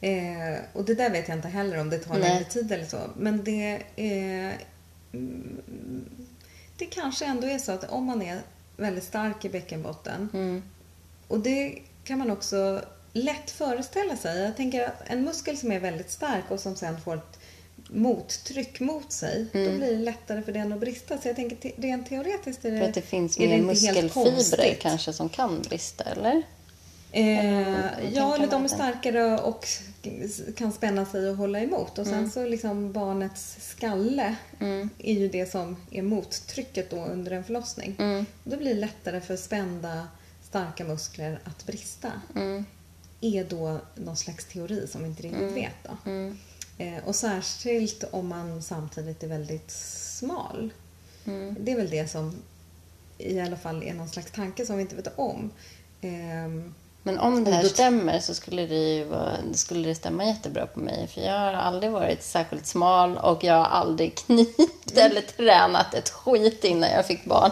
Eh, 0.00 0.58
och 0.72 0.84
det 0.84 0.94
där 0.94 1.10
vet 1.10 1.28
jag 1.28 1.38
inte 1.38 1.48
heller 1.48 1.80
om 1.80 1.90
det 1.90 1.98
tar 1.98 2.18
längre 2.18 2.44
tid 2.44 2.72
eller 2.72 2.86
så. 2.86 2.98
Men 3.16 3.44
det, 3.44 3.72
eh, 3.96 4.54
det 6.76 6.84
kanske 6.86 7.24
ändå 7.24 7.46
är 7.46 7.58
så 7.58 7.72
att 7.72 7.90
om 7.90 8.04
man 8.04 8.22
är 8.22 8.40
väldigt 8.80 9.04
stark 9.04 9.44
i 9.44 9.48
bäckenbotten 9.48 10.28
Mm. 10.32 10.62
och 11.28 11.40
det 11.40 11.78
kan 12.04 12.18
man 12.18 12.30
också 12.30 12.82
lätt 13.12 13.50
föreställa 13.50 14.16
sig. 14.16 14.40
Jag 14.40 14.56
tänker 14.56 14.84
att 14.86 15.02
en 15.06 15.24
muskel 15.24 15.56
som 15.58 15.72
är 15.72 15.80
väldigt 15.80 16.10
stark 16.10 16.44
och 16.50 16.60
som 16.60 16.76
sen 16.76 17.00
får 17.00 17.14
ett 17.16 17.38
mottryck 17.88 18.80
mot 18.80 19.12
sig, 19.12 19.46
Mm. 19.54 19.72
då 19.72 19.78
blir 19.78 19.90
det 19.90 19.98
lättare 20.04 20.42
för 20.42 20.52
den 20.52 20.72
att 20.72 20.80
brista. 20.80 21.18
Så 21.18 21.28
jag 21.28 21.36
tänker 21.36 21.56
te- 21.56 21.72
rent 21.76 22.08
teoretiskt 22.08 22.64
är 22.64 22.70
det 22.70 22.78
För 22.78 22.88
att 22.88 22.94
det 22.94 23.02
finns 23.02 23.36
det 23.36 23.42
mer 23.48 23.50
helt 23.54 23.66
muskelfibrer 23.66 24.74
kanske 24.80 25.12
som 25.12 25.28
kan 25.28 25.62
brista, 25.62 26.04
eller? 26.04 26.42
Eh, 27.12 27.24
ja, 28.14 28.34
eller 28.34 28.46
de 28.46 28.54
är 28.58 28.62
det? 28.62 28.68
starkare 28.74 29.38
och 29.38 29.66
kan 30.56 30.72
spänna 30.72 31.06
sig 31.06 31.30
och 31.30 31.36
hålla 31.36 31.60
emot. 31.60 31.98
Och 31.98 32.06
sen 32.06 32.14
Mm. 32.18 32.30
så 32.30 32.46
liksom 32.46 32.92
barnets 32.92 33.56
skalle 33.60 34.36
är 34.98 35.12
ju 35.14 35.28
det 35.28 35.50
som 35.50 35.76
är 35.90 36.02
mottrycket 36.02 36.90
då 36.90 37.04
under 37.04 37.30
en 37.32 37.44
förlossning. 37.44 37.96
Mm. 37.98 38.26
Då 38.44 38.56
blir 38.56 38.74
det 38.74 38.80
lättare 38.80 39.20
för 39.20 39.36
spända, 39.36 40.08
starka 40.42 40.84
muskler 40.84 41.40
att 41.44 41.66
brista. 41.66 42.12
Mm. 42.34 42.64
Är 43.20 43.44
då 43.44 43.78
någon 43.94 44.16
slags 44.16 44.44
teori 44.44 44.86
som 44.88 45.02
vi 45.02 45.08
inte 45.08 45.22
riktigt 45.22 45.52
vet 45.52 45.74
då. 45.82 46.10
Mm. 46.10 46.38
Eh, 46.78 47.04
och 47.04 47.16
särskilt 47.16 48.04
om 48.10 48.26
man 48.28 48.62
samtidigt 48.62 49.22
är 49.22 49.28
väldigt 49.28 49.70
smal. 49.70 50.70
Mm. 51.26 51.56
Det 51.60 51.72
är 51.72 51.76
väl 51.76 51.90
det 51.90 52.08
som 52.10 52.34
i 53.18 53.40
alla 53.40 53.56
fall 53.56 53.82
är 53.82 53.94
någon 53.94 54.08
slags 54.08 54.30
tanke 54.32 54.66
som 54.66 54.76
vi 54.76 54.82
inte 54.82 54.96
vet 54.96 55.18
om. 55.18 55.50
Ehm, 56.00 56.74
Men 57.02 57.18
om 57.18 57.44
det 57.44 57.50
här 57.50 57.64
stämmer 57.64 58.20
så 58.20 58.34
skulle 58.34 58.66
det 58.66 59.04
vara, 59.04 59.32
skulle 59.54 59.88
det 59.88 59.94
stämma 59.94 60.24
jättebra 60.24 60.66
på 60.66 60.80
mig. 60.80 61.08
För 61.14 61.20
jag 61.20 61.38
har 61.38 61.52
aldrig 61.52 61.92
varit 61.92 62.22
särskilt 62.22 62.66
smal 62.66 63.16
och 63.16 63.44
jag 63.44 63.54
har 63.54 63.64
aldrig 63.64 64.14
knipt 64.26 64.96
eller 64.96 65.20
tränat 65.20 65.94
ett 65.94 66.08
skit 66.10 66.64
innan 66.64 66.90
jag 66.90 67.06
fick 67.06 67.24
barn. 67.24 67.50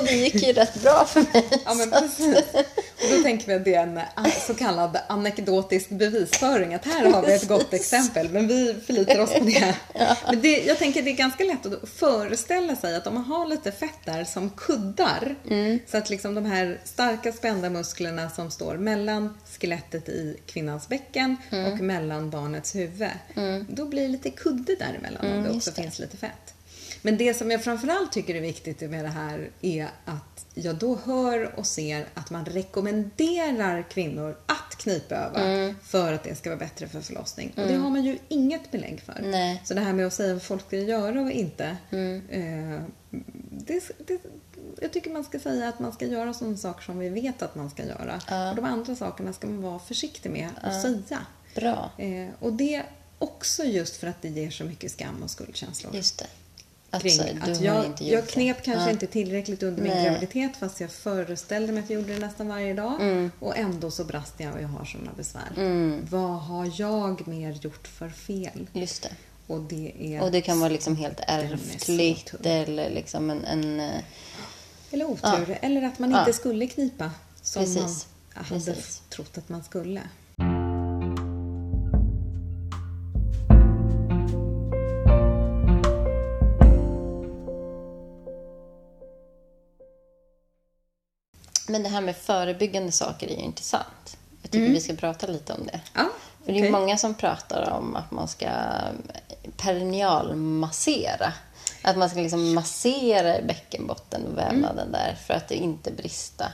Och 0.00 0.06
det 0.06 0.12
gick 0.12 0.34
ju 0.46 0.52
rätt 0.52 0.82
bra 0.82 1.04
för 1.04 1.20
mig. 1.32 1.48
Ja, 1.64 1.74
men 1.74 1.90
precis. 1.90 2.36
Och 3.02 3.16
då 3.16 3.22
tänker 3.22 3.46
vi 3.46 3.54
att 3.54 3.64
det 3.64 3.74
är 3.74 3.82
en 3.82 3.98
a- 3.98 4.30
så 4.46 4.54
kallad 4.54 4.98
anekdotisk 5.08 5.88
bevisföring. 5.88 6.74
Att 6.74 6.84
här 6.84 7.10
har 7.12 7.22
vi 7.22 7.32
ett 7.34 7.48
gott 7.48 7.72
exempel, 7.74 8.28
men 8.28 8.48
vi 8.48 8.74
förlitar 8.86 9.18
oss 9.20 9.32
på 9.32 9.44
det. 9.44 9.74
Men 10.26 10.40
det, 10.40 10.58
jag 10.64 10.78
tänker 10.78 11.00
att 11.00 11.04
det 11.04 11.10
är 11.10 11.16
ganska 11.16 11.44
lätt 11.44 11.66
att 11.66 11.88
föreställa 11.88 12.76
sig 12.76 12.96
att 12.96 13.06
om 13.06 13.14
man 13.14 13.24
har 13.24 13.46
lite 13.46 13.72
fett 13.72 13.98
där 14.04 14.24
som 14.24 14.50
kuddar, 14.50 15.34
så 15.90 15.96
att 15.98 16.10
liksom 16.10 16.34
de 16.34 16.44
här 16.46 16.80
starka 16.84 17.32
spända 17.32 17.70
musklerna 17.70 18.30
som 18.30 18.50
står 18.50 18.74
mellan 18.86 19.34
skelettet 19.58 20.08
i 20.08 20.36
kvinnans 20.46 20.88
bäcken 20.88 21.36
och 21.72 21.80
mellan 21.80 22.30
barnets 22.30 22.74
huvud, 22.74 23.08
då 23.68 23.86
blir 23.86 24.02
det 24.02 24.08
lite 24.08 24.30
kudde 24.30 24.74
däremellan 24.74 25.36
om 25.36 25.42
det 25.42 25.50
också 25.50 25.70
det. 25.70 25.82
finns 25.82 25.98
lite 25.98 26.16
fett. 26.16 26.54
Men 27.02 27.16
det 27.16 27.34
som 27.34 27.50
jag 27.50 27.64
framförallt 27.64 28.12
tycker 28.12 28.34
är 28.34 28.40
viktigt 28.40 28.80
med 28.80 29.04
det 29.04 29.08
här 29.10 29.50
är 29.62 29.88
att 30.04 30.46
jag 30.54 30.76
då 30.76 30.98
hör 31.04 31.58
och 31.58 31.66
ser 31.66 32.06
att 32.14 32.30
man 32.30 32.44
rekommenderar 32.44 33.82
kvinnor 33.90 34.36
att 34.46 34.76
knipöva 34.78 35.40
Mm. 35.40 35.74
för 35.82 36.12
att 36.12 36.24
det 36.24 36.34
ska 36.34 36.50
vara 36.50 36.58
bättre 36.58 36.88
för 36.88 37.00
förlossning. 37.00 37.52
Och 37.56 37.66
det 37.68 37.74
har 37.74 37.90
man 37.90 38.04
ju 38.04 38.18
inget 38.28 38.70
belägg 38.70 39.00
för. 39.00 39.20
Nej. 39.22 39.62
Så 39.64 39.74
det 39.74 39.80
här 39.80 39.92
med 39.92 40.06
att 40.06 40.12
säga 40.12 40.32
vad 40.32 40.42
folk 40.42 40.66
ska 40.66 40.76
göra 40.76 41.20
och 41.20 41.30
inte. 41.30 41.76
Mm. 41.90 42.22
Eh, 42.30 42.80
det, 43.50 43.82
det, 44.06 44.18
jag 44.80 44.92
tycker 44.92 45.10
man 45.10 45.24
ska 45.24 45.38
säga 45.38 45.68
att 45.68 45.80
man 45.80 45.92
ska 45.92 46.06
göra 46.06 46.34
sådana 46.34 46.56
saker 46.56 46.82
som 46.82 46.98
vi 46.98 47.08
vet 47.08 47.42
att 47.42 47.54
man 47.54 47.70
ska 47.70 47.84
göra. 47.84 48.20
Ja. 48.28 48.50
Och 48.50 48.56
de 48.56 48.64
andra 48.64 48.94
sakerna 48.96 49.32
ska 49.32 49.46
man 49.46 49.62
vara 49.62 49.78
försiktig 49.78 50.30
med 50.30 50.48
att 50.62 50.82
säga. 50.82 51.26
Bra, 51.54 51.90
Eh, 51.98 52.28
och 52.38 52.52
det 52.52 52.82
också 53.18 53.64
just 53.64 53.96
för 53.96 54.06
att 54.06 54.22
det 54.22 54.28
ger 54.28 54.50
så 54.50 54.64
mycket 54.64 54.92
skam 54.92 55.22
och 55.22 55.30
skuldkänslor 55.30 55.94
just 55.94 56.18
det. 56.18 56.26
Att, 56.90 57.02
kring 57.02 57.12
så, 57.12 57.22
du 57.22 57.52
att 57.52 57.60
jag, 57.60 57.84
jag 58.00 58.28
knep 58.28 58.56
det. 58.56 58.64
kanske 58.64 58.84
Ja. 58.84 58.90
inte 58.90 59.06
tillräckligt 59.06 59.62
under 59.62 59.82
min 59.82 59.92
Nej. 59.92 60.04
graviditet 60.04 60.56
fast 60.56 60.80
jag 60.80 60.90
föreställde 60.90 61.72
mig 61.72 61.82
att 61.82 61.90
jag 61.90 62.00
gjorde 62.00 62.12
det 62.14 62.18
nästan 62.26 62.48
varje 62.48 62.74
dag. 62.74 63.00
Mm. 63.00 63.30
Och 63.38 63.56
ändå 63.56 63.90
så 63.90 64.04
brast 64.04 64.34
jag 64.38 64.54
och 64.54 64.62
jag 64.62 64.68
har 64.68 64.84
sådana 64.84 65.10
besvär. 65.16 66.00
Vad 66.10 66.40
har 66.40 66.72
jag 66.76 67.28
mer 67.28 67.52
gjort 67.52 67.86
för 67.88 68.08
fel? 68.08 68.66
Just 68.72 69.02
det. 69.02 69.10
Och 69.46 69.60
det. 69.60 70.20
Och 70.22 70.30
det 70.32 70.40
kan 70.40 70.60
vara 70.60 70.70
liksom 70.70 70.96
helt 70.96 71.20
ärftligt 71.26 72.34
eller 72.44 72.90
liksom 72.90 73.30
en... 73.30 73.44
en 73.44 73.80
eh, 73.80 74.00
Eller 74.96 75.06
otur. 75.10 75.58
Eller 75.62 75.82
att 75.82 75.98
man 75.98 76.10
Ja. 76.10 76.18
inte 76.18 76.32
skulle 76.32 76.66
knipa 76.66 77.10
som 77.42 77.62
Precis. 77.62 78.06
man 78.34 78.44
hade 78.44 78.64
Precis. 78.64 79.02
trott 79.10 79.38
att 79.38 79.48
man 79.48 79.64
skulle. 79.64 80.02
men 91.68 91.82
det 91.82 91.88
här 91.88 92.00
med 92.00 92.16
förebyggande 92.16 92.92
saker 92.92 93.26
är 93.26 93.30
ju 93.30 93.36
intressant. 93.42 94.16
Jag 94.42 94.50
tycker 94.50 94.72
vi 94.72 94.80
ska 94.80 94.94
prata 94.94 95.26
lite 95.26 95.52
om 95.52 95.66
det. 95.66 95.80
Ja, 95.94 96.08
För 96.44 96.52
det 96.52 96.66
är 96.66 96.70
många 96.72 96.96
som 96.96 97.14
pratar 97.14 97.70
om 97.70 97.96
att 97.96 98.10
man 98.10 98.28
ska 98.28 98.48
perinealmassera. 99.56 101.32
Att 101.86 101.96
man 101.96 102.10
ska 102.10 102.20
liksom 102.20 102.54
massera 102.54 103.38
i 103.38 103.42
bäckenbotten 103.42 104.26
och 104.26 104.38
vävnaden 104.38 104.92
där 104.92 105.14
för 105.26 105.34
att 105.34 105.48
det 105.48 105.54
inte 105.54 105.92
brista. 105.92 106.52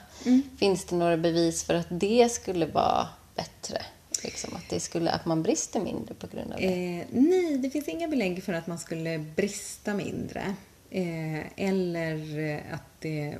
Finns 0.58 0.84
det 0.84 0.96
några 0.96 1.16
bevis 1.16 1.64
för 1.64 1.74
att 1.74 1.86
det 1.90 2.32
skulle 2.32 2.66
vara 2.66 3.08
bättre? 3.34 3.82
Liksom 4.24 4.56
att, 4.56 4.70
det 4.70 4.80
skulle, 4.80 5.10
att 5.10 5.26
man 5.26 5.42
brister 5.42 5.80
mindre 5.80 6.14
på 6.14 6.26
grund 6.26 6.52
av 6.52 6.58
det? 6.58 7.00
Eh, 7.00 7.06
nej, 7.10 7.58
det 7.58 7.70
finns 7.70 7.88
inga 7.88 8.08
belägg 8.08 8.44
för 8.44 8.52
att 8.52 8.66
man 8.66 8.78
skulle 8.78 9.18
brista 9.18 9.94
mindre. 9.94 10.54
Eh, 10.90 11.40
eller 11.56 12.62
att 12.72 13.00
det 13.00 13.20
är 13.20 13.38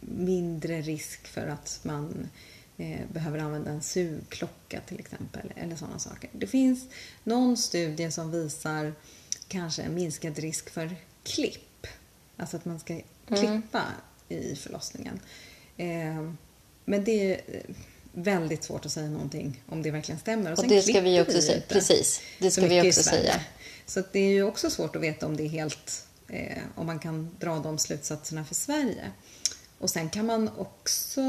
mindre 0.00 0.80
risk 0.80 1.26
för 1.26 1.46
att 1.46 1.80
man 1.82 2.28
eh, 2.76 3.00
behöver 3.12 3.38
använda 3.38 3.70
en 3.70 3.82
sugklocka 3.82 4.80
till 4.80 4.98
exempel. 4.98 5.52
Eller 5.56 5.76
sådana 5.76 5.98
saker. 5.98 6.30
Det 6.32 6.46
finns 6.46 6.86
någon 7.24 7.56
studie 7.56 8.10
som 8.10 8.30
visar 8.30 8.92
kanske 9.48 9.82
en 9.82 9.94
minskad 9.94 10.38
risk 10.38 10.70
för 10.70 10.96
klipp. 11.22 11.86
Alltså 12.36 12.56
att 12.56 12.64
man 12.64 12.80
ska 12.80 13.00
klippa 13.26 13.84
i 14.28 14.54
förlossningen. 14.54 15.20
Eh, 15.76 16.32
men 16.84 17.04
det 17.04 17.32
är 17.32 17.40
eh, 17.46 17.74
väldigt 18.12 18.64
svårt 18.64 18.86
att 18.86 18.92
säga 18.92 19.10
någonting 19.10 19.62
om 19.66 19.82
det 19.82 19.90
verkligen 19.90 20.20
stämmer. 20.20 20.52
Och 20.52 20.58
sen 20.58 20.68
det 20.68 20.82
ska 20.82 21.00
vi 21.00 21.20
också 21.20 21.42
säga. 21.42 21.62
Precis, 21.68 22.20
det 22.38 22.50
ska 22.50 22.66
vi 22.66 22.90
också 22.90 23.02
säga. 23.02 23.40
Så 23.86 24.02
det 24.12 24.20
är 24.20 24.30
ju 24.30 24.42
också 24.42 24.70
svårt 24.70 24.96
att 24.96 25.02
veta 25.02 25.26
om 25.26 25.36
det 25.36 25.42
är 25.42 25.48
helt, 25.48 26.06
eh, 26.28 26.58
om 26.74 26.86
man 26.86 26.98
kan 26.98 27.36
dra 27.40 27.58
de 27.58 27.78
slutsatserna 27.78 28.44
för 28.44 28.54
Sverige. 28.54 29.10
Och 29.78 29.90
sen 29.90 30.10
kan 30.10 30.26
man 30.26 30.50
också 30.56 31.22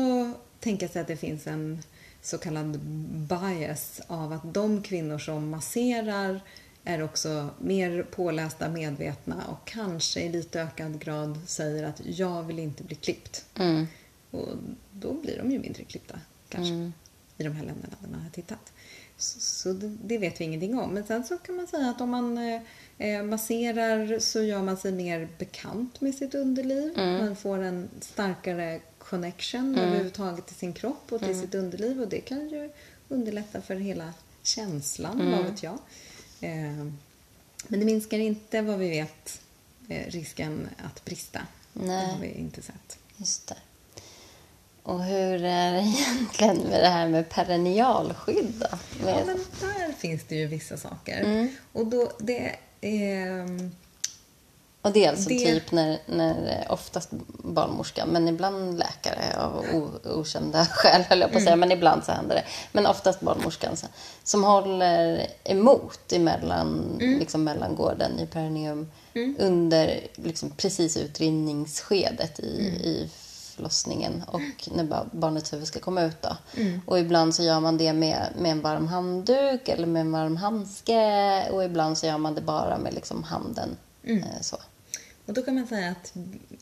tänka 0.60 0.88
sig 0.88 1.02
att 1.02 1.08
det 1.08 1.18
finns 1.18 1.48
en 1.48 1.84
så 2.22 2.38
kallad 2.38 2.80
bias 3.10 4.02
av 4.08 4.34
att 4.34 4.54
de 4.54 4.84
kvinnor 4.84 5.20
som 5.20 5.50
masserar 5.50 6.42
är 6.84 7.04
också 7.04 7.50
mer 7.60 8.04
pålästa, 8.04 8.70
medvetna 8.70 9.44
och 9.48 9.68
kanske 9.68 10.22
i 10.22 10.30
lite 10.30 10.62
ökad 10.62 11.00
grad 11.00 11.40
säger 11.46 11.84
att 11.84 12.02
jag 12.06 12.44
vill 12.44 12.60
inte 12.60 12.84
bli 12.84 12.96
klippt. 12.96 13.46
Mm. 13.56 13.88
Och 14.32 14.48
då 14.92 15.14
blir 15.14 15.38
de 15.38 15.52
ju 15.52 15.60
mindre 15.60 15.84
klippta 15.84 16.20
kanske 16.50 16.92
i 17.38 17.44
de 17.44 17.56
här 17.56 17.66
länderna 17.66 17.96
där 18.02 18.10
man 18.10 18.22
har 18.22 18.30
tittat. 18.30 18.74
Så, 19.18 19.40
så 19.40 19.74
det, 19.74 19.98
det 20.04 20.18
vet 20.18 20.42
vi 20.42 20.46
ingenting 20.46 20.80
om. 20.80 20.90
Men 20.90 21.04
sen 21.04 21.24
så 21.24 21.38
kan 21.38 21.56
man 21.56 21.68
säga 21.68 21.90
att 21.90 22.02
om 22.02 22.10
man 22.10 22.38
eh, 22.38 22.62
eh, 22.98 23.24
masserar 23.24 24.20
så 24.20 24.42
gör 24.44 24.62
man 24.62 24.78
sig 24.78 24.92
mer 24.92 25.28
bekant 25.38 26.02
med 26.02 26.16
sitt 26.16 26.36
underliv. 26.36 26.94
Man 26.98 27.36
får 27.36 27.58
en 27.58 27.90
starkare 28.00 28.80
connection 28.98 29.78
överhuvudtaget 29.78 30.48
till 30.48 30.56
sin 30.56 30.74
kropp 30.74 31.12
och 31.12 31.22
till 31.22 31.40
sitt 31.40 31.56
underliv 31.56 32.02
och 32.02 32.08
det 32.08 32.20
kan 32.20 32.50
ju 32.50 32.70
underlätta 33.10 33.62
för 33.62 33.76
hela 33.76 34.14
känslan, 34.44 35.32
vad 35.32 35.46
vet 35.46 35.64
jag. 35.64 35.78
Eh, 36.42 36.86
men 37.68 37.80
det 37.80 37.86
minskar 37.86 38.20
inte 38.20 38.62
vad 38.62 38.78
vi 38.80 38.90
vet 38.90 39.42
eh, 39.90 40.12
risken 40.12 40.70
att 40.78 41.06
brista. 41.06 41.40
Nej. 41.74 41.88
Det 42.06 42.12
har 42.14 42.20
vi 42.20 42.32
inte 42.32 42.62
sett. 42.62 42.98
Just 43.18 43.48
det. 43.48 43.56
Och 44.84 45.04
hur 45.04 45.44
är 45.44 45.72
det 45.74 45.80
egentligen 45.82 46.58
med 46.58 46.84
det 46.84 46.90
här 46.90 47.08
med 47.08 47.30
perennialskydd 47.30 48.54
då? 48.60 48.68
Ja, 49.06 49.06
Med, 49.06 49.26
men 49.26 49.40
där 49.60 49.94
finns 49.94 50.24
det 50.28 50.36
ju 50.36 50.48
vissa 50.48 50.78
saker. 50.78 51.20
Mm. 51.22 51.50
Och 51.74 51.88
då, 51.88 52.12
det... 52.20 52.56
ehm, 52.82 53.72
och 54.82 54.92
det 54.92 55.06
är 55.06 55.10
alltså 55.10 55.30
det- 55.30 55.40
typ 55.54 55.72
när, 55.72 55.98
när 56.06 56.68
oftast 56.70 57.10
barnmorska, 57.44 58.06
men 58.06 58.28
ibland 58.28 58.80
läkare 58.80 59.38
av 59.38 59.66
o, 59.74 59.90
okända 60.20 60.66
skäl 60.72 61.02
höll 61.02 61.20
jag 61.20 61.32
på 61.32 61.38
att 61.38 61.44
säga, 61.44 61.56
men 61.56 61.72
ibland 61.72 62.04
så 62.04 62.12
händer 62.12 62.36
det. 62.36 62.44
Men 62.72 62.86
oftast 62.88 63.20
barnmorskan 63.20 63.78
så- 63.78 63.88
som 64.24 64.44
håller 64.44 65.28
emot 65.44 66.12
emellan, 66.14 66.98
liksom 67.20 67.44
mellangården 67.44 68.20
i 68.20 68.26
perineum 68.26 68.92
under 69.40 70.00
liksom 70.16 70.50
precis 70.50 70.98
utrinningsskedet 70.98 72.40
i, 72.40 72.44
i 72.84 73.10
förlossningen 73.56 74.24
och 74.28 74.70
när 74.76 74.84
ba- 74.84 75.06
barnets 75.12 75.54
huvud 75.54 75.68
ska 75.68 75.80
komma 75.80 76.02
ut. 76.02 76.22
Då. 76.22 76.38
Och 76.86 77.00
ibland 77.00 77.36
så 77.36 77.44
gör 77.44 77.60
man 77.60 77.78
det 77.78 77.94
med, 77.94 78.28
med 78.38 78.52
en 78.52 78.62
varm 78.62 78.88
handduk 78.88 79.70
eller 79.70 79.88
med 79.88 80.00
en 80.02 80.12
varm 80.12 80.38
handske 80.38 81.50
och 81.52 81.64
ibland 81.64 81.98
så 81.98 82.06
gör 82.06 82.18
man 82.18 82.36
det 82.36 82.42
bara 82.42 82.78
med 82.78 82.94
liksom 82.94 83.24
handen. 83.24 83.78
Eh, 84.04 84.42
så. 84.42 84.58
och 85.26 85.34
då 85.34 85.42
kan 85.42 85.56
man 85.56 85.68
säga 85.68 85.92
att 85.92 86.14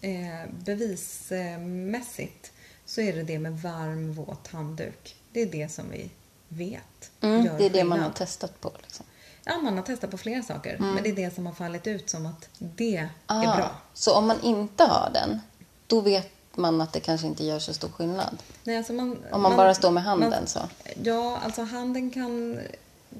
eh, 0.02 0.52
bevismässigt 0.66 2.52
så 2.86 3.02
är 3.02 3.14
det 3.16 3.24
det 3.24 3.40
med 3.40 3.62
varm 3.62 4.14
våt 4.14 4.48
handduk. 4.48 5.16
Det 5.32 5.42
är 5.42 5.46
det 5.46 5.72
som 5.72 5.90
vi 5.92 6.10
vet 6.48 6.82
Mm, 7.22 7.46
gör 7.46 7.58
det 7.58 7.66
är 7.66 7.70
det 7.70 7.84
man 7.84 8.00
har 8.00 8.10
testat 8.10 8.62
på. 8.62 8.72
Liksom. 8.82 9.06
Ja, 9.44 9.58
man 9.58 9.78
har 9.78 9.84
testat 9.84 10.12
på 10.12 10.18
flera 10.18 10.44
saker. 10.44 10.78
Men 10.80 11.04
det 11.04 11.10
är 11.10 11.16
det 11.16 11.36
som 11.36 11.46
har 11.46 11.54
fallit 11.54 11.88
ut 11.88 12.10
som 12.10 12.26
att 12.26 12.50
det 12.60 12.98
är 12.98 13.10
Ah, 13.26 13.56
bra. 13.58 13.72
Så 13.94 14.16
om 14.16 14.28
man 14.28 14.42
inte 14.42 14.84
har 14.84 15.12
den, 15.14 15.40
då 15.88 16.02
vet 16.02 16.32
man 16.58 16.82
att 16.82 16.94
det 16.94 17.00
kanske 17.00 17.28
inte 17.28 17.44
gör 17.46 17.60
så 17.60 17.74
stor 17.74 17.90
skillnad. 17.90 18.38
Nej, 18.64 18.78
alltså 18.78 18.94
man, 18.94 19.18
Om 19.32 19.42
man 19.42 19.58
bara 19.58 19.76
står 19.76 19.92
med 19.92 20.04
handen 20.04 20.30
man- 20.30 20.48
så. 20.48 20.60
Ja, 21.04 21.38
alltså 21.44 21.62
handen 21.64 22.12
kan 22.12 22.60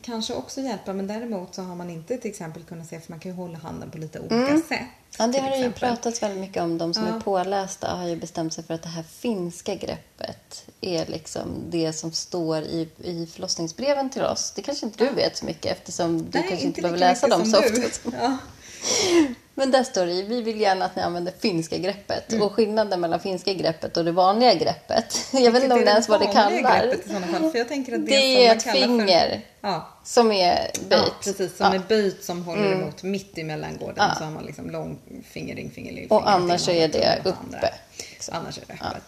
kanske 0.02 0.34
också 0.34 0.62
hjälpa 0.62 0.94
men 0.94 1.08
däremot 1.08 1.56
så 1.56 1.62
har 1.62 1.76
man 1.76 1.90
inte 1.90 2.18
till 2.18 2.32
exempel 2.32 2.64
kunnat 2.64 2.88
se 2.88 3.00
för 3.00 3.12
man 3.12 3.20
kan 3.20 3.32
ju 3.32 3.38
hålla 3.38 3.58
handen 3.58 3.92
på 3.92 3.98
lite 3.98 4.20
olika 4.20 4.58
sätt. 4.58 4.72
Mm. 4.72 4.84
Ja, 5.20 5.28
det 5.28 5.40
har 5.40 5.50
det 5.50 5.56
ju 5.58 5.62
exempel. 5.66 5.80
pratats 5.90 6.24
väldigt 6.24 6.40
mycket 6.40 6.64
om. 6.64 6.78
De 6.78 6.94
som 6.94 7.08
Ja. 7.08 7.16
är 7.16 7.20
pålästa 7.20 7.88
har 7.88 8.08
ju 8.08 8.16
bestämt 8.16 8.54
sig 8.54 8.64
för 8.64 8.74
att 8.74 8.82
det 8.84 8.90
här 8.90 9.04
finska 9.04 9.76
greppet 9.76 10.66
är 10.82 11.06
liksom 11.06 11.48
det 11.70 11.94
som 11.94 12.12
står 12.12 12.62
i, 12.62 12.90
i 13.04 13.26
förlossningsbreven 13.26 14.10
till 14.10 14.22
oss. 14.24 14.52
Det 14.56 14.62
kanske 14.62 14.86
inte 14.86 15.06
du 15.06 15.10
vet 15.14 15.38
så 15.38 15.46
mycket 15.46 15.72
eftersom 15.78 16.18
du 16.18 16.40
Nej, 16.40 16.48
kanske 16.50 16.66
inte 16.68 16.82
behöver 16.82 16.98
lika 17.00 17.10
läsa 17.10 17.28
dem 17.28 17.46
så 17.46 17.60
ofta. 17.60 18.12
Ja. 18.22 18.38
Men 19.60 19.72
där 19.72 19.84
står 19.84 20.06
det 20.06 20.24
vi 20.24 20.42
vill 20.42 20.62
gärna 20.62 20.86
att 20.86 20.96
ni 20.96 21.02
använder 21.02 21.34
finska 21.40 21.78
greppet. 21.78 22.32
Mm. 22.32 22.44
Och 22.44 22.54
skillnaden 22.54 23.02
mellan 23.02 23.20
finska 23.20 23.54
greppet 23.54 23.98
och 23.98 24.06
det 24.06 24.12
vanliga 24.12 24.54
greppet, 24.54 25.28
jag 25.34 25.52
vet 25.52 25.64
inte 25.64 25.76
om 25.76 25.82
det 25.82 25.92
ens 25.92 26.10
vad 26.10 26.20
det 26.20 26.26
kallar. 26.26 26.82
greppet 26.82 27.06
i 27.06 27.08
sådana 27.10 27.28
fall? 27.28 27.52
För 27.52 27.58
jag 27.58 27.68
tänker 27.68 27.96
att 27.96 28.06
det, 28.06 28.48
är 28.48 28.56
ett 28.56 28.64
finger 28.64 29.30
För, 29.62 29.68
ja, 29.68 29.88
som 30.04 30.32
är 30.32 30.72
ja, 30.74 30.80
böjt. 30.90 31.14
precis. 31.24 31.58
Som 31.58 31.66
Ja. 31.66 31.74
är 31.76 31.80
böjt 31.80 32.24
som 32.24 32.46
håller 32.46 32.72
emot 32.74 33.04
mitt 33.04 33.38
i 33.38 33.44
mellangården. 33.44 33.96
Ja. 33.98 34.16
Så 34.18 34.24
har 34.24 34.32
man 34.32 34.46
liksom 34.46 34.70
lång 34.70 34.98
finger, 35.30 35.56
ringfinger, 35.56 35.92
lillfinger. 35.92 36.22
Och 36.22 36.30
annars 36.32 36.70
är 36.70 36.88
det 36.88 37.22
uppe, 37.24 37.74
liksom. 38.10 38.36
Annars 38.38 38.58
är 38.58 38.64
det 38.68 38.74
öppet. 38.74 39.04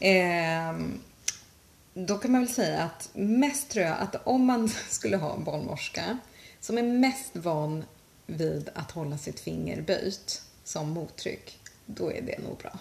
Ehm, 0.00 1.00
då 1.94 2.18
kan 2.18 2.32
man 2.32 2.40
väl 2.40 2.50
säga 2.54 2.82
att 2.82 3.08
mest 3.12 3.70
tror 3.70 3.84
jag 3.84 3.94
att 4.00 4.16
om 4.26 4.44
man 4.44 4.70
skulle 4.90 5.16
ha 5.16 5.34
en 5.34 5.44
barnmorska 5.44 6.18
som 6.60 6.78
är 6.78 6.82
mest 6.82 7.30
van 7.32 7.84
vid 8.26 8.70
att 8.74 8.90
hålla 8.90 9.18
sitt 9.18 9.40
finger 9.40 9.80
böjt 9.80 10.42
som 10.64 10.90
mottryck, 10.90 11.58
då 11.86 12.12
är 12.12 12.22
det 12.22 12.38
nog 12.38 12.56
bra. 12.56 12.78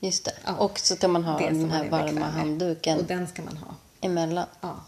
Just 0.00 0.24
det. 0.24 0.34
Ja. 0.44 0.56
Och 0.56 0.78
så 0.78 0.96
kan 0.96 1.10
man 1.10 1.24
ha 1.24 1.38
den 1.38 1.70
här 1.70 1.84
är 1.84 1.88
varma 1.90 2.26
handduken 2.26 2.98
Och 2.98 3.04
den 3.04 3.28
ska 3.28 3.42
man 3.42 3.56
ha. 3.56 3.74
emellan. 4.00 4.46
Ja. 4.60 4.84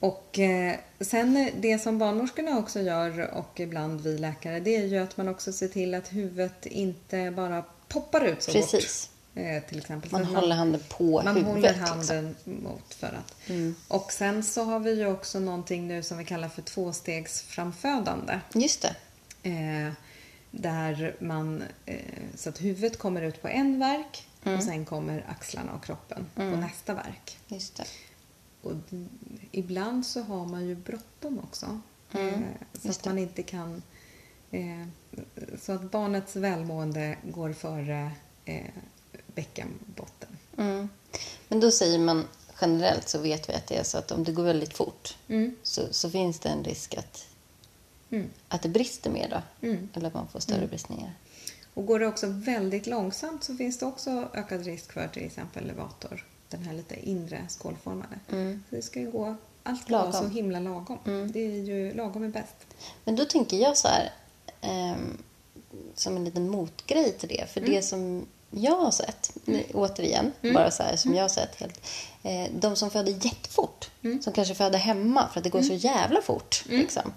Och 0.00 0.38
eh, 0.38 0.76
sen 1.00 1.50
det 1.60 1.78
som 1.78 1.98
barnmorskorna 1.98 2.58
också 2.58 2.80
gör 2.80 3.30
och 3.30 3.60
ibland 3.60 4.00
vi 4.00 4.18
läkare 4.18 4.60
det 4.60 4.76
är 4.76 4.84
ju 4.84 4.98
att 4.98 5.16
man 5.16 5.28
också 5.28 5.52
ser 5.52 5.68
till 5.68 5.94
att 5.94 6.12
huvudet 6.12 6.66
inte 6.66 7.30
bara 7.30 7.64
poppar 7.88 8.24
ut 8.24 8.42
så 8.42 8.52
Precis. 8.52 9.10
Eh, 9.34 9.62
till 9.62 9.78
exempel. 9.78 10.12
Man 10.12 10.26
Så 10.26 10.34
håller 10.34 10.56
handen 10.56 10.80
på 10.88 11.22
man 11.22 11.36
huvudet. 11.36 11.54
håller 11.54 11.68
liksom. 11.72 11.88
handen 11.88 12.36
mot 12.44 12.94
för 12.94 13.06
att. 13.06 13.34
Och 13.88 14.12
sen 14.12 14.42
så 14.44 14.64
har 14.64 14.80
vi 14.80 14.92
ju 14.98 15.06
också 15.06 15.38
någonting 15.40 15.88
nu 15.88 16.02
som 16.02 16.18
vi 16.18 16.24
kallar 16.24 16.48
för 16.48 16.62
tvåstegsframfödande. 16.62 18.40
Just 18.54 18.82
det. 18.82 18.94
Eh, 19.50 19.92
där 20.50 21.16
man, 21.20 21.62
eh, 21.86 21.96
så 22.34 22.48
att 22.48 22.60
huvudet 22.60 22.98
kommer 22.98 23.22
ut 23.22 23.42
på 23.42 23.48
en 23.48 23.78
verk 23.78 24.26
och 24.44 24.62
sen 24.62 24.84
kommer 24.84 25.24
axlarna 25.28 25.72
och 25.72 25.84
kroppen 25.84 26.26
på 26.34 26.42
nästa 26.42 26.94
verk. 26.94 27.38
Just 27.48 27.76
det. 27.76 27.84
Och 28.62 28.72
ibland 29.52 30.06
så 30.06 30.22
har 30.22 30.46
man 30.46 30.66
ju 30.66 30.74
bråttom 30.74 31.38
också. 31.38 31.80
Mm, 32.12 32.34
Eh, 32.34 32.40
så 32.82 32.90
att 32.90 33.04
man 33.04 33.18
inte 33.18 33.42
kan... 33.42 33.82
Eh, 34.50 34.86
så 35.60 35.72
att 35.72 35.90
barnets 35.90 36.36
välmående 36.36 37.16
går 37.24 37.52
före 37.52 38.10
bäckenbotten. 39.34 40.28
Mm. 40.58 40.88
Men 41.48 41.60
då 41.60 41.70
säger 41.70 41.98
man 41.98 42.28
generellt 42.60 43.08
så 43.08 43.18
vet 43.18 43.48
vi 43.48 43.52
att 43.54 43.66
det 43.66 43.76
är 43.76 43.82
så 43.84 43.98
att 43.98 44.10
om 44.12 44.24
det 44.24 44.32
går 44.32 44.42
väldigt 44.44 44.74
fort 44.76 45.16
Mm. 45.28 45.56
så, 45.62 45.82
så 45.90 46.10
finns 46.10 46.38
det 46.38 46.48
en 46.48 46.64
risk 46.64 46.94
att, 46.94 47.26
Mm. 48.10 48.30
att 48.48 48.62
det 48.62 48.68
brister 48.68 49.10
mer 49.10 49.28
då. 49.30 49.66
Mm. 49.68 49.88
Eller 49.94 50.08
att 50.08 50.14
man 50.14 50.28
får 50.28 50.40
större 50.40 50.66
bristningar. 50.66 51.12
Och 51.74 51.86
går 51.86 51.98
det 51.98 52.06
också 52.06 52.26
väldigt 52.26 52.86
långsamt 52.86 53.44
så 53.44 53.56
finns 53.56 53.78
det 53.78 53.86
också 53.86 54.28
ökad 54.34 54.64
risk 54.64 54.92
för 54.92 55.08
till 55.08 55.24
exempel 55.26 55.66
levator. 55.66 56.26
Den 56.48 56.62
här 56.62 56.74
lite 56.74 57.08
inre 57.08 57.46
skålformade. 57.48 58.18
Mm. 58.30 58.62
Så 58.70 58.76
det 58.76 58.82
ska 58.82 59.00
ju 59.00 59.10
gå, 59.10 59.36
allt 59.62 59.82
ska 59.82 59.92
vara 59.98 60.04
Lagom. 60.10 60.22
så 60.22 60.28
himla 60.28 60.60
lagom. 60.60 60.98
Det 61.32 61.40
är 61.40 61.62
ju, 61.62 61.94
lagom 61.94 62.22
är 62.24 62.28
bäst. 62.28 62.54
Men 63.04 63.16
då 63.16 63.24
tänker 63.24 63.56
jag 63.56 63.76
så 63.76 63.88
här, 63.88 64.12
ehm, 64.60 65.22
som 65.94 66.16
en 66.16 66.24
liten 66.24 66.48
motgrej 66.50 67.12
till 67.12 67.28
det. 67.28 67.50
För 67.50 67.60
det 67.60 67.82
som 67.82 68.26
jag 68.50 68.76
har 68.76 68.90
sett, 68.90 69.30
återigen, 69.74 70.32
bara 70.54 70.70
så 70.70 70.82
här 70.82 70.96
som 70.96 71.14
jag 71.14 71.24
har 71.24 71.28
sett 71.28 71.60
helt. 71.60 71.80
Eh, 72.22 72.50
de 72.52 72.76
som 72.76 72.90
föder 72.90 73.12
jättefort, 73.12 73.90
som 74.22 74.32
kanske 74.32 74.54
föder 74.54 74.78
hemma 74.78 75.28
för 75.32 75.40
att 75.40 75.44
det 75.44 75.50
går 75.50 75.62
så 75.62 75.74
jävla 75.74 76.22
fort. 76.22 76.64
Liksom, 76.68 77.12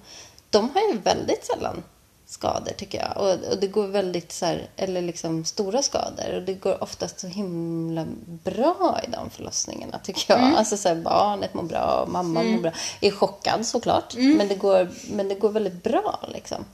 de 0.49 0.69
har 0.69 0.82
ju 0.82 0.97
väldigt 0.97 1.45
sällan 1.45 1.84
skador 2.32 2.71
tycker 2.77 2.99
jag. 2.99 3.17
Och, 3.17 3.51
och 3.51 3.59
det 3.59 3.67
går 3.67 3.88
väldigt 3.88 4.32
så 4.32 4.45
här, 4.45 4.69
eller 4.75 5.01
liksom 5.01 5.45
stora 5.45 5.82
skador. 5.82 6.36
Och 6.36 6.41
det 6.41 6.53
går 6.53 6.84
oftast 6.84 7.19
så 7.19 7.27
himla 7.27 8.05
bra 8.25 8.99
i 9.07 9.11
de 9.11 9.29
förlossningarna 9.29 9.99
tycker 9.99 10.34
jag. 10.34 10.41
Alltså 10.55 10.77
så 10.77 10.88
här, 10.88 10.95
barnet 10.95 11.53
mår 11.53 11.63
bra, 11.63 12.05
mamman 12.09 12.47
mår 12.51 12.59
bra. 12.61 12.71
Är 13.01 13.11
chockad 13.11 13.65
såklart. 13.65 14.15
Men, 14.38 14.47
det 14.47 14.55
går, 14.55 14.89
men 15.11 15.27
det 15.27 15.36
går 15.36 15.49
väldigt 15.49 15.84
bra 15.84 16.19
liksom. 16.34 16.65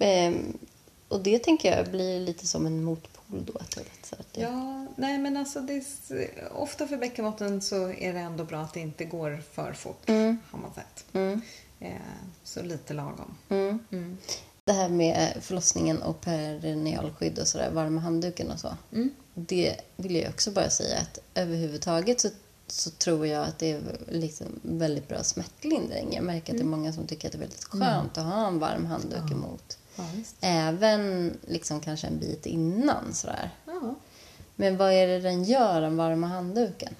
Ehm, 0.00 0.58
och 1.08 1.20
det 1.20 1.38
tänker 1.38 1.76
jag 1.76 1.90
blir 1.90 2.20
lite 2.20 2.46
som 2.46 2.66
en 2.66 2.84
motpol 3.30 3.44
då. 3.54 3.64
Till 3.64 3.82
det, 3.82 4.06
så 4.06 4.14
att 4.14 4.32
det, 4.32 4.40
Ja, 4.40 4.86
nej 4.96 5.18
men 5.18 5.36
alltså 5.36 5.60
det 5.60 5.72
är, 5.74 6.52
ofta 6.52 6.86
för 6.86 6.96
bäckenbotten 6.96 7.62
så 7.62 7.92
är 7.92 8.12
det 8.12 8.20
ändå 8.20 8.44
bra 8.44 8.60
att 8.60 8.74
det 8.74 8.80
inte 8.80 9.04
går 9.04 9.42
för 9.52 9.72
fort, 9.72 10.08
har 10.50 10.58
man 10.58 10.74
sett. 10.74 11.04
Eh, 11.80 11.92
så 12.44 12.62
lite 12.62 12.94
lagom. 12.94 13.34
Mm. 13.48 14.18
Det 14.64 14.72
här 14.72 14.88
med 14.88 15.36
förlossningen 15.40 16.02
och 16.02 16.20
perinealskydd 16.20 17.38
och 17.38 17.48
sådär, 17.48 17.70
varma 17.70 18.00
handduken 18.00 18.50
och 18.50 18.60
så. 18.60 18.76
Det 19.34 19.76
vill 19.96 20.16
jag 20.16 20.30
också 20.30 20.50
bara 20.50 20.70
säga 20.70 20.98
att 20.98 21.18
överhuvudtaget 21.34 22.20
så, 22.20 22.28
så 22.66 22.90
tror 22.90 23.26
jag 23.26 23.44
att 23.44 23.58
det 23.58 23.70
är 23.70 23.80
liksom 24.08 24.46
väldigt 24.62 25.08
bra 25.08 25.22
smärtlindring. 25.22 26.12
Jag 26.12 26.24
märker 26.24 26.52
att 26.52 26.58
det 26.58 26.64
är 26.64 26.66
många 26.66 26.92
som 26.92 27.06
tycker 27.06 27.28
att 27.28 27.32
det 27.32 27.38
är 27.38 27.40
väldigt 27.40 27.64
skönt 27.64 28.18
att 28.18 28.24
ha 28.24 28.46
en 28.46 28.58
varm 28.58 28.86
handduk 28.86 29.32
emot. 29.32 29.78
Ja. 30.00 30.48
Även 30.48 31.36
liksom 31.46 31.80
kanske 31.80 32.06
en 32.06 32.18
bit 32.18 32.46
innan 32.46 33.14
sådär. 33.14 33.50
Ja, 33.66 33.94
Men 34.56 34.76
vad 34.76 34.92
är 34.92 35.06
det 35.06 35.20
den 35.20 35.44
gör, 35.44 35.80
den 35.80 35.96
varma 35.96 36.26
handduken? 36.26 36.94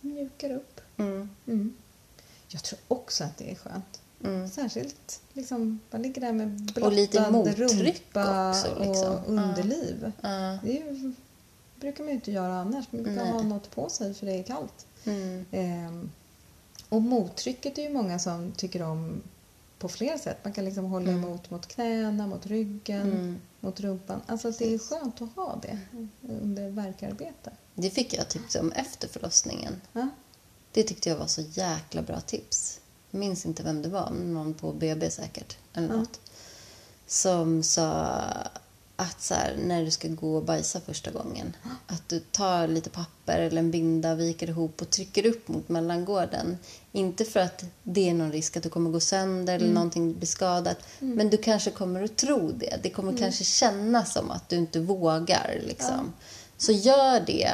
mjukar 0.00 0.50
upp. 0.50 0.80
Mm. 0.96 1.30
Mm. 1.46 1.76
Jag 2.48 2.62
tror 2.62 2.78
också 2.88 3.24
att 3.24 3.36
det 3.36 3.50
är 3.50 3.54
skönt. 3.54 4.00
Mm. 4.24 4.48
Särskilt 4.48 5.20
liksom, 5.32 5.80
man 5.90 6.02
ligger 6.02 6.20
där 6.20 6.32
med 6.32 6.48
blottad 6.48 6.86
Och 6.86 6.92
lite 6.92 7.30
mottryck 7.30 7.58
rumpa 8.14 8.50
också, 8.50 8.78
liksom. 8.78 9.12
och 9.12 9.28
underliv. 9.28 10.12
Ja. 10.20 10.58
Det 10.62 10.72
ju 10.72 11.12
brukar 11.80 12.04
man 12.04 12.08
ju 12.08 12.14
inte 12.14 12.32
göra 12.32 12.54
annars. 12.54 12.84
Man 12.90 13.02
brukar 13.02 13.24
Nej. 13.24 13.32
ha 13.32 13.42
något 13.42 13.70
på 13.70 13.88
sig 13.88 14.14
för 14.14 14.26
det 14.26 14.32
är 14.32 14.42
kallt. 14.42 14.86
Mm. 15.04 15.44
Ehm, 15.50 16.10
och 16.88 17.02
mottrycket 17.02 17.78
är 17.78 17.82
ju 17.82 17.90
många 17.90 18.18
som 18.18 18.52
tycker 18.52 18.82
om 18.82 19.22
på 19.78 19.88
flera 19.88 20.18
sätt. 20.18 20.38
Man 20.44 20.52
kan 20.52 20.64
liksom 20.64 20.84
hålla 20.84 21.10
Mm. 21.10 21.24
emot 21.24 21.50
mot 21.50 21.66
knäna, 21.66 22.26
mot 22.26 22.46
ryggen, 22.46 23.02
Mm. 23.12 23.38
mot 23.60 23.80
rumpan. 23.80 24.20
Alltså 24.26 24.50
det 24.50 24.74
är 24.74 24.78
skönt 24.78 25.22
att 25.22 25.36
ha 25.36 25.58
det 25.62 25.78
under 26.22 26.70
verkarbete. 26.70 27.52
Det 27.74 27.90
fick 27.90 28.14
jag 28.14 28.28
tips 28.28 28.54
om 28.56 28.72
efter 28.72 29.08
förlossningen. 29.08 29.80
Ja? 29.92 30.08
Det 30.72 30.82
tyckte 30.82 31.08
jag 31.08 31.16
var 31.16 31.26
så 31.26 31.40
jäkla 31.40 32.02
bra 32.02 32.20
tips. 32.20 32.80
Jag 33.10 33.18
minns 33.18 33.46
inte 33.46 33.62
vem 33.62 33.82
det 33.82 33.88
var, 33.88 34.10
men 34.10 34.34
någon 34.34 34.54
på 34.54 34.72
BB 34.72 35.10
säkert. 35.10 35.56
Eller 35.74 35.88
Ja. 35.88 35.96
något. 35.96 36.20
Som 37.06 37.62
sa 37.62 38.18
att 38.96 39.22
så 39.22 39.34
här, 39.34 39.56
när 39.64 39.84
du 39.84 39.90
ska 39.90 40.08
gå 40.08 40.36
och 40.36 40.44
bajsa 40.44 40.80
första 40.80 41.10
gången. 41.10 41.56
Att 41.86 42.08
du 42.08 42.20
tar 42.20 42.68
lite 42.68 42.90
papper 42.90 43.38
eller 43.38 43.58
en 43.58 43.70
binda, 43.70 44.14
viker 44.14 44.48
ihop 44.48 44.82
och 44.82 44.90
trycker 44.90 45.26
upp 45.26 45.48
mot 45.48 45.68
mellangården. 45.68 46.58
Inte 46.92 47.24
för 47.24 47.40
att 47.40 47.64
det 47.82 48.08
är 48.08 48.14
någon 48.14 48.32
risk 48.32 48.56
att 48.56 48.62
du 48.62 48.68
kommer 48.68 48.90
gå 48.90 49.00
sönder 49.00 49.54
eller 49.54 49.72
någonting 49.72 50.14
blir 50.14 50.26
skadat. 50.26 50.78
Men 50.98 51.30
du 51.30 51.36
kanske 51.36 51.70
kommer 51.70 52.02
att 52.02 52.16
tro 52.16 52.52
det. 52.52 52.78
Det 52.82 52.90
kommer 52.90 53.16
kanske 53.16 53.44
kännas 53.44 54.12
som 54.12 54.30
att 54.30 54.48
du 54.48 54.56
inte 54.56 54.80
vågar. 54.80 55.60
Liksom. 55.66 56.12
Så 56.58 56.72
gör 56.72 57.20
det 57.20 57.52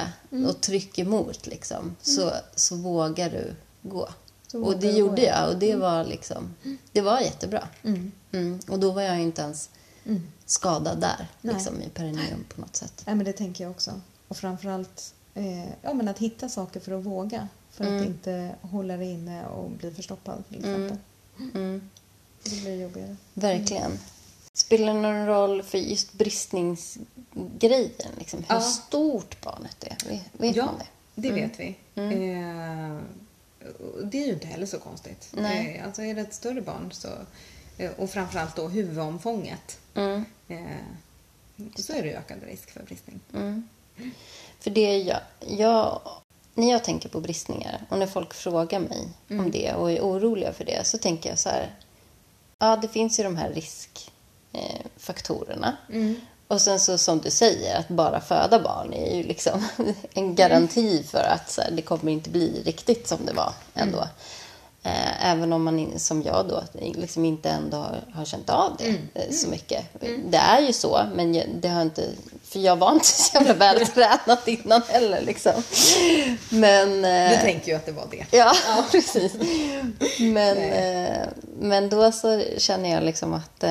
och 0.49 0.61
tryck 0.61 0.99
emot. 0.99 1.47
Liksom. 1.47 1.97
Så, 2.03 2.33
så 2.55 2.77
vågar 2.77 3.31
du 3.31 3.55
gå. 3.83 4.09
Så 4.47 4.59
och 4.59 4.65
vågar 4.65 4.81
det 4.81 4.91
gjorde 4.91 5.23
ja. 5.23 5.29
jag 5.29 5.49
och 5.49 5.59
det 5.59 5.77
var 5.77 6.05
liksom, 6.05 6.55
det 6.93 7.01
var 7.01 7.21
jättebra. 7.21 7.69
Mm. 7.83 8.61
Och 8.69 8.79
då 8.79 8.91
var 8.91 9.03
jag 9.03 9.21
inte 9.21 9.43
ens 9.43 9.71
skadad 10.47 11.01
där, 11.01 11.27
Nej. 11.41 11.55
liksom 11.55 11.83
i 11.83 11.89
perineum 11.89 12.45
på 12.55 12.61
något 12.61 12.77
sätt. 12.77 13.03
Nej, 13.07 13.15
men 13.15 13.25
det 13.25 13.33
tänker 13.33 13.65
jag 13.65 13.71
också. 13.71 14.01
Och 14.29 14.37
framförallt 14.37 15.15
eh, 15.35 15.65
ja, 15.83 15.93
men 15.95 16.09
att 16.09 16.19
hitta 16.19 16.49
saker 16.49 16.81
för 16.81 16.93
att 16.99 17.05
våga. 17.05 17.49
För 17.71 17.97
att 17.97 18.07
inte 18.07 18.55
hålla 18.61 18.97
det 18.97 19.05
inne 19.05 19.47
och 19.47 19.71
bli 19.71 19.91
förstoppad 19.91 20.45
till 20.49 20.59
exempel. 20.59 20.97
Mm. 21.55 21.91
Det 22.45 22.61
blir 22.61 22.83
jobbigare. 22.83 23.17
Verkligen. 23.35 23.99
Spelar 24.53 24.95
det 24.95 25.01
någon 25.01 25.27
roll 25.27 25.63
för 25.63 25.79
just 25.79 26.13
bristningsgrejen? 26.13 28.13
Liksom? 28.19 28.39
Hur 28.49 28.55
Ja. 28.55 28.61
stort 28.61 29.41
barnet 29.45 29.85
är? 29.85 29.97
Vet, 30.33 30.57
ja, 30.57 30.65
man 30.67 30.75
det? 30.79 30.87
det 31.15 31.29
Mm. 31.29 31.41
vet 31.51 31.61
vi. 31.61 31.77
Eh, 31.95 32.97
och 34.01 34.07
det 34.07 34.23
är 34.23 34.27
ju 34.27 34.33
inte 34.33 34.47
heller 34.47 34.67
så 34.67 34.79
konstigt. 34.79 35.29
Nej. 35.37 35.77
Eh, 35.77 35.85
alltså 35.87 36.03
är 36.03 36.15
det 36.15 36.21
ett 36.21 36.35
större 36.35 36.61
barn 36.63 36.91
så, 36.93 37.09
eh, 37.09 37.15
och 37.97 38.11
framförallt 38.11 38.57
då 38.57 38.69
huvudomfånget 38.69 39.79
Mm. 39.95 40.25
eh, 40.49 40.59
så 41.77 41.93
är 41.93 42.03
det 42.03 42.09
ju 42.09 42.15
ökad 42.15 42.43
risk 42.43 42.71
för 42.71 42.83
bristning. 42.83 43.21
Mm. 43.35 43.69
För 44.61 44.71
det 44.71 44.99
jag, 44.99 45.21
jag... 45.41 46.01
När 46.55 46.71
jag 46.71 46.85
tänker 46.85 47.09
på 47.09 47.21
bristningar 47.21 47.83
och 47.89 47.99
när 47.99 48.07
folk 48.07 48.35
frågar 48.35 48.81
mig 48.81 49.09
om 49.31 49.51
det 49.51 49.73
och 49.75 49.93
är 49.93 50.01
oroliga 50.01 50.53
för 50.53 50.65
det 50.65 50.87
så 50.87 50.99
tänker 50.99 51.31
jag 51.31 51.39
så 51.39 51.49
här. 51.49 51.75
Ja, 52.59 52.77
det 52.77 52.89
finns 52.89 53.21
ju 53.21 53.25
de 53.25 53.37
här 53.37 53.51
riskfaktorerna. 53.51 54.09
Eh, 54.53 54.87
faktorerna. 54.97 55.77
Och 56.49 56.61
sen 56.61 56.81
så 56.81 56.99
som 56.99 57.19
du 57.19 57.31
säger, 57.31 57.79
att 57.79 57.89
bara 57.89 58.21
föda 58.21 58.63
barn 58.63 58.93
är 58.93 59.17
ju 59.17 59.23
liksom 59.23 59.69
en 60.15 60.35
garanti 60.35 61.03
för 61.03 61.25
att 61.25 61.51
så 61.51 61.61
här, 61.63 61.71
det 61.71 61.83
kommer 61.83 62.13
inte 62.13 62.31
bli 62.31 62.63
riktigt 62.65 63.09
som 63.09 63.27
det 63.27 63.33
var 63.33 63.53
ändå. 63.75 64.09
Eh, 64.85 65.31
även 65.31 65.53
om 65.53 65.63
man, 65.65 65.99
som 65.99 66.23
jag 66.23 66.49
då, 66.49 66.63
liksom 66.95 67.25
inte 67.25 67.51
ändå 67.51 67.77
har, 67.77 68.05
har 68.15 68.25
känt 68.25 68.51
av 68.51 68.77
det 68.79 68.89
eh, 69.21 69.31
så 69.33 69.49
mycket. 69.49 69.85
Det 70.31 70.37
är 70.37 70.61
ju 70.61 70.73
så, 70.73 71.01
men 71.15 71.35
jag, 71.35 71.47
det 71.55 71.69
har 71.69 71.83
inte... 71.83 72.09
För 72.45 72.59
jag 72.59 72.77
var 72.77 72.93
inte 72.93 73.07
så 73.07 73.37
jävla 73.39 73.55
vältränad 73.55 74.39
innan 74.47 74.83
heller. 74.89 75.21
Liksom. 75.23 75.53
Men... 76.51 77.05
eh, 77.05 77.31
Du 77.31 77.37
tänker 77.37 77.69
ju 77.69 77.77
att 77.77 77.87
det 77.87 77.93
var 77.93 78.07
det. 78.11 78.27
Ja, 78.39 78.55
precis. 78.91 79.33
Men, 80.19 80.59
men 81.61 81.89
då 81.89 82.13
så 82.13 82.43
känner 82.59 82.91
jag 82.91 83.03
liksom 83.05 83.35
att... 83.35 83.65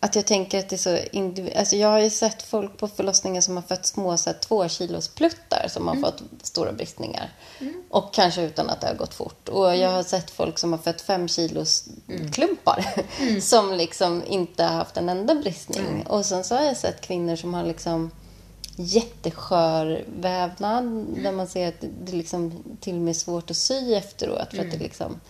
att 0.00 0.16
jag 0.16 0.26
tänker 0.26 0.58
att 0.58 0.68
det 0.68 0.76
är 0.76 0.78
så 0.78 1.58
alltså 1.58 1.76
Jag 1.76 1.88
har 1.88 1.98
ju 1.98 2.10
sett 2.10 2.42
folk 2.42 2.76
på 2.76 2.88
förlossningen 2.88 3.42
som 3.42 3.56
har 3.56 3.62
fött 3.62 3.86
små 3.86 4.16
så 4.16 4.30
här, 4.30 4.38
två 4.38 4.68
kilos 4.68 5.08
pluttar 5.08 5.66
som 5.68 5.88
har 5.88 5.96
fått 5.96 6.22
stora 6.42 6.72
bristningar. 6.72 7.32
Och 7.90 8.14
kanske 8.14 8.42
utan 8.42 8.70
att 8.70 8.80
det 8.80 8.86
har 8.86 8.94
gått 8.94 9.14
fort. 9.14 9.48
Och 9.48 9.76
jag 9.76 9.90
har 9.90 10.02
sett 10.02 10.30
folk 10.30 10.58
som 10.58 10.72
har 10.72 10.78
fött 10.78 11.00
fem 11.00 11.28
kilos 11.28 11.84
klumpar 12.32 12.84
som 13.40 13.72
liksom 13.72 14.22
inte 14.26 14.64
har 14.64 14.74
haft 14.74 14.96
en 14.96 15.08
enda 15.08 15.34
bristning. 15.34 16.06
Och 16.06 16.26
sen 16.26 16.44
så 16.44 16.54
har 16.54 16.62
jag 16.62 16.76
sett 16.76 17.00
kvinnor 17.00 17.36
som 17.36 17.54
har 17.54 17.64
liksom 17.64 18.10
jätteskör 18.76 20.04
vävnad 20.06 20.84
där 21.22 21.32
man 21.32 21.46
ser 21.46 21.68
att 21.68 21.84
det 22.04 22.12
liksom 22.12 22.64
till 22.80 22.94
och 22.94 23.00
med 23.00 23.10
är 23.10 23.14
svårt 23.14 23.50
att 23.50 23.56
sy 23.56 23.94
efteråt. 23.94 24.50
För 24.50 24.64
att 24.64 24.70
det 24.70 24.78
liksom, 24.78 25.20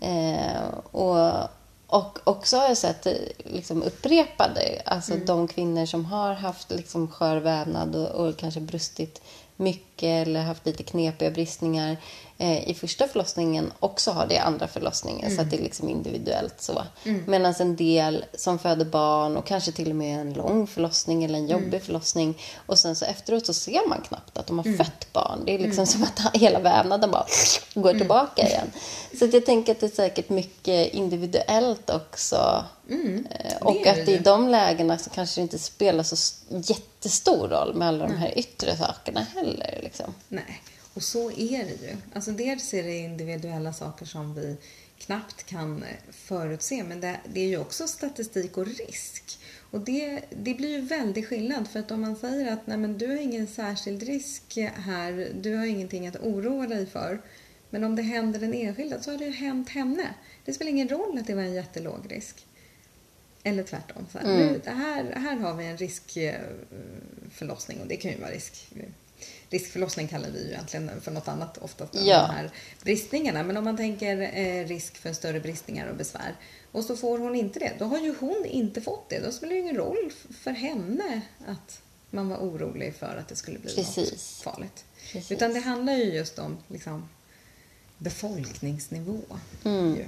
eh, 0.00 0.68
och, 0.92 1.48
och 1.90 2.18
också 2.24 2.56
har 2.56 2.68
jag 2.68 2.76
sett 2.76 3.06
eh, 3.06 3.12
liksom 3.44 3.82
upprepade, 3.82 4.82
alltså 4.84 5.14
de 5.26 5.48
kvinnor 5.48 5.86
som 5.86 6.04
har 6.04 6.34
haft 6.34 6.70
liksom 6.70 7.08
skör 7.08 7.36
vävnad 7.36 7.96
och, 7.96 8.08
och 8.08 8.36
kanske 8.36 8.60
brustit 8.60 9.22
mycket 9.56 10.26
eller 10.26 10.42
haft 10.42 10.66
lite 10.66 10.82
knepiga 10.82 11.30
bristningar 11.30 11.96
eh, 12.40 12.68
i 12.70 12.74
första 12.74 13.08
förlossningen 13.08 13.72
också 13.80 14.10
har 14.10 14.26
det 14.26 14.34
i 14.34 14.38
andra 14.38 14.68
förlossningen. 14.68 15.36
Så 15.36 15.42
att 15.42 15.50
det 15.50 15.56
är 15.56 15.62
liksom 15.62 15.88
individuellt 15.88 16.54
så. 16.58 16.82
Medan 17.26 17.54
en 17.60 17.76
del 17.76 18.24
som 18.34 18.58
föder 18.58 18.84
barn 18.84 19.36
och 19.36 19.46
kanske 19.46 19.72
till 19.72 19.90
och 19.90 19.96
med 19.96 20.20
en 20.20 20.32
lång 20.32 20.66
förlossning 20.66 21.24
eller 21.24 21.38
en 21.38 21.48
jobbig 21.48 21.82
förlossning 21.82 22.38
och 22.66 22.78
sen 22.78 22.96
så 22.96 23.04
efteråt 23.04 23.46
så 23.46 23.54
ser 23.54 23.88
man 23.88 24.00
knappt 24.02 24.38
att 24.38 24.46
de 24.46 24.58
har 24.58 24.76
fött 24.76 25.12
barn. 25.12 25.42
Det 25.46 25.54
är 25.54 25.58
liksom 25.58 25.86
som 25.86 26.02
att 26.02 26.20
hela 26.36 26.58
vävnaden 26.58 27.10
bara 27.10 27.26
går 27.74 27.92
tillbaka 27.94 28.46
igen. 28.48 28.70
Så 29.18 29.26
jag 29.32 29.46
tänker 29.46 29.72
att 29.72 29.80
det 29.80 29.86
är 29.86 29.90
säkert 29.90 30.28
mycket 30.28 30.92
individuellt 30.94 31.90
också. 31.90 32.64
Eh, 33.30 33.56
Och 33.60 33.86
att 33.86 34.08
i 34.08 34.18
de 34.18 34.48
lägena 34.48 34.98
så 34.98 35.10
kanske 35.10 35.40
det 35.40 35.42
inte 35.42 35.58
spelar 35.58 36.02
så 36.02 36.16
jättestor 36.48 37.48
roll 37.48 37.74
med 37.74 37.88
alla 37.88 38.06
de 38.06 38.16
här 38.16 38.38
yttre 38.38 38.76
sakerna 38.76 39.26
heller. 39.34 39.80
Liksom. 39.82 40.14
Nej, 40.28 40.62
och 41.00 41.04
så 41.04 41.30
är 41.30 41.64
det 41.64 41.86
ju. 41.86 41.96
Alltså 42.12 42.32
dels 42.32 42.74
är 42.74 42.82
det 42.82 42.96
individuella 42.96 43.72
saker 43.72 44.06
som 44.06 44.34
vi 44.34 44.56
knappt 44.98 45.46
kan 45.46 45.82
eh, 45.82 45.88
förutse, 46.10 46.84
men 46.84 47.00
det, 47.00 47.20
det 47.32 47.40
är 47.40 47.48
ju 47.48 47.58
också 47.58 47.88
statistik 47.88 48.56
och 48.56 48.66
risk. 48.66 49.38
Och 49.70 49.80
det, 49.80 50.20
det 50.30 50.54
blir 50.54 50.68
ju 50.68 50.80
väldigt 50.80 51.28
skillnad, 51.28 51.68
för 51.68 51.80
att 51.80 51.90
om 51.90 52.00
man 52.00 52.16
säger 52.16 52.52
att 52.52 52.66
Nej, 52.66 52.76
men 52.76 52.98
du 52.98 53.06
har 53.06 53.16
ingen 53.16 53.46
särskild 53.46 54.02
risk 54.02 54.58
här, 54.74 55.32
du 55.40 55.56
har 55.56 55.66
ingenting 55.66 56.06
att 56.06 56.16
oroa 56.16 56.66
dig 56.66 56.86
för, 56.86 57.20
men 57.70 57.84
om 57.84 57.96
det 57.96 58.02
händer 58.02 58.42
en 58.42 58.54
enskilda 58.54 59.02
så 59.02 59.10
har 59.10 59.18
det 59.18 59.24
ju 59.24 59.32
hänt 59.32 59.68
henne. 59.68 60.14
Det 60.44 60.52
spelar 60.52 60.70
ingen 60.70 60.88
roll 60.88 61.18
att 61.18 61.26
det 61.26 61.34
var 61.34 61.42
en 61.42 61.54
jättelåg 61.54 62.06
risk. 62.08 62.46
Eller 63.42 63.62
tvärtom. 63.62 64.06
Så 64.12 64.18
här, 64.18 64.26
nu, 64.26 64.60
det 64.64 64.70
här, 64.70 65.12
här 65.16 65.36
har 65.36 65.54
vi 65.54 65.66
en 65.66 65.76
riskförlossning 65.76 67.80
och 67.80 67.86
det 67.86 67.96
kan 67.96 68.10
ju 68.10 68.20
vara 68.20 68.30
risk. 68.30 68.68
Riskförlossning 69.50 70.08
kallar 70.08 70.30
vi 70.30 70.42
ju 70.44 70.48
egentligen 70.50 71.00
för 71.00 71.10
något 71.10 71.28
annat 71.28 71.58
oftast 71.58 71.94
än 71.94 72.06
Ja. 72.06 72.26
de 72.26 72.34
här 72.34 72.50
bristningarna. 72.82 73.42
Men 73.42 73.56
om 73.56 73.64
man 73.64 73.76
tänker 73.76 74.20
eh, 74.38 74.66
risk 74.66 74.96
för 74.96 75.12
större 75.12 75.40
bristningar 75.40 75.86
och 75.88 75.96
besvär 75.96 76.34
och 76.72 76.84
så 76.84 76.96
får 76.96 77.18
hon 77.18 77.34
inte 77.34 77.58
det, 77.58 77.72
då 77.78 77.84
har 77.84 77.98
ju 77.98 78.14
hon 78.20 78.44
inte 78.46 78.80
fått 78.80 79.08
det. 79.08 79.20
Då 79.20 79.32
spelar 79.32 79.52
det 79.54 79.60
ingen 79.60 79.76
roll 79.76 80.12
för 80.42 80.50
henne 80.50 81.20
att 81.46 81.80
man 82.10 82.28
var 82.28 82.36
orolig 82.36 82.94
för 82.94 83.16
att 83.16 83.28
det 83.28 83.36
skulle 83.36 83.58
bli 83.58 83.74
Precis. 83.74 84.10
något 84.12 84.20
farligt. 84.54 84.84
Precis. 85.12 85.32
Utan 85.32 85.52
det 85.52 85.60
handlar 85.60 85.92
ju 85.92 86.04
just 86.04 86.38
om 86.38 86.56
liksom, 86.68 87.08
befolkningsnivå. 87.98 89.20
Mm. 89.64 89.98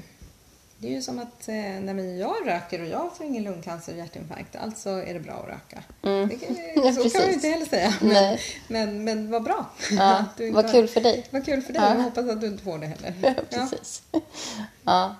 Det 0.82 0.88
är 0.88 0.92
ju 0.92 1.02
som 1.02 1.18
att 1.18 1.48
eh, 1.48 1.54
nej, 1.54 1.94
men 1.94 2.18
jag 2.18 2.34
röker 2.46 2.82
och 2.82 2.88
jag 2.88 3.16
får 3.16 3.26
ingen 3.26 3.44
lungcancer 3.44 3.92
och 3.92 3.98
hjärtinfarkt. 3.98 4.56
Alltså 4.56 4.90
är 4.90 5.14
det 5.14 5.20
bra 5.20 5.32
att 5.32 5.48
röka. 5.48 5.82
Mm. 6.02 6.28
Det 6.28 6.36
kan, 6.36 6.56
Ja, 6.74 6.92
så 7.02 7.10
kan 7.10 7.20
man 7.20 7.28
ju 7.28 7.34
inte 7.34 7.48
heller 7.48 7.66
säga. 7.66 7.94
Men, 8.00 8.08
Nej. 8.08 8.40
men, 8.68 9.04
men 9.04 9.30
vad 9.30 9.42
bra. 9.42 9.66
Ja, 9.90 10.24
vad 10.52 10.70
kul 10.70 10.88
för 10.88 11.00
dig. 11.00 11.26
Vad 11.30 11.44
kul 11.44 11.62
för 11.62 11.72
dig. 11.72 11.82
Ja. 11.82 11.94
Jag 11.94 12.02
hoppas 12.02 12.28
att 12.28 12.40
du 12.40 12.46
inte 12.46 12.64
får 12.64 12.78
det 12.78 12.86
heller. 12.86 13.14
Ja, 13.22 13.34
precis. 13.50 14.02
Ja. 14.84 15.16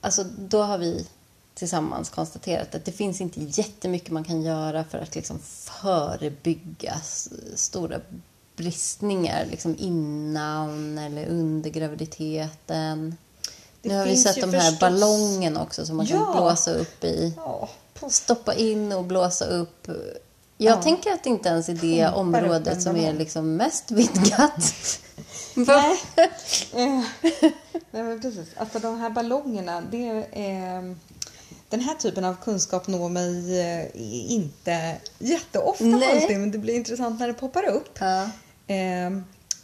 Alltså, 0.00 0.24
då 0.24 0.62
har 0.62 0.78
vi 0.78 1.06
tillsammans 1.56 2.10
konstaterat 2.10 2.74
att 2.74 2.84
det 2.84 2.92
finns 2.92 3.20
inte 3.20 3.40
jättemycket 3.40 4.10
man 4.10 4.24
kan 4.24 4.42
göra 4.42 4.84
för 4.84 4.98
att 4.98 5.14
liksom 5.14 5.38
förebygga 5.38 7.00
stora 7.54 8.00
bristningar 8.56 9.46
liksom 9.50 9.76
innan 9.78 10.98
eller 10.98 11.26
under 11.26 11.70
graviditeten. 11.70 13.16
Det 13.82 13.88
nu 13.88 13.98
har 13.98 14.04
vi 14.06 14.16
sett 14.16 14.40
de 14.40 14.52
här 14.54 14.60
förstås- 14.60 14.80
ballongerna 14.80 15.62
också 15.62 15.86
som 15.86 15.96
man 15.96 16.06
kan 16.06 16.16
Ja. 16.20 16.32
blåsa 16.36 16.70
upp 16.72 17.04
i. 17.04 17.32
Ja, 17.36 17.68
Stoppa 18.08 18.54
in 18.54 18.92
och 18.92 19.04
blåsa 19.04 19.44
upp. 19.44 19.86
Jag 20.58 20.76
Ja. 20.78 20.82
tänker 20.82 21.12
att 21.12 21.24
det 21.24 21.30
inte 21.30 21.48
ens 21.48 21.68
är 21.68 21.72
det 21.74 21.80
Pumpar 21.80 22.14
området 22.20 22.82
som 22.82 22.96
är 22.96 23.12
liksom 23.12 23.56
mest 23.56 23.90
vidgat. 23.90 24.74
Nej. 25.54 26.00
Eh, 26.72 27.02
Nej, 27.90 28.02
men 28.02 28.20
precis. 28.20 28.48
Alltså 28.56 28.78
de 28.78 28.98
här 29.00 29.10
ballongerna, 29.10 29.80
det 29.90 30.24
är... 30.32 30.96
Den 31.68 31.80
här 31.80 31.94
typen 31.94 32.24
av 32.24 32.36
kunskap 32.42 32.86
når 32.86 33.08
mig 33.08 33.60
eh, 33.60 33.86
inte 34.32 34.96
jätteofta 35.18 35.84
Nej. 35.84 36.22
alltid, 36.22 36.40
men 36.40 36.50
det 36.50 36.58
blir 36.58 36.74
intressant 36.74 37.20
när 37.20 37.26
det 37.26 37.34
poppar 37.34 37.64
upp. 37.68 37.98
Ja. 37.98 38.30
Eh, 38.74 39.10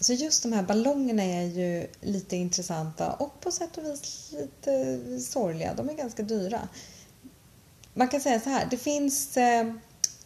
Så 0.01 0.13
just 0.13 0.43
de 0.43 0.53
här 0.53 0.63
ballongerna 0.63 1.23
är 1.23 1.43
ju 1.43 1.87
lite 2.01 2.37
intressanta 2.37 3.13
och 3.13 3.41
på 3.41 3.51
sätt 3.51 3.77
och 3.79 3.85
vis 3.85 4.33
lite 4.33 4.99
sorgliga. 5.21 5.75
De 5.75 5.89
är 5.91 5.95
ganska 5.95 6.23
dyra. 6.23 6.69
Man 7.95 8.09
kan 8.09 8.21
säga 8.21 8.41
så 8.41 8.51
här, 8.51 8.67
det 8.71 8.77
finns, 8.77 9.37
eh, 9.37 9.73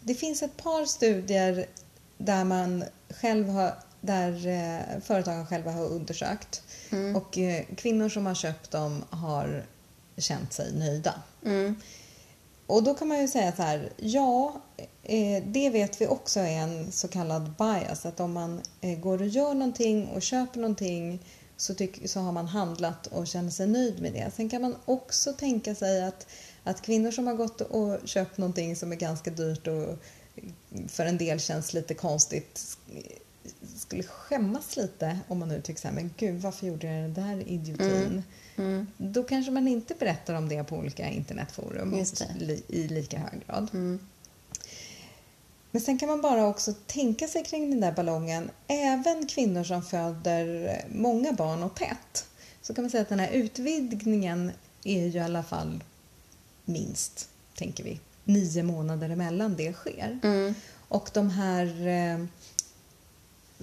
det 0.01 0.15
finns 0.15 0.43
ett 0.43 0.57
par 0.57 0.85
studier 0.85 1.67
där 2.19 2.45
man 2.45 2.85
själv 3.21 3.49
har, 3.49 3.75
där 4.01 4.47
eh, 4.47 5.01
företagen 5.01 5.47
själva 5.47 5.71
har 5.73 5.85
undersökt 5.87 6.63
och 7.17 7.39
eh, 7.39 7.65
kvinnor 7.77 8.09
som 8.09 8.27
har 8.27 8.35
köpt 8.35 8.71
dem 8.71 9.05
har 9.11 9.65
känt 10.19 10.53
sig 10.53 10.73
nöjda. 10.73 11.15
Mm. 11.47 11.77
Och 12.67 12.83
då 12.83 12.95
kan 12.95 13.09
man 13.09 13.21
ju 13.21 13.29
säga 13.29 13.53
så 13.53 13.63
här, 13.63 13.93
ja, 13.97 14.63
eh, 15.03 15.45
det 15.47 15.71
vet 15.71 16.01
vi 16.01 16.07
också 16.07 16.41
är 16.41 16.59
en 16.59 16.93
så 16.93 17.09
kallad 17.09 17.55
bias. 17.59 18.07
Att 18.07 18.21
om 18.21 18.33
man 18.33 18.61
eh, 18.81 18.99
går 18.99 19.21
och 19.21 19.27
gör 19.27 19.55
någonting 19.55 20.09
och 20.09 20.23
köper 20.23 20.61
någonting 20.61 21.19
så, 21.57 21.75
tyck, 21.75 22.11
så 22.11 22.21
har 22.21 22.33
man 22.33 22.47
handlat 22.47 23.07
och 23.07 23.27
känner 23.27 23.51
sig 23.51 23.67
nöjd 23.67 24.03
med 24.03 24.13
det. 24.13 24.31
Sen 24.37 24.49
kan 24.49 24.63
man 24.63 24.77
också 24.85 25.33
tänka 25.33 25.75
sig 25.75 26.05
att, 26.05 26.27
att 26.65 26.83
kvinnor 26.83 27.11
som 27.11 27.27
har 27.27 27.35
gått 27.35 27.61
och 27.61 27.99
köpt 28.05 28.39
någonting 28.39 28.77
som 28.77 28.93
är 28.93 28.97
ganska 28.97 29.31
dyrt 29.31 29.67
och 29.67 29.99
för 30.89 31.07
en 31.07 31.19
del 31.19 31.41
känns 31.41 31.75
lite 31.75 31.95
konstigt 31.95 32.79
skulle 33.77 34.03
skämmas 34.03 34.77
lite 34.77 35.19
om 35.29 35.39
man 35.39 35.49
nu 35.49 35.61
tycker 35.61 35.81
så 35.81 35.89
här, 35.89 35.95
men 35.95 36.15
gud 36.17 36.41
varför 36.41 36.67
gjorde 36.67 36.87
jag 36.87 37.03
den 37.03 37.15
där 37.15 37.49
idiotin? 37.49 38.07
Mm. 38.07 38.23
Då 38.97 39.23
kanske 39.23 39.53
man 39.53 39.69
inte 39.69 39.95
berättar 39.95 40.35
om 40.35 40.49
det 40.49 40.65
på 40.65 40.77
olika 40.77 41.09
internetforum 41.09 42.05
i 42.69 42.89
lika 42.89 43.19
hög 43.19 43.47
grad. 43.47 43.69
Mm. 43.73 43.99
Men 45.71 45.83
sen 45.83 45.99
kan 45.99 46.09
man 46.09 46.21
bara 46.21 46.47
också 46.47 46.73
tänka 46.87 47.29
sig 47.29 47.45
kring 47.45 47.71
den 47.71 47.81
där 47.81 47.93
ballongen, 47.93 48.51
även 48.67 49.27
kvinnor 49.27 49.65
som 49.65 49.83
föder 49.83 50.71
många 50.93 51.33
barn 51.33 51.63
och 51.63 51.75
tätt, 51.75 52.27
så 52.63 52.75
kan 52.75 52.85
man 52.85 52.91
säga 52.91 53.03
att 53.03 53.09
den 53.09 53.21
här 53.21 53.31
utvidgningen 53.31 54.53
är 54.85 55.07
ju 55.07 55.19
i 55.19 55.21
alla 55.21 55.43
fall 55.43 55.85
minst, 56.65 57.29
tänker 57.55 57.85
vi, 57.85 58.01
nio 58.25 58.63
månader 58.63 59.11
emellan 59.11 59.57
det 59.57 59.73
sker. 59.73 60.19
Mm. 60.23 60.55
Och 60.89 61.11
de 61.13 61.31
här 61.31 61.87
eh, 61.87 62.27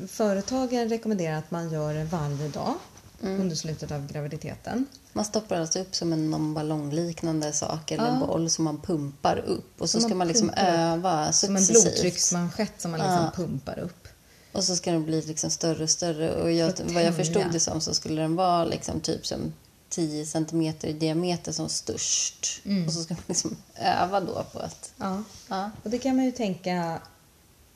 företagen 0.08 0.90
rekommenderar 0.90 1.38
att 1.38 1.52
man 1.52 1.72
gör 1.72 1.94
det 1.94 2.04
varje 2.04 2.50
dag 2.50 2.76
Mm. 3.24 3.42
under 3.42 3.56
slutet 3.56 3.92
av 3.92 4.08
graviditeten. 4.08 4.86
Man 5.14 5.26
stoppar 5.26 5.56
alltså 5.56 5.80
upp 5.80 5.96
som 5.96 6.14
en 6.14 6.30
någon 6.32 6.54
ballongliknande 6.54 7.54
sak 7.54 7.92
eller 7.92 8.08
en 8.08 8.20
Ja. 8.20 8.26
boll 8.28 8.50
som 8.50 8.66
man 8.66 8.82
pumpar 8.82 9.38
upp 9.38 9.82
och 9.82 9.90
så 9.90 10.00
Som 10.00 10.02
ska 10.02 10.10
man 10.10 10.18
man 10.18 10.28
liksom 10.28 10.50
öva 10.50 11.32
Som 11.32 11.56
en 11.56 11.64
successivt. 11.66 11.94
blodtrycksmanschett 11.94 12.82
som 12.82 12.92
man 12.92 13.00
liksom 13.00 13.16
Ja. 13.24 13.32
pumpar 13.36 13.80
upp. 13.80 14.08
Och 14.52 14.64
så 14.64 14.76
ska 14.76 14.92
den 14.92 15.06
bli 15.06 15.22
liksom 15.22 15.50
större 15.50 15.84
och 15.84 15.90
större 15.90 16.42
och 16.42 16.52
jag, 16.52 16.74
vad 16.94 17.04
jag 17.04 17.16
förstod 17.16 17.44
det 17.52 17.60
som 17.60 17.82
så 17.82 17.94
skulle 17.94 18.22
den 18.22 18.36
vara 18.36 18.66
liksom 18.66 19.00
typ 19.02 19.26
som 19.26 19.54
10 19.90 20.26
centimeter 20.26 20.88
i 20.88 20.94
diameter 20.94 21.52
som 21.52 21.70
störst. 21.70 22.62
Mm. 22.66 22.88
Och 22.88 22.94
så 22.94 23.04
ska 23.04 23.14
man 23.14 23.24
liksom 23.28 23.56
öva 23.76 24.20
då 24.20 24.46
på 24.54 24.60
att... 24.60 24.92
Ja. 24.98 25.24
Ja. 25.50 25.72
Och 25.84 25.90
det 25.90 25.98
kan 25.98 26.16
man 26.16 26.26
ju 26.26 26.32
tänka 26.32 27.00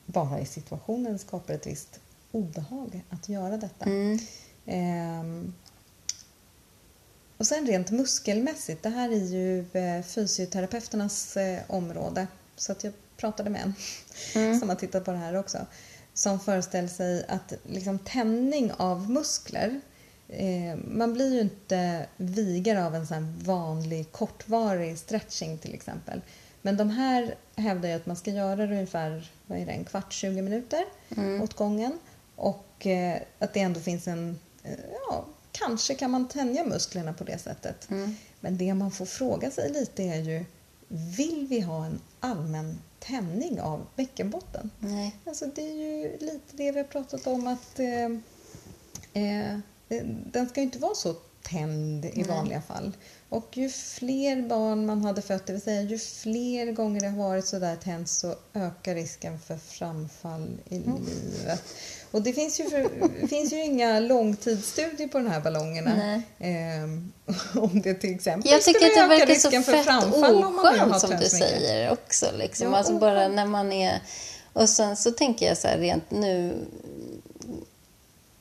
bara 0.06 0.40
i 0.40 0.46
situationen 0.46 1.18
skapar 1.18 1.54
ett 1.54 1.66
visst 1.66 2.00
obehag 2.32 3.04
att 3.10 3.28
göra 3.28 3.56
detta. 3.56 3.84
Mm. 3.84 4.18
Ehm, 4.68 5.54
och 7.36 7.46
sen 7.46 7.66
rent 7.66 7.90
muskelmässigt, 7.90 8.82
det 8.82 8.88
här 8.88 9.08
är 9.10 9.24
ju 9.26 9.66
eh, 9.72 10.02
fysioterapeuternas 10.02 11.36
eh, 11.36 11.60
område. 11.66 12.26
Så 12.56 12.72
att 12.72 12.84
jag 12.84 12.92
pratade 13.16 13.50
med 13.50 13.62
en 13.62 13.74
Mm. 14.34 14.60
som 14.60 14.68
har 14.68 14.76
tittat 14.76 15.04
på 15.04 15.10
det 15.10 15.16
här 15.18 15.34
också. 15.36 15.66
Som 16.14 16.40
föreställer 16.40 16.88
sig 16.88 17.24
att 17.28 17.52
liksom, 17.66 17.98
tändning 17.98 18.72
av 18.76 19.10
muskler 19.10 19.80
eh, 20.28 20.76
man 20.84 21.14
blir 21.14 21.34
ju 21.34 21.40
inte 21.40 22.06
vigare 22.16 22.86
av 22.86 22.94
en 22.94 23.06
sån 23.06 23.38
vanlig 23.44 24.12
kortvarig 24.12 24.98
stretching 24.98 25.58
till 25.58 25.74
exempel. 25.74 26.20
Men 26.62 26.76
de 26.76 26.90
här 26.90 27.34
hävdar 27.56 27.88
ju 27.88 27.94
att 27.94 28.06
man 28.06 28.16
ska 28.16 28.30
göra 28.30 28.56
det 28.56 28.72
ungefär 28.74 29.30
vad 29.46 29.58
är 29.58 29.66
det, 29.66 29.72
en 29.72 29.84
kvart, 29.84 30.12
20 30.12 30.42
minuter 30.42 30.84
Mm. 31.16 31.42
åt 31.42 31.54
gången. 31.54 31.98
Och 32.36 32.86
eh, 32.86 33.20
att 33.38 33.52
det 33.54 33.60
ändå 33.60 33.80
finns 33.80 34.08
en, 34.08 34.38
ja, 34.92 35.24
kanske 35.52 35.94
kan 35.94 36.10
man 36.10 36.28
tänja 36.28 36.64
musklerna 36.64 37.12
på 37.12 37.24
det 37.24 37.38
sättet. 37.38 37.90
Mm. 37.90 38.16
Men 38.40 38.58
det 38.58 38.74
man 38.74 38.90
får 38.90 39.06
fråga 39.06 39.50
sig 39.50 39.72
lite 39.72 40.02
är 40.02 40.20
ju, 40.20 40.44
vill 40.88 41.46
vi 41.50 41.60
ha 41.60 41.84
en 41.86 42.00
allmän 42.20 42.78
tändning 42.98 43.60
av 43.60 43.86
bäckenbotten? 43.96 44.70
Nej. 44.78 45.16
Alltså 45.24 45.46
det 45.46 45.62
är 45.62 45.74
ju 45.74 46.18
lite 46.18 46.56
det 46.56 46.72
vi 46.72 46.78
har 46.78 46.84
pratat 46.84 47.26
om 47.26 47.46
att 47.46 47.78
eh, 47.78 48.04
eh, 49.22 49.56
den 50.32 50.48
ska 50.48 50.60
ju 50.60 50.64
inte 50.64 50.78
vara 50.78 50.94
så 50.94 51.14
tänd 51.42 52.04
i 52.04 52.12
Nej. 52.14 52.24
vanliga 52.24 52.62
fall. 52.62 52.92
Och 53.30 53.56
ju 53.56 53.68
fler 53.68 54.42
barn 54.42 54.86
man 54.86 55.04
hade 55.04 55.22
fött, 55.22 55.46
det 55.46 55.52
vill 55.52 55.62
säga 55.62 55.82
ju 55.82 55.98
fler 55.98 56.72
gånger 56.72 57.00
det 57.00 57.08
har 57.08 57.28
varit 57.28 57.46
så 57.46 57.58
där 57.58 57.76
tänt 57.76 58.08
så 58.08 58.34
ökar 58.54 58.94
risken 58.94 59.38
för 59.40 59.56
framfall 59.56 60.48
i 60.68 60.76
Mm. 60.76 60.96
livet. 61.06 61.62
Och 62.10 62.22
det 62.22 62.32
finns 62.32 62.60
ju, 62.60 62.64
för, 62.70 63.26
finns 63.28 63.52
ju 63.52 63.64
inga 63.64 64.00
långtidsstudier 64.00 65.08
på 65.08 65.18
de 65.18 65.26
här 65.26 65.40
ballongerna. 65.40 66.22
Ehm, 66.38 67.12
om 67.54 67.80
det 67.80 67.94
till 67.94 68.14
exempel 68.14 68.50
Jag 68.50 68.62
tycker 68.62 68.86
att 68.86 68.94
det 68.94 69.06
verkar 69.06 69.26
så 69.26 69.32
risken 69.32 69.62
för 69.62 69.72
fett 69.72 70.04
oskönt 70.14 71.00
som 71.00 71.10
du 71.10 71.26
säger 71.26 71.90
också. 71.90 72.26
Liksom. 72.38 72.66
Ja, 72.66 72.76
alltså 72.76 72.98
bara 72.98 73.28
när 73.28 73.46
man 73.46 73.72
är... 73.72 74.02
Och 74.52 74.68
sen 74.68 74.96
så 74.96 75.10
tänker 75.10 75.46
jag 75.46 75.58
så 75.58 75.68
här 75.68 75.78
rent 75.78 76.10
nu 76.10 76.66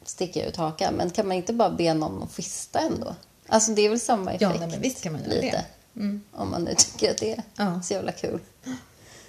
sticker 0.06 0.40
jag 0.40 0.50
ut 0.50 0.56
hakan, 0.56 0.94
men 0.94 1.10
kan 1.10 1.28
man 1.28 1.38
inte 1.38 1.54
bara 1.54 1.70
be 1.70 1.94
någon 1.94 2.24
att 2.24 2.32
fista 2.32 2.80
ändå? 2.80 3.16
Alltså 3.48 3.72
det 3.72 3.82
är 3.86 3.90
väl 3.90 4.00
samma 4.00 4.30
effekt? 4.32 4.42
Ja, 4.42 4.54
nej, 4.60 4.68
men 4.68 4.82
visst 4.82 5.02
kan 5.04 5.14
man 5.14 5.22
göra 5.24 5.34
lite. 5.34 5.66
det. 5.94 6.00
Mm. 6.00 6.22
Om 6.34 6.52
man 6.52 6.64
nu 6.64 6.76
tycker 6.78 7.12
att 7.12 7.18
det 7.18 7.32
är 7.32 7.44
Ja. 7.56 7.82
så 7.82 7.94
jävla 7.94 8.12
kul. 8.12 8.40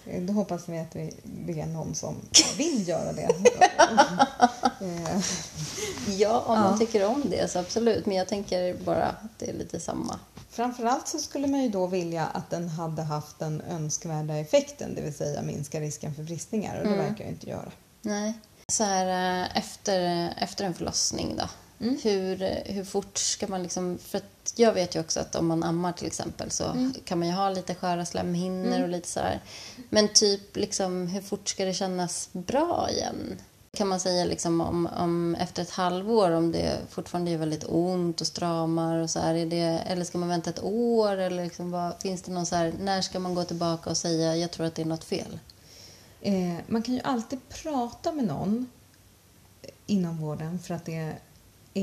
Eh, 0.07 0.23
Då 0.23 0.33
hoppas 0.33 0.69
vi 0.69 0.79
att 0.79 0.97
vi 0.97 1.15
ber 1.25 1.67
någon 1.67 1.95
som 1.95 2.17
vill 2.59 2.89
göra 2.89 3.13
det. 3.13 3.23
Eh, 4.81 5.21
Ja, 6.19 6.41
om 6.47 6.59
man 6.61 6.73
Ja. 6.73 6.79
tycker 6.79 7.07
om 7.07 7.23
det 7.31 7.51
så 7.51 7.59
absolut. 7.59 8.07
Men 8.07 8.17
jag 8.17 8.29
tänker 8.29 8.75
bara 8.85 9.05
att 9.07 9.39
det 9.39 9.51
är 9.51 9.55
lite 9.55 9.81
samma. 9.81 10.19
Framförallt 10.51 11.09
så 11.09 11.19
skulle 11.19 11.47
man 11.47 11.63
ju 11.63 11.69
då 11.69 11.87
vilja 11.87 12.27
att 12.27 12.51
den 12.51 12.69
hade 12.69 13.03
haft 13.03 13.39
den 13.39 13.61
önskvärda 13.71 14.37
effekten, 14.37 14.95
det 14.95 15.01
vill 15.03 15.15
säga 15.15 15.43
minska 15.43 15.81
risken 15.81 16.15
för 16.15 16.23
bristningar 16.23 16.77
och 16.81 16.87
det 16.87 16.93
Mm. 16.95 17.07
verkar 17.09 17.25
ju 17.25 17.31
inte 17.31 17.49
göra. 17.51 17.71
Nej. 18.03 18.33
Så 18.69 18.85
här 18.85 19.41
eh, 19.43 19.57
efter, 19.59 20.29
efter 20.41 20.65
en 20.65 20.75
förlossning 20.75 21.37
då. 21.39 21.45
Mm. 21.81 21.99
Hur, 22.03 22.63
hur 22.73 22.85
fort 22.85 23.19
ska 23.19 23.47
man 23.47 23.63
liksom... 23.63 23.99
För 23.99 24.19
att 24.19 24.53
jag 24.57 24.73
vet 24.73 24.97
ju 24.97 25.01
också 25.01 25.21
att 25.21 25.35
om 25.35 25.47
man 25.47 25.63
ammar 25.63 25.93
till 25.93 26.07
exempel 26.07 26.51
så 26.51 26.65
Mm. 26.65 26.95
kan 27.05 27.19
man 27.19 27.29
ju 27.29 27.35
ha 27.35 27.51
lite 27.51 27.75
sköra 27.75 28.05
slemhinnor 28.07 28.83
och 28.83 28.89
lite 28.89 29.09
så 29.09 29.21
här. 29.21 29.41
Men 29.89 30.09
typ 30.09 30.57
liksom 30.57 31.07
hur 31.07 31.21
fort 31.21 31.49
ska 31.49 31.65
det 31.65 31.75
kännas 31.75 32.29
bra 32.33 32.89
igen? 32.91 33.41
Kan 33.77 33.89
man 33.89 34.01
säga 34.01 34.25
liksom 34.25 34.61
om, 34.61 34.87
om 34.87 35.35
efter 35.35 35.63
ett 35.63 35.71
halvår 35.71 36.31
om 36.31 36.53
det 36.53 36.79
fortfarande 36.91 37.31
gör 37.31 37.39
väldigt 37.39 37.65
ont 37.69 38.21
och 38.21 38.27
stramar 38.27 38.97
och 38.97 39.11
så 39.11 39.21
här, 39.21 39.35
är 39.35 39.47
det, 39.47 39.83
eller 39.87 40.05
ska 40.05 40.19
man 40.19 40.29
vänta 40.29 40.51
ett 40.51 40.63
år 40.63 41.17
eller 41.17 41.45
liksom 41.45 41.71
vad, 41.71 42.03
finns 42.03 42.23
det 42.23 42.33
någon 42.33 42.47
så 42.47 42.57
här, 42.57 42.73
när 42.81 43.03
ska 43.03 43.19
man 43.19 43.35
gå 43.35 43.45
tillbaka 43.45 43.91
och 43.91 43.97
säga 43.97 44.37
jag 44.37 44.51
tror 44.51 44.67
att 44.67 44.75
det 44.75 44.83
är 44.83 44.87
något 44.87 45.05
fel? 45.05 45.39
Eh, 46.21 46.55
man 46.67 46.83
kan 46.83 46.95
ju 46.95 47.01
alltid 47.05 47.49
prata 47.49 48.13
med 48.13 48.25
någon 48.25 48.67
inom 49.87 50.19
vården 50.19 50.59
för 50.59 50.75
att 50.75 50.85
det 50.85 51.13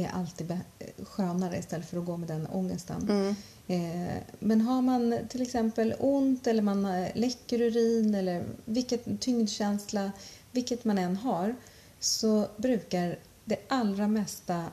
är 0.04 0.10
alltid 0.10 0.60
skönare 1.04 1.58
istället 1.58 1.90
för 1.90 1.98
att 2.00 2.06
gå 2.06 2.18
med 2.18 2.28
den 2.28 2.48
ångesten. 2.48 3.10
Mm. 3.10 3.36
Eh, 3.68 4.14
men 4.40 4.62
har 4.62 4.82
man 4.82 5.18
till 5.30 5.42
exempel 5.42 5.96
ont 6.00 6.48
eller 6.48 6.62
man 6.62 6.86
eh, 6.86 7.08
läcker 7.16 7.62
urin 7.62 8.16
eller 8.16 8.44
vilket, 8.66 9.22
tyngdkänsla, 9.22 10.12
vilket 10.52 10.86
man 10.86 10.98
än 10.98 11.16
har, 11.16 11.56
så 12.00 12.48
brukar 12.58 13.20
det 13.46 13.58
allra 13.68 14.08
mesta 14.08 14.66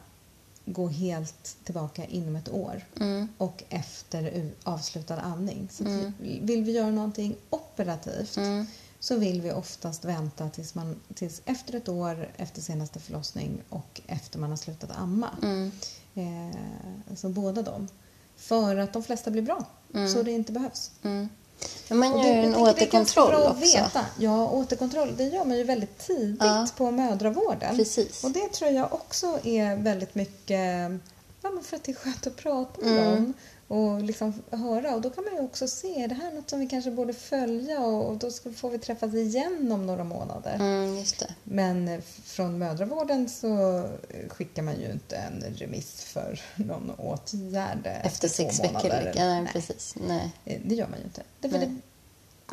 gå 0.64 0.88
helt 0.88 1.56
tillbaka 1.64 2.04
inom 2.04 2.36
ett 2.36 2.48
år 2.52 2.84
Mm. 3.00 3.28
och 3.38 3.64
efter 3.68 4.50
avslutad 4.62 5.16
amning. 5.20 5.68
Så 5.72 5.84
Mm. 5.84 6.12
vill 6.42 6.64
vi 6.64 6.72
göra 6.72 6.90
någonting 6.90 7.36
operativt 7.50 8.36
Mm. 8.36 8.66
Så 9.02 9.16
vill 9.16 9.40
vi 9.40 9.52
oftast 9.52 10.04
vänta 10.04 10.48
tills, 10.48 10.74
man, 10.74 11.00
tills 11.14 11.42
efter 11.44 11.74
ett 11.74 11.88
år 11.88 12.28
efter 12.36 12.60
senaste 12.60 13.00
förlossning 13.00 13.62
och 13.68 14.00
efter 14.06 14.38
man 14.38 14.50
har 14.50 14.56
slutat 14.56 14.90
amma. 14.96 15.30
Mm. 15.42 15.72
Eh, 16.14 17.14
så 17.16 17.28
båda 17.28 17.62
dem. 17.62 17.88
För 18.36 18.76
att 18.76 18.92
de 18.92 19.02
flesta 19.02 19.30
blir 19.30 19.42
bra, 19.42 19.64
Mm. 19.94 20.08
så 20.08 20.22
det 20.22 20.30
inte 20.32 20.52
behövs. 20.52 20.90
Mm. 21.02 21.28
Men 21.88 21.98
man 21.98 22.08
gör 22.18 22.24
en 22.34 22.52
det 22.52 22.58
ganska 22.58 22.60
återkontroll 22.62 23.34
också. 23.42 23.54
Veta. 23.60 24.06
Ja, 24.18 24.48
återkontroll 24.48 25.14
det 25.16 25.24
gör 25.24 25.44
man 25.44 25.56
ju 25.58 25.64
väldigt 25.64 25.98
tidigt 25.98 26.42
Ja. 26.42 26.66
på 26.76 26.90
mödravården. 26.90 27.76
Precis. 27.76 28.24
Och 28.24 28.30
det 28.30 28.48
tror 28.52 28.70
jag 28.70 28.92
också 28.92 29.38
är 29.44 29.76
väldigt 29.76 30.14
mycket 30.14 30.90
ja, 31.42 31.50
för 31.62 31.76
att 31.76 31.84
det 31.84 31.92
är 31.92 31.96
skönt 31.96 32.26
att 32.26 32.36
prata 32.36 32.80
med 32.80 32.98
Mm. 32.98 33.14
dem 33.14 33.34
och 33.72 34.02
liksom 34.02 34.42
höra. 34.50 34.94
Och 34.94 35.00
då 35.00 35.10
kan 35.10 35.24
man 35.24 35.34
ju 35.34 35.40
också 35.40 35.68
se, 35.68 36.02
är 36.02 36.08
det 36.08 36.14
här 36.14 36.30
är 36.30 36.34
något 36.34 36.50
som 36.50 36.60
vi 36.60 36.66
kanske 36.66 36.90
borde 36.90 37.12
följa 37.12 37.80
och, 37.80 38.08
och 38.08 38.16
då 38.16 38.30
ska, 38.30 38.52
får 38.52 38.70
vi 38.70 38.78
träffas 38.78 39.14
igen 39.14 39.72
om 39.72 39.86
några 39.86 40.04
månader. 40.04 40.54
Mm. 40.54 41.04
Men 41.44 41.88
eh, 41.88 42.00
från 42.24 42.58
mödravården 42.58 43.28
så 43.28 43.78
eh, 43.78 44.28
skickar 44.28 44.62
man 44.62 44.80
ju 44.80 44.90
inte 44.92 45.16
en 45.16 45.44
remiss 45.56 46.04
för 46.04 46.40
någon 46.56 46.90
åtgärd 46.90 47.86
eh, 47.86 48.06
Efter 48.06 48.28
sex 48.28 48.56
två 48.56 48.62
veckor. 48.62 48.74
månader. 48.82 49.12
Nej, 49.16 49.42
Nej. 49.42 49.52
precis. 49.52 49.94
Nej. 50.08 50.32
Eh, 50.44 50.60
Det 50.66 50.74
gör 50.74 50.88
man 50.88 50.98
ju 50.98 51.04
inte. 51.04 51.22
Därför 51.40 51.58
Nej. 51.58 51.66
det 51.68 51.76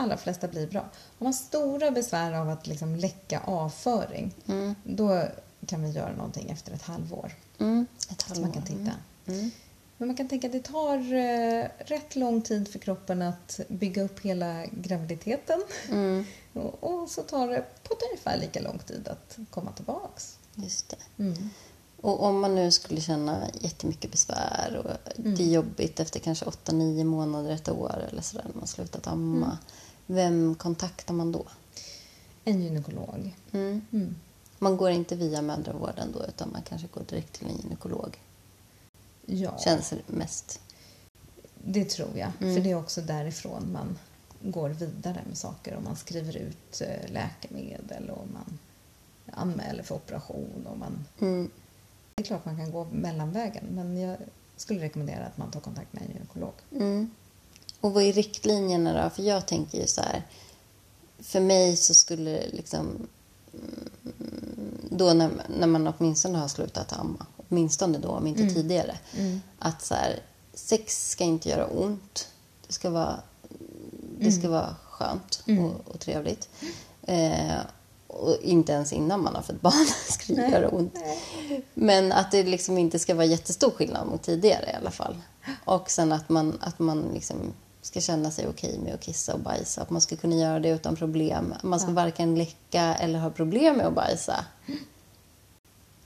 allra 0.02 0.18
flesta 0.18 0.48
blir 0.48 0.68
bra. 0.68 0.82
Har 1.20 1.24
man 1.24 1.34
stora 1.34 1.92
besvär 1.92 2.34
av 2.34 2.50
att 2.50 2.68
liksom 2.68 2.96
läcka 2.96 3.40
avföring, 3.46 4.32
Mm. 4.48 4.76
då 4.84 5.24
kan 5.66 5.84
vi 5.84 5.90
göra 5.90 6.16
någonting 6.16 6.50
efter 6.50 6.74
ett 6.74 6.82
halvår. 6.82 7.32
Mm. 7.60 7.86
Ett 8.12 8.22
Så 8.22 8.28
halvår. 8.28 8.42
man 8.44 8.52
kan 8.52 8.64
titta. 8.64 8.92
Mm. 9.28 9.52
Men 10.00 10.08
man 10.08 10.18
kan 10.18 10.28
tänka 10.28 10.48
att 10.48 10.54
det 10.54 10.64
tar 10.64 11.14
eh, 11.14 11.68
rätt 11.78 12.16
lång 12.16 12.42
tid 12.42 12.68
för 12.68 12.80
kroppen 12.80 13.22
att 13.22 13.60
bygga 13.68 14.04
upp 14.04 14.20
hela 14.20 14.66
graviditeten. 14.66 15.64
Mm. 15.90 16.26
Och, 16.54 16.84
och 16.84 17.10
så 17.10 17.22
tar 17.22 17.48
det 17.48 17.66
på 17.84 17.94
ett 17.94 18.04
ungefär 18.12 18.38
lika 18.38 18.62
lång 18.62 18.80
tid 18.80 19.08
att 19.08 19.38
komma 19.50 19.72
tillbaks. 19.72 20.38
Just 20.56 20.90
det. 20.90 21.24
Mm. 21.24 21.50
Och 22.02 22.24
om 22.24 22.40
man 22.40 22.56
nu 22.56 22.72
skulle 22.72 23.02
känna 23.02 23.48
jättemycket 23.62 24.12
besvär 24.12 24.82
och 24.84 25.20
Mm. 25.20 25.36
det 25.36 25.44
är 25.44 25.48
jobbigt 25.48 26.00
efter 26.00 26.20
kanske 26.20 26.46
8-9 26.46 27.04
månader, 27.04 27.52
ett 27.52 27.70
år 27.70 28.08
eller 28.12 28.22
sådär 28.22 28.46
när 28.48 28.56
man 28.56 28.68
slutat 28.68 29.08
amma. 29.08 29.46
Mm. 29.46 29.58
Vem 30.06 30.56
kontaktar 30.56 31.14
man 31.14 31.32
då? 31.32 31.46
En 32.44 32.62
gynekolog. 32.62 33.36
Mm. 33.52 33.82
Mm. 33.92 34.16
Man 34.60 34.78
går 34.78 34.90
inte 34.90 35.16
via 35.16 35.42
mödravården 35.42 36.12
då 36.14 36.26
utan 36.26 36.52
man 36.52 36.62
kanske 36.62 36.88
går 36.88 37.04
direkt 37.10 37.34
till 37.34 37.48
en 37.48 37.58
gynekolog. 37.58 38.18
Ja, 39.32 39.58
Känns 39.58 39.94
mest. 40.08 40.60
det 41.64 41.86
tror 41.90 42.18
jag. 42.18 42.32
Mm. 42.42 42.56
För 42.56 42.64
det 42.64 42.72
är 42.72 42.76
också 42.76 43.02
därifrån 43.02 43.72
man 43.72 43.98
går 44.42 44.70
vidare 44.70 45.22
med 45.28 45.38
saker. 45.38 45.76
Och 45.76 45.84
man 45.84 45.96
skriver 45.96 46.38
ut 46.38 46.82
eh, 46.82 47.12
läkemedel 47.12 48.10
och 48.10 48.28
man 48.34 48.60
anmäler 49.32 49.84
för 49.84 49.96
operation. 49.96 50.68
Och 50.70 50.78
man... 50.78 51.06
Mm. 51.22 51.50
Det 52.16 52.22
är 52.24 52.26
klart 52.26 52.46
man 52.46 52.58
kan 52.58 52.72
gå 52.72 52.88
mellanvägen 52.92 53.64
men 53.72 53.98
jag 53.98 54.18
skulle 54.58 54.82
rekommendera 54.82 55.26
att 55.26 55.38
man 55.38 55.52
tar 55.52 55.60
kontakt 55.60 55.94
med 55.94 56.04
en 56.04 56.12
gynekolog. 56.12 56.54
Mm. 56.72 57.10
Och 57.82 57.94
vad 57.94 58.04
är 58.04 58.14
riktlinjerna 58.14 59.04
då? 59.04 59.10
För 59.10 59.24
jag 59.24 59.48
tänker 59.48 59.78
ju 59.82 59.88
så 59.88 60.02
här. 60.02 60.24
För 61.20 61.40
mig 61.40 61.76
så 61.78 61.94
skulle 61.94 62.32
det 62.32 62.48
liksom... 62.52 63.08
mm, 63.54 63.90
Då 64.92 65.14
när, 65.14 65.30
när 65.60 65.68
man 65.68 65.88
åtminstone 65.88 66.38
har 66.38 66.48
slutat 66.48 66.94
amma. 66.94 67.26
Åtminstone 67.50 67.98
då, 67.98 68.10
om 68.10 68.28
inte 68.28 68.42
Mm. 68.42 68.54
tidigare. 68.54 68.98
Att 69.60 69.82
så 69.82 69.94
här, 69.96 70.20
sex 70.54 71.10
ska 71.10 71.24
inte 71.24 71.50
göra 71.50 71.66
ont. 71.68 72.28
Det 72.68 72.74
ska 72.74 72.90
vara, 72.90 73.20
det 74.20 74.32
ska 74.32 74.50
vara 74.50 74.76
skönt 74.90 75.44
Mm. 75.48 75.66
och, 75.66 75.74
och 75.94 76.00
trevligt. 76.00 76.50
Eh, 77.02 77.58
och 78.08 78.38
inte 78.42 78.72
ens 78.72 78.94
innan 78.94 79.24
man 79.24 79.36
har 79.36 79.42
fått 79.42 79.62
barn 79.62 79.86
ska 80.10 80.34
det 80.34 80.42
Nej. 80.42 80.52
göra 80.52 80.70
ont. 80.70 80.96
Men 81.74 82.12
att 82.12 82.32
det 82.32 82.44
liksom 82.44 82.78
inte 82.78 83.00
ska 83.00 83.16
vara 83.16 83.26
jättestor 83.26 83.72
skillnad 83.72 84.08
mot 84.08 84.22
tidigare 84.24 84.72
i 84.72 84.76
alla 84.76 84.92
fall. 84.92 85.16
Och 85.66 85.90
sen 85.92 86.12
att 86.12 86.30
man, 86.30 86.58
att 86.62 86.80
man 86.80 87.02
liksom 87.14 87.36
ska 87.82 88.02
känna 88.02 88.32
sig 88.32 88.48
okej 88.48 88.80
med 88.84 88.94
att 88.94 89.02
kissa 89.02 89.34
och 89.34 89.40
bajsa. 89.40 89.82
Att 89.82 89.90
man 89.90 90.02
ska 90.02 90.16
kunna 90.16 90.36
göra 90.36 90.60
det 90.60 90.70
utan 90.70 90.96
problem. 90.96 91.54
Man 91.64 91.80
ska 91.80 91.92
varken 91.92 92.36
läcka 92.36 92.96
eller 92.96 93.20
ha 93.20 93.30
problem 93.30 93.78
med 93.78 93.86
att 93.88 93.94
bajsa. 93.96 94.46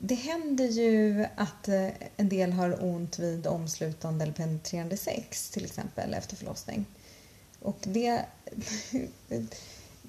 Det 0.06 0.16
händer 0.16 0.66
ju 0.66 1.26
att 1.36 1.68
eh, 1.68 1.90
en 2.18 2.30
del 2.30 2.54
har 2.54 2.84
ont 2.84 3.20
vid 3.20 3.48
omslutande 3.48 4.24
eller 4.24 4.34
penetrerande 4.34 4.98
sex 4.98 5.50
till 5.50 5.66
exempel 5.66 6.14
efter 6.14 6.36
förlossning. 6.36 6.86
Och 7.60 7.78
det, 7.84 8.26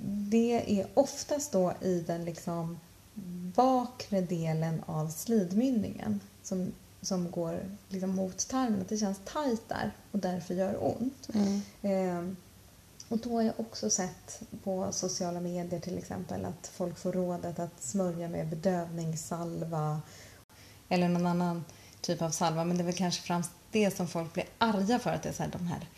det 0.03 0.81
är 0.81 0.87
oftast 0.95 1.53
då 1.53 1.75
i 1.81 2.01
den 2.01 2.25
liksom 2.25 2.81
bakre 3.55 4.21
delen 4.21 4.83
av 4.87 5.09
slidmynningen 5.09 6.21
som, 6.43 6.73
som 7.01 7.31
går 7.31 7.61
liksom 7.89 8.11
mot 8.11 8.49
tarmen. 8.49 8.81
Att 8.81 8.89
det 8.89 8.99
känns 8.99 9.21
tajt 9.25 9.69
där 9.69 9.91
och 10.13 10.19
därför 10.19 10.55
gör 10.55 10.85
ont. 10.85 11.29
Eh, 11.83 12.29
och 13.15 13.21
då 13.21 13.35
har 13.35 13.43
jag 13.43 13.61
också 13.61 13.91
sett 13.91 14.43
på 14.65 14.93
sociala 14.93 15.41
medier 15.41 15.81
till 15.81 15.99
exempel 15.99 16.45
att 16.45 16.67
folk 16.67 16.99
får 16.99 17.13
rådet 17.13 17.59
att 17.59 17.83
smörja 17.83 18.29
med 18.29 18.49
bedövningssalva 18.49 20.01
eller 20.89 21.09
någon 21.09 21.27
annan 21.27 21.65
typ 22.01 22.23
av 22.23 22.31
salva. 22.31 22.65
Men 22.65 22.77
det 22.77 22.83
är 22.83 22.85
väl 22.85 22.95
kanske 22.95 23.23
främst 23.23 23.51
det 23.71 23.97
som 23.97 24.09
folk 24.09 24.33
blir 24.35 24.45
arga 24.59 24.99
för, 24.99 25.11
att 25.11 25.23
det 25.23 25.29
är 25.29 25.33
så 25.33 25.43
här, 25.43 25.51
de 25.51 25.67
här 25.67 25.89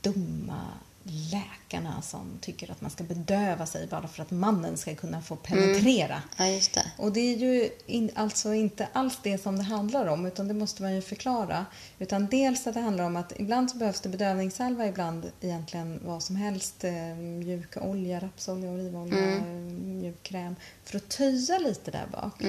dumma 0.00 0.60
läkarna 1.04 2.02
som 2.02 2.38
tycker 2.40 2.70
att 2.70 2.80
man 2.80 2.90
ska 2.90 3.04
bedöva 3.04 3.66
sig 3.66 3.86
bara 3.86 4.08
för 4.08 4.22
att 4.22 4.30
mannen 4.30 4.76
ska 4.76 4.94
kunna 4.94 5.22
få 5.22 5.36
penetrera. 5.36 6.22
Ja, 6.36 6.46
just 6.46 6.74
det. 6.74 6.92
Och 6.96 7.12
det 7.12 7.20
är 7.20 7.36
ju 7.36 7.70
in, 7.86 8.10
alltså 8.14 8.54
inte 8.54 8.88
alls 8.92 9.18
det 9.22 9.38
som 9.38 9.56
det 9.56 9.62
handlar 9.62 10.06
om, 10.06 10.26
utan 10.26 10.48
det 10.48 10.54
måste 10.54 10.82
man 10.82 10.94
ju 10.94 11.02
förklara. 11.02 11.66
Utan 11.98 12.26
dels 12.26 12.66
att 12.66 12.74
det 12.74 12.80
handlar 12.80 13.04
om 13.04 13.16
att 13.16 13.32
ibland 13.40 13.70
så 13.70 13.76
behövs 13.76 14.00
det 14.00 14.08
bedövningssalva, 14.08 14.86
ibland 14.86 15.32
egentligen 15.40 16.00
vad 16.04 16.22
som 16.22 16.36
helst. 16.36 16.84
Eh, 16.84 16.92
mjuka 17.16 17.80
olja, 17.80 18.20
rapsolja, 18.20 18.70
olivolja, 18.70 19.36
eh, 19.36 19.42
mjuk 19.42 20.22
kräm. 20.22 20.56
För 20.84 20.96
att 20.96 21.08
töja 21.08 21.58
lite 21.58 21.90
där 21.90 22.06
bak. 22.12 22.42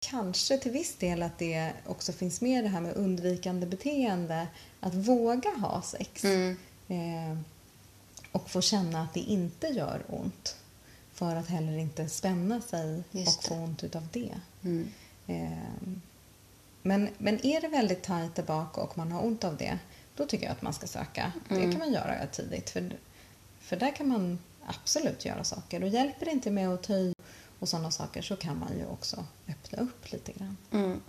Kanske 0.00 0.58
till 0.58 0.72
viss 0.72 0.96
del 0.96 1.22
att 1.22 1.38
det 1.38 1.72
också 1.86 2.12
finns 2.12 2.40
med 2.40 2.64
det 2.64 2.68
här 2.68 2.80
med 2.80 2.96
undvikande 2.96 3.66
beteende. 3.66 4.46
Att 4.80 4.94
våga 4.94 5.50
ha 5.50 5.82
sex. 5.82 6.24
Eh, 6.24 7.38
och 8.32 8.50
få 8.50 8.60
känna 8.60 9.02
att 9.02 9.14
det 9.14 9.20
inte 9.20 9.66
gör 9.66 10.04
ont. 10.08 10.56
För 11.12 11.36
att 11.36 11.48
heller 11.48 11.78
inte 11.78 12.08
spänna 12.08 12.60
sig 12.60 13.02
Just 13.10 13.38
och 13.38 13.44
få 13.44 13.54
ont 13.54 13.84
utav 13.84 14.08
det. 14.12 14.34
Mm. 14.64 14.88
Eh, 15.26 15.88
men, 16.82 17.08
men 17.18 17.46
är 17.46 17.60
det 17.60 17.68
väldigt 17.68 18.02
tajt 18.02 18.34
där 18.34 18.42
bak 18.42 18.78
och 18.78 18.98
man 18.98 19.12
har 19.12 19.24
ont 19.24 19.44
av 19.44 19.56
det, 19.56 19.78
då 20.16 20.26
tycker 20.26 20.44
jag 20.44 20.52
att 20.52 20.62
man 20.62 20.72
ska 20.72 20.86
söka. 20.86 21.32
Det 21.48 21.60
kan 21.60 21.78
man 21.78 21.92
göra 21.92 22.26
tidigt. 22.26 22.70
För, 22.70 22.96
för 23.60 23.76
där 23.76 23.96
kan 23.96 24.08
man 24.08 24.38
absolut 24.66 25.24
göra 25.24 25.44
saker. 25.44 25.82
Och 25.82 25.88
hjälper 25.88 26.26
det 26.26 26.32
inte 26.32 26.50
med 26.50 26.68
att 26.68 26.82
töja 26.82 27.14
och 27.58 27.68
sådana 27.68 27.90
saker 27.90 28.22
så 28.22 28.36
kan 28.36 28.58
man 28.58 28.78
ju 28.78 28.86
också 28.86 29.24
öppna 29.48 29.78
upp 29.78 30.12
lite 30.12 30.32
grann. 30.32 30.56
Mm. 30.70 31.00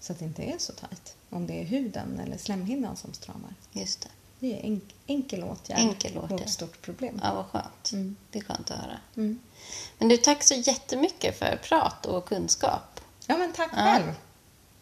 Så 0.00 0.12
att 0.12 0.18
det 0.18 0.24
inte 0.24 0.42
är 0.42 0.58
så 0.58 0.72
tajt. 0.72 1.16
Om 1.30 1.46
det 1.46 1.60
är 1.60 1.64
huden 1.64 2.20
eller 2.20 2.36
slemhinnan 2.36 2.96
som 2.96 3.12
stramar. 3.12 3.54
Just 3.72 4.00
det. 4.00 4.08
Det 4.42 4.52
är 4.60 4.66
en 4.66 4.80
enkel 5.06 5.44
åtgärd 5.44 5.78
Enkel 5.78 6.18
åtgärd. 6.18 6.40
ett 6.40 6.50
stort 6.50 6.82
problem. 6.82 7.20
Ja, 7.22 7.34
vad 7.34 7.46
skönt. 7.46 7.92
Mm. 7.92 8.16
Det 8.30 8.38
är 8.38 8.42
skönt 8.44 8.70
att 8.70 8.76
höra. 8.78 8.98
Mm. 9.16 9.38
Men 9.98 10.08
du, 10.08 10.16
tack 10.16 10.42
så 10.42 10.54
jättemycket 10.54 11.38
för 11.38 11.56
prat 11.62 12.06
och 12.06 12.24
kunskap. 12.28 13.00
Ja, 13.26 13.36
men 13.38 13.52
tack 13.52 13.70
Ja. 13.76 13.82
själv. 13.82 14.12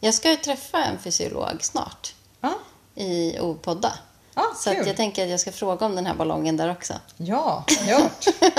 Jag 0.01 0.15
ska 0.15 0.31
ju 0.31 0.37
träffa 0.37 0.85
en 0.85 0.99
fysiolog 0.99 1.59
snart 1.65 2.15
Ja, 2.41 2.55
i 2.95 3.39
och 3.39 3.63
podda. 3.63 3.93
ja 4.35 4.53
Så 4.57 4.71
jag 4.73 4.97
tänker 4.97 5.25
att 5.25 5.31
jag 5.31 5.41
ska 5.41 5.53
fråga 5.53 5.87
om 5.87 5.95
den 5.95 6.07
här 6.07 6.15
ballongen 6.15 6.57
där 6.57 6.71
också. 6.71 6.95
Ja, 7.17 7.65
gjort. 7.89 8.25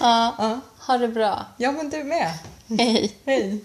Ja, 0.00 0.34
Ja. 0.38 0.60
ha 0.86 0.98
det 0.98 1.08
bra. 1.08 1.44
ja, 1.56 1.72
men 1.72 1.90
du 1.90 2.04
med. 2.04 2.32
Hej. 2.78 3.16
Hej. 3.24 3.64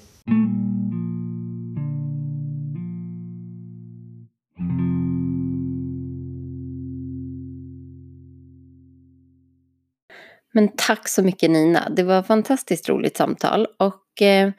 Men 10.54 10.70
tack 10.76 11.08
så 11.08 11.24
mycket 11.24 11.52
Nina. 11.52 11.89
Det 11.89 12.04
var 12.04 12.20
ett 12.20 12.28
fantastiskt 12.28 12.89
roligt 12.89 13.18
samtal. 13.18 13.68
Och 13.80 14.22
eh, 14.22 14.52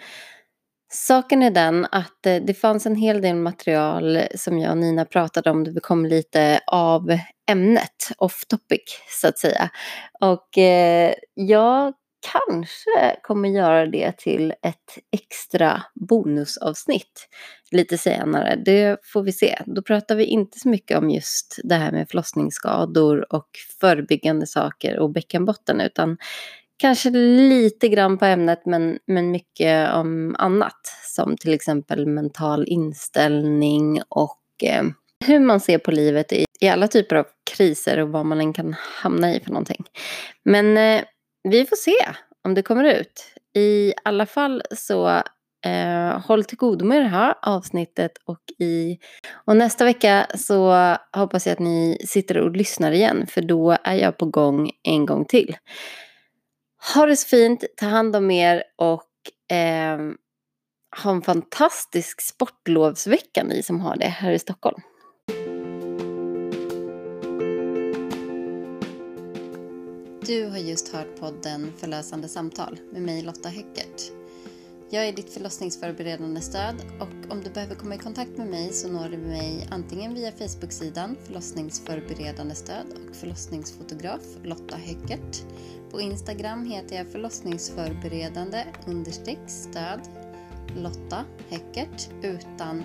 saken 0.93 1.43
är 1.43 1.51
den 1.51 1.87
att 1.91 2.27
eh, 2.27 2.37
det 2.37 2.55
fanns 2.55 2.87
en 2.87 2.97
hel 2.97 3.23
del 3.23 3.37
material 3.37 4.21
som 4.35 4.59
jag 4.59 4.71
och 4.71 4.79
Nina 4.79 5.05
pratade 5.05 5.51
om. 5.51 5.65
Det 5.65 5.81
kom 5.81 6.07
lite 6.07 6.61
av 6.67 7.19
ämnet, 7.51 8.11
off 8.19 8.45
topic 8.49 9.01
så 9.21 9.29
att 9.29 9.39
säga. 9.39 9.71
Och 10.21 10.59
eh, 10.59 11.15
jag 11.35 11.95
kanske 12.33 13.17
kommer 13.23 13.49
göra 13.49 13.87
det 13.87 14.19
till 14.19 14.51
ett 14.51 14.99
extra 15.13 15.83
bonusavsnitt 15.95 17.29
lite 17.71 17.99
senare. 17.99 18.63
Det 18.65 18.97
får 19.03 19.23
vi 19.23 19.33
se. 19.33 19.59
Då 19.67 19.83
pratar 19.83 20.15
vi 20.15 20.25
inte 20.25 20.59
så 20.59 20.69
mycket 20.69 20.99
om 20.99 21.11
just 21.11 21.61
det 21.65 21.75
här 21.75 21.93
med 21.93 22.09
förlossningsskador 22.09 23.35
och 23.35 23.49
förebyggande 23.81 24.47
saker 24.47 24.99
och 24.99 25.11
bäckenbotten 25.11 25.81
utan 25.81 26.17
kanske 26.77 27.11
lite 27.11 27.89
grann 27.89 28.19
på 28.19 28.25
ämnet 28.25 28.67
men, 28.67 28.99
men 29.07 29.31
mycket 29.31 29.95
om 29.95 30.37
annat 30.39 30.81
som 31.05 31.37
till 31.37 31.55
exempel 31.55 32.07
mental 32.07 32.65
inställning 32.69 34.03
och 34.09 34.41
eh, 34.63 34.85
hur 35.27 35.41
man 35.41 35.61
ser 35.61 35.79
på 35.79 35.91
livet 35.91 36.33
i, 36.33 36.45
i 36.61 36.69
alla 36.69 36.89
typer 36.89 37.17
av 37.17 37.27
kriser 37.57 37.99
och 37.99 38.09
vad 38.09 38.27
man 38.27 38.41
än 38.41 38.53
kan 38.53 38.77
hamna 38.79 39.35
i 39.35 39.41
för 39.41 39.51
någonting. 39.51 39.85
Men 40.45 40.77
eh, 40.77 41.03
vi 41.43 41.67
får 41.67 41.77
se 41.77 42.15
om 42.45 42.55
det 42.55 42.63
kommer 42.63 42.85
ut. 42.85 43.35
I 43.55 43.93
alla 44.05 44.27
fall 44.27 44.63
så 44.77 45.09
eh, 45.67 46.21
håll 46.21 46.45
till 46.45 46.59
godo 46.59 46.85
med 46.85 47.03
det 47.03 47.09
här 47.09 47.35
avsnittet 47.43 48.13
och, 48.25 48.41
i, 48.59 48.99
och 49.45 49.57
nästa 49.57 49.85
vecka 49.85 50.27
så 50.35 50.75
hoppas 51.17 51.47
jag 51.47 51.53
att 51.53 51.59
ni 51.59 51.99
sitter 52.09 52.39
och 52.39 52.57
lyssnar 52.57 52.93
igen 52.93 53.27
för 53.27 53.43
då 53.43 53.77
är 53.85 53.95
jag 53.95 54.19
på 54.19 54.27
gång 54.27 54.71
en 54.83 55.07
gång 55.07 55.25
till. 55.25 55.57
Ha 56.95 57.07
det 57.07 57.17
så 57.17 57.29
fint, 57.29 57.65
ta 57.77 57.87
hand 57.87 58.17
om 58.17 58.31
er 58.31 58.63
och 58.77 59.57
eh, 59.57 59.99
ha 61.03 61.11
en 61.11 61.23
fantastisk 61.23 62.21
sportlovsvecka 62.21 63.45
ni 63.45 63.63
som 63.63 63.81
har 63.81 63.97
det 63.97 64.07
här 64.07 64.33
i 64.33 64.39
Stockholm. 64.39 64.81
Du 70.31 70.47
har 70.47 70.59
just 70.59 70.89
hört 70.89 71.21
podden 71.21 71.73
Förlösande 71.77 72.29
samtal 72.29 72.79
med 72.93 73.03
mig 73.03 73.23
Lotta 73.23 73.49
Höckert. 73.49 74.13
Jag 74.91 75.09
är 75.09 75.13
ditt 75.13 75.33
förlossningsförberedande 75.33 76.41
stöd 76.41 76.75
och 77.01 77.33
om 77.33 77.41
du 77.45 77.51
behöver 77.51 77.75
komma 77.75 77.95
i 77.95 77.99
kontakt 77.99 78.39
med 78.39 78.47
mig 78.47 78.73
så 78.73 78.89
når 78.89 79.09
du 79.09 79.17
mig 79.19 79.69
antingen 79.71 80.15
via 80.15 80.33
Facebook-sidan 80.33 81.17
Förlossningsförberedande 81.25 82.55
stöd 82.55 82.87
och 82.93 83.17
förlossningsfotograf 83.17 84.23
Lotta 84.43 84.77
Höckert. 84.77 85.43
På 85.91 86.01
Instagram 86.01 86.67
heter 86.67 86.97
jag 86.97 87.09
förlossningsförberedande 87.09 88.65
understreck 88.87 89.41
stöd 89.47 90.01
Lotta 90.77 91.25
Höckert 91.49 92.09
utan 92.23 92.83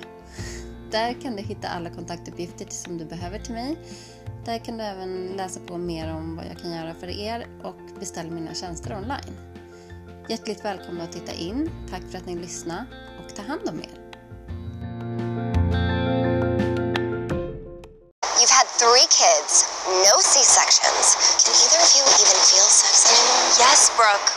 Där 0.92 1.14
kan 1.22 1.36
du 1.36 1.42
hitta 1.42 1.68
alla 1.68 1.90
kontaktuppgifter 1.90 2.66
som 2.70 2.98
du 2.98 3.06
behöver 3.06 3.40
till 3.40 3.54
mig. 3.54 3.78
Där 4.46 4.60
kan 4.60 4.78
du 4.78 4.84
även 4.84 5.28
läsa 5.38 5.60
på 5.60 5.78
mer 5.78 6.14
om 6.14 6.36
vad 6.36 6.46
jag 6.46 6.58
kan 6.58 6.72
göra 6.72 6.94
för 6.94 7.08
er 7.08 7.48
och 7.64 7.80
beställa 8.00 8.32
mina 8.32 8.54
tjänster 8.54 8.98
online. 8.98 9.38
Hjärtligt 10.30 10.66
välkomna 10.66 11.04
att 11.04 11.12
titta 11.12 11.34
in. 11.34 11.70
Tack 11.90 12.02
för 12.12 12.18
att 12.18 12.26
ni 12.26 12.36
lyssnade 12.36 12.86
och 13.20 13.36
ta 13.36 13.42
hand 13.42 13.70
om 13.70 13.80
er. 13.80 13.99
Three 18.80 19.12
kids, 19.12 19.68
no 20.08 20.16
C-sections. 20.24 21.20
Can 21.44 21.52
either 21.52 21.84
of 21.84 21.92
you 22.00 22.04
even 22.24 22.40
feel 22.48 22.64
sex 22.64 23.12
anymore? 23.12 23.60
Yes, 23.60 23.92
Brooke. 24.00 24.32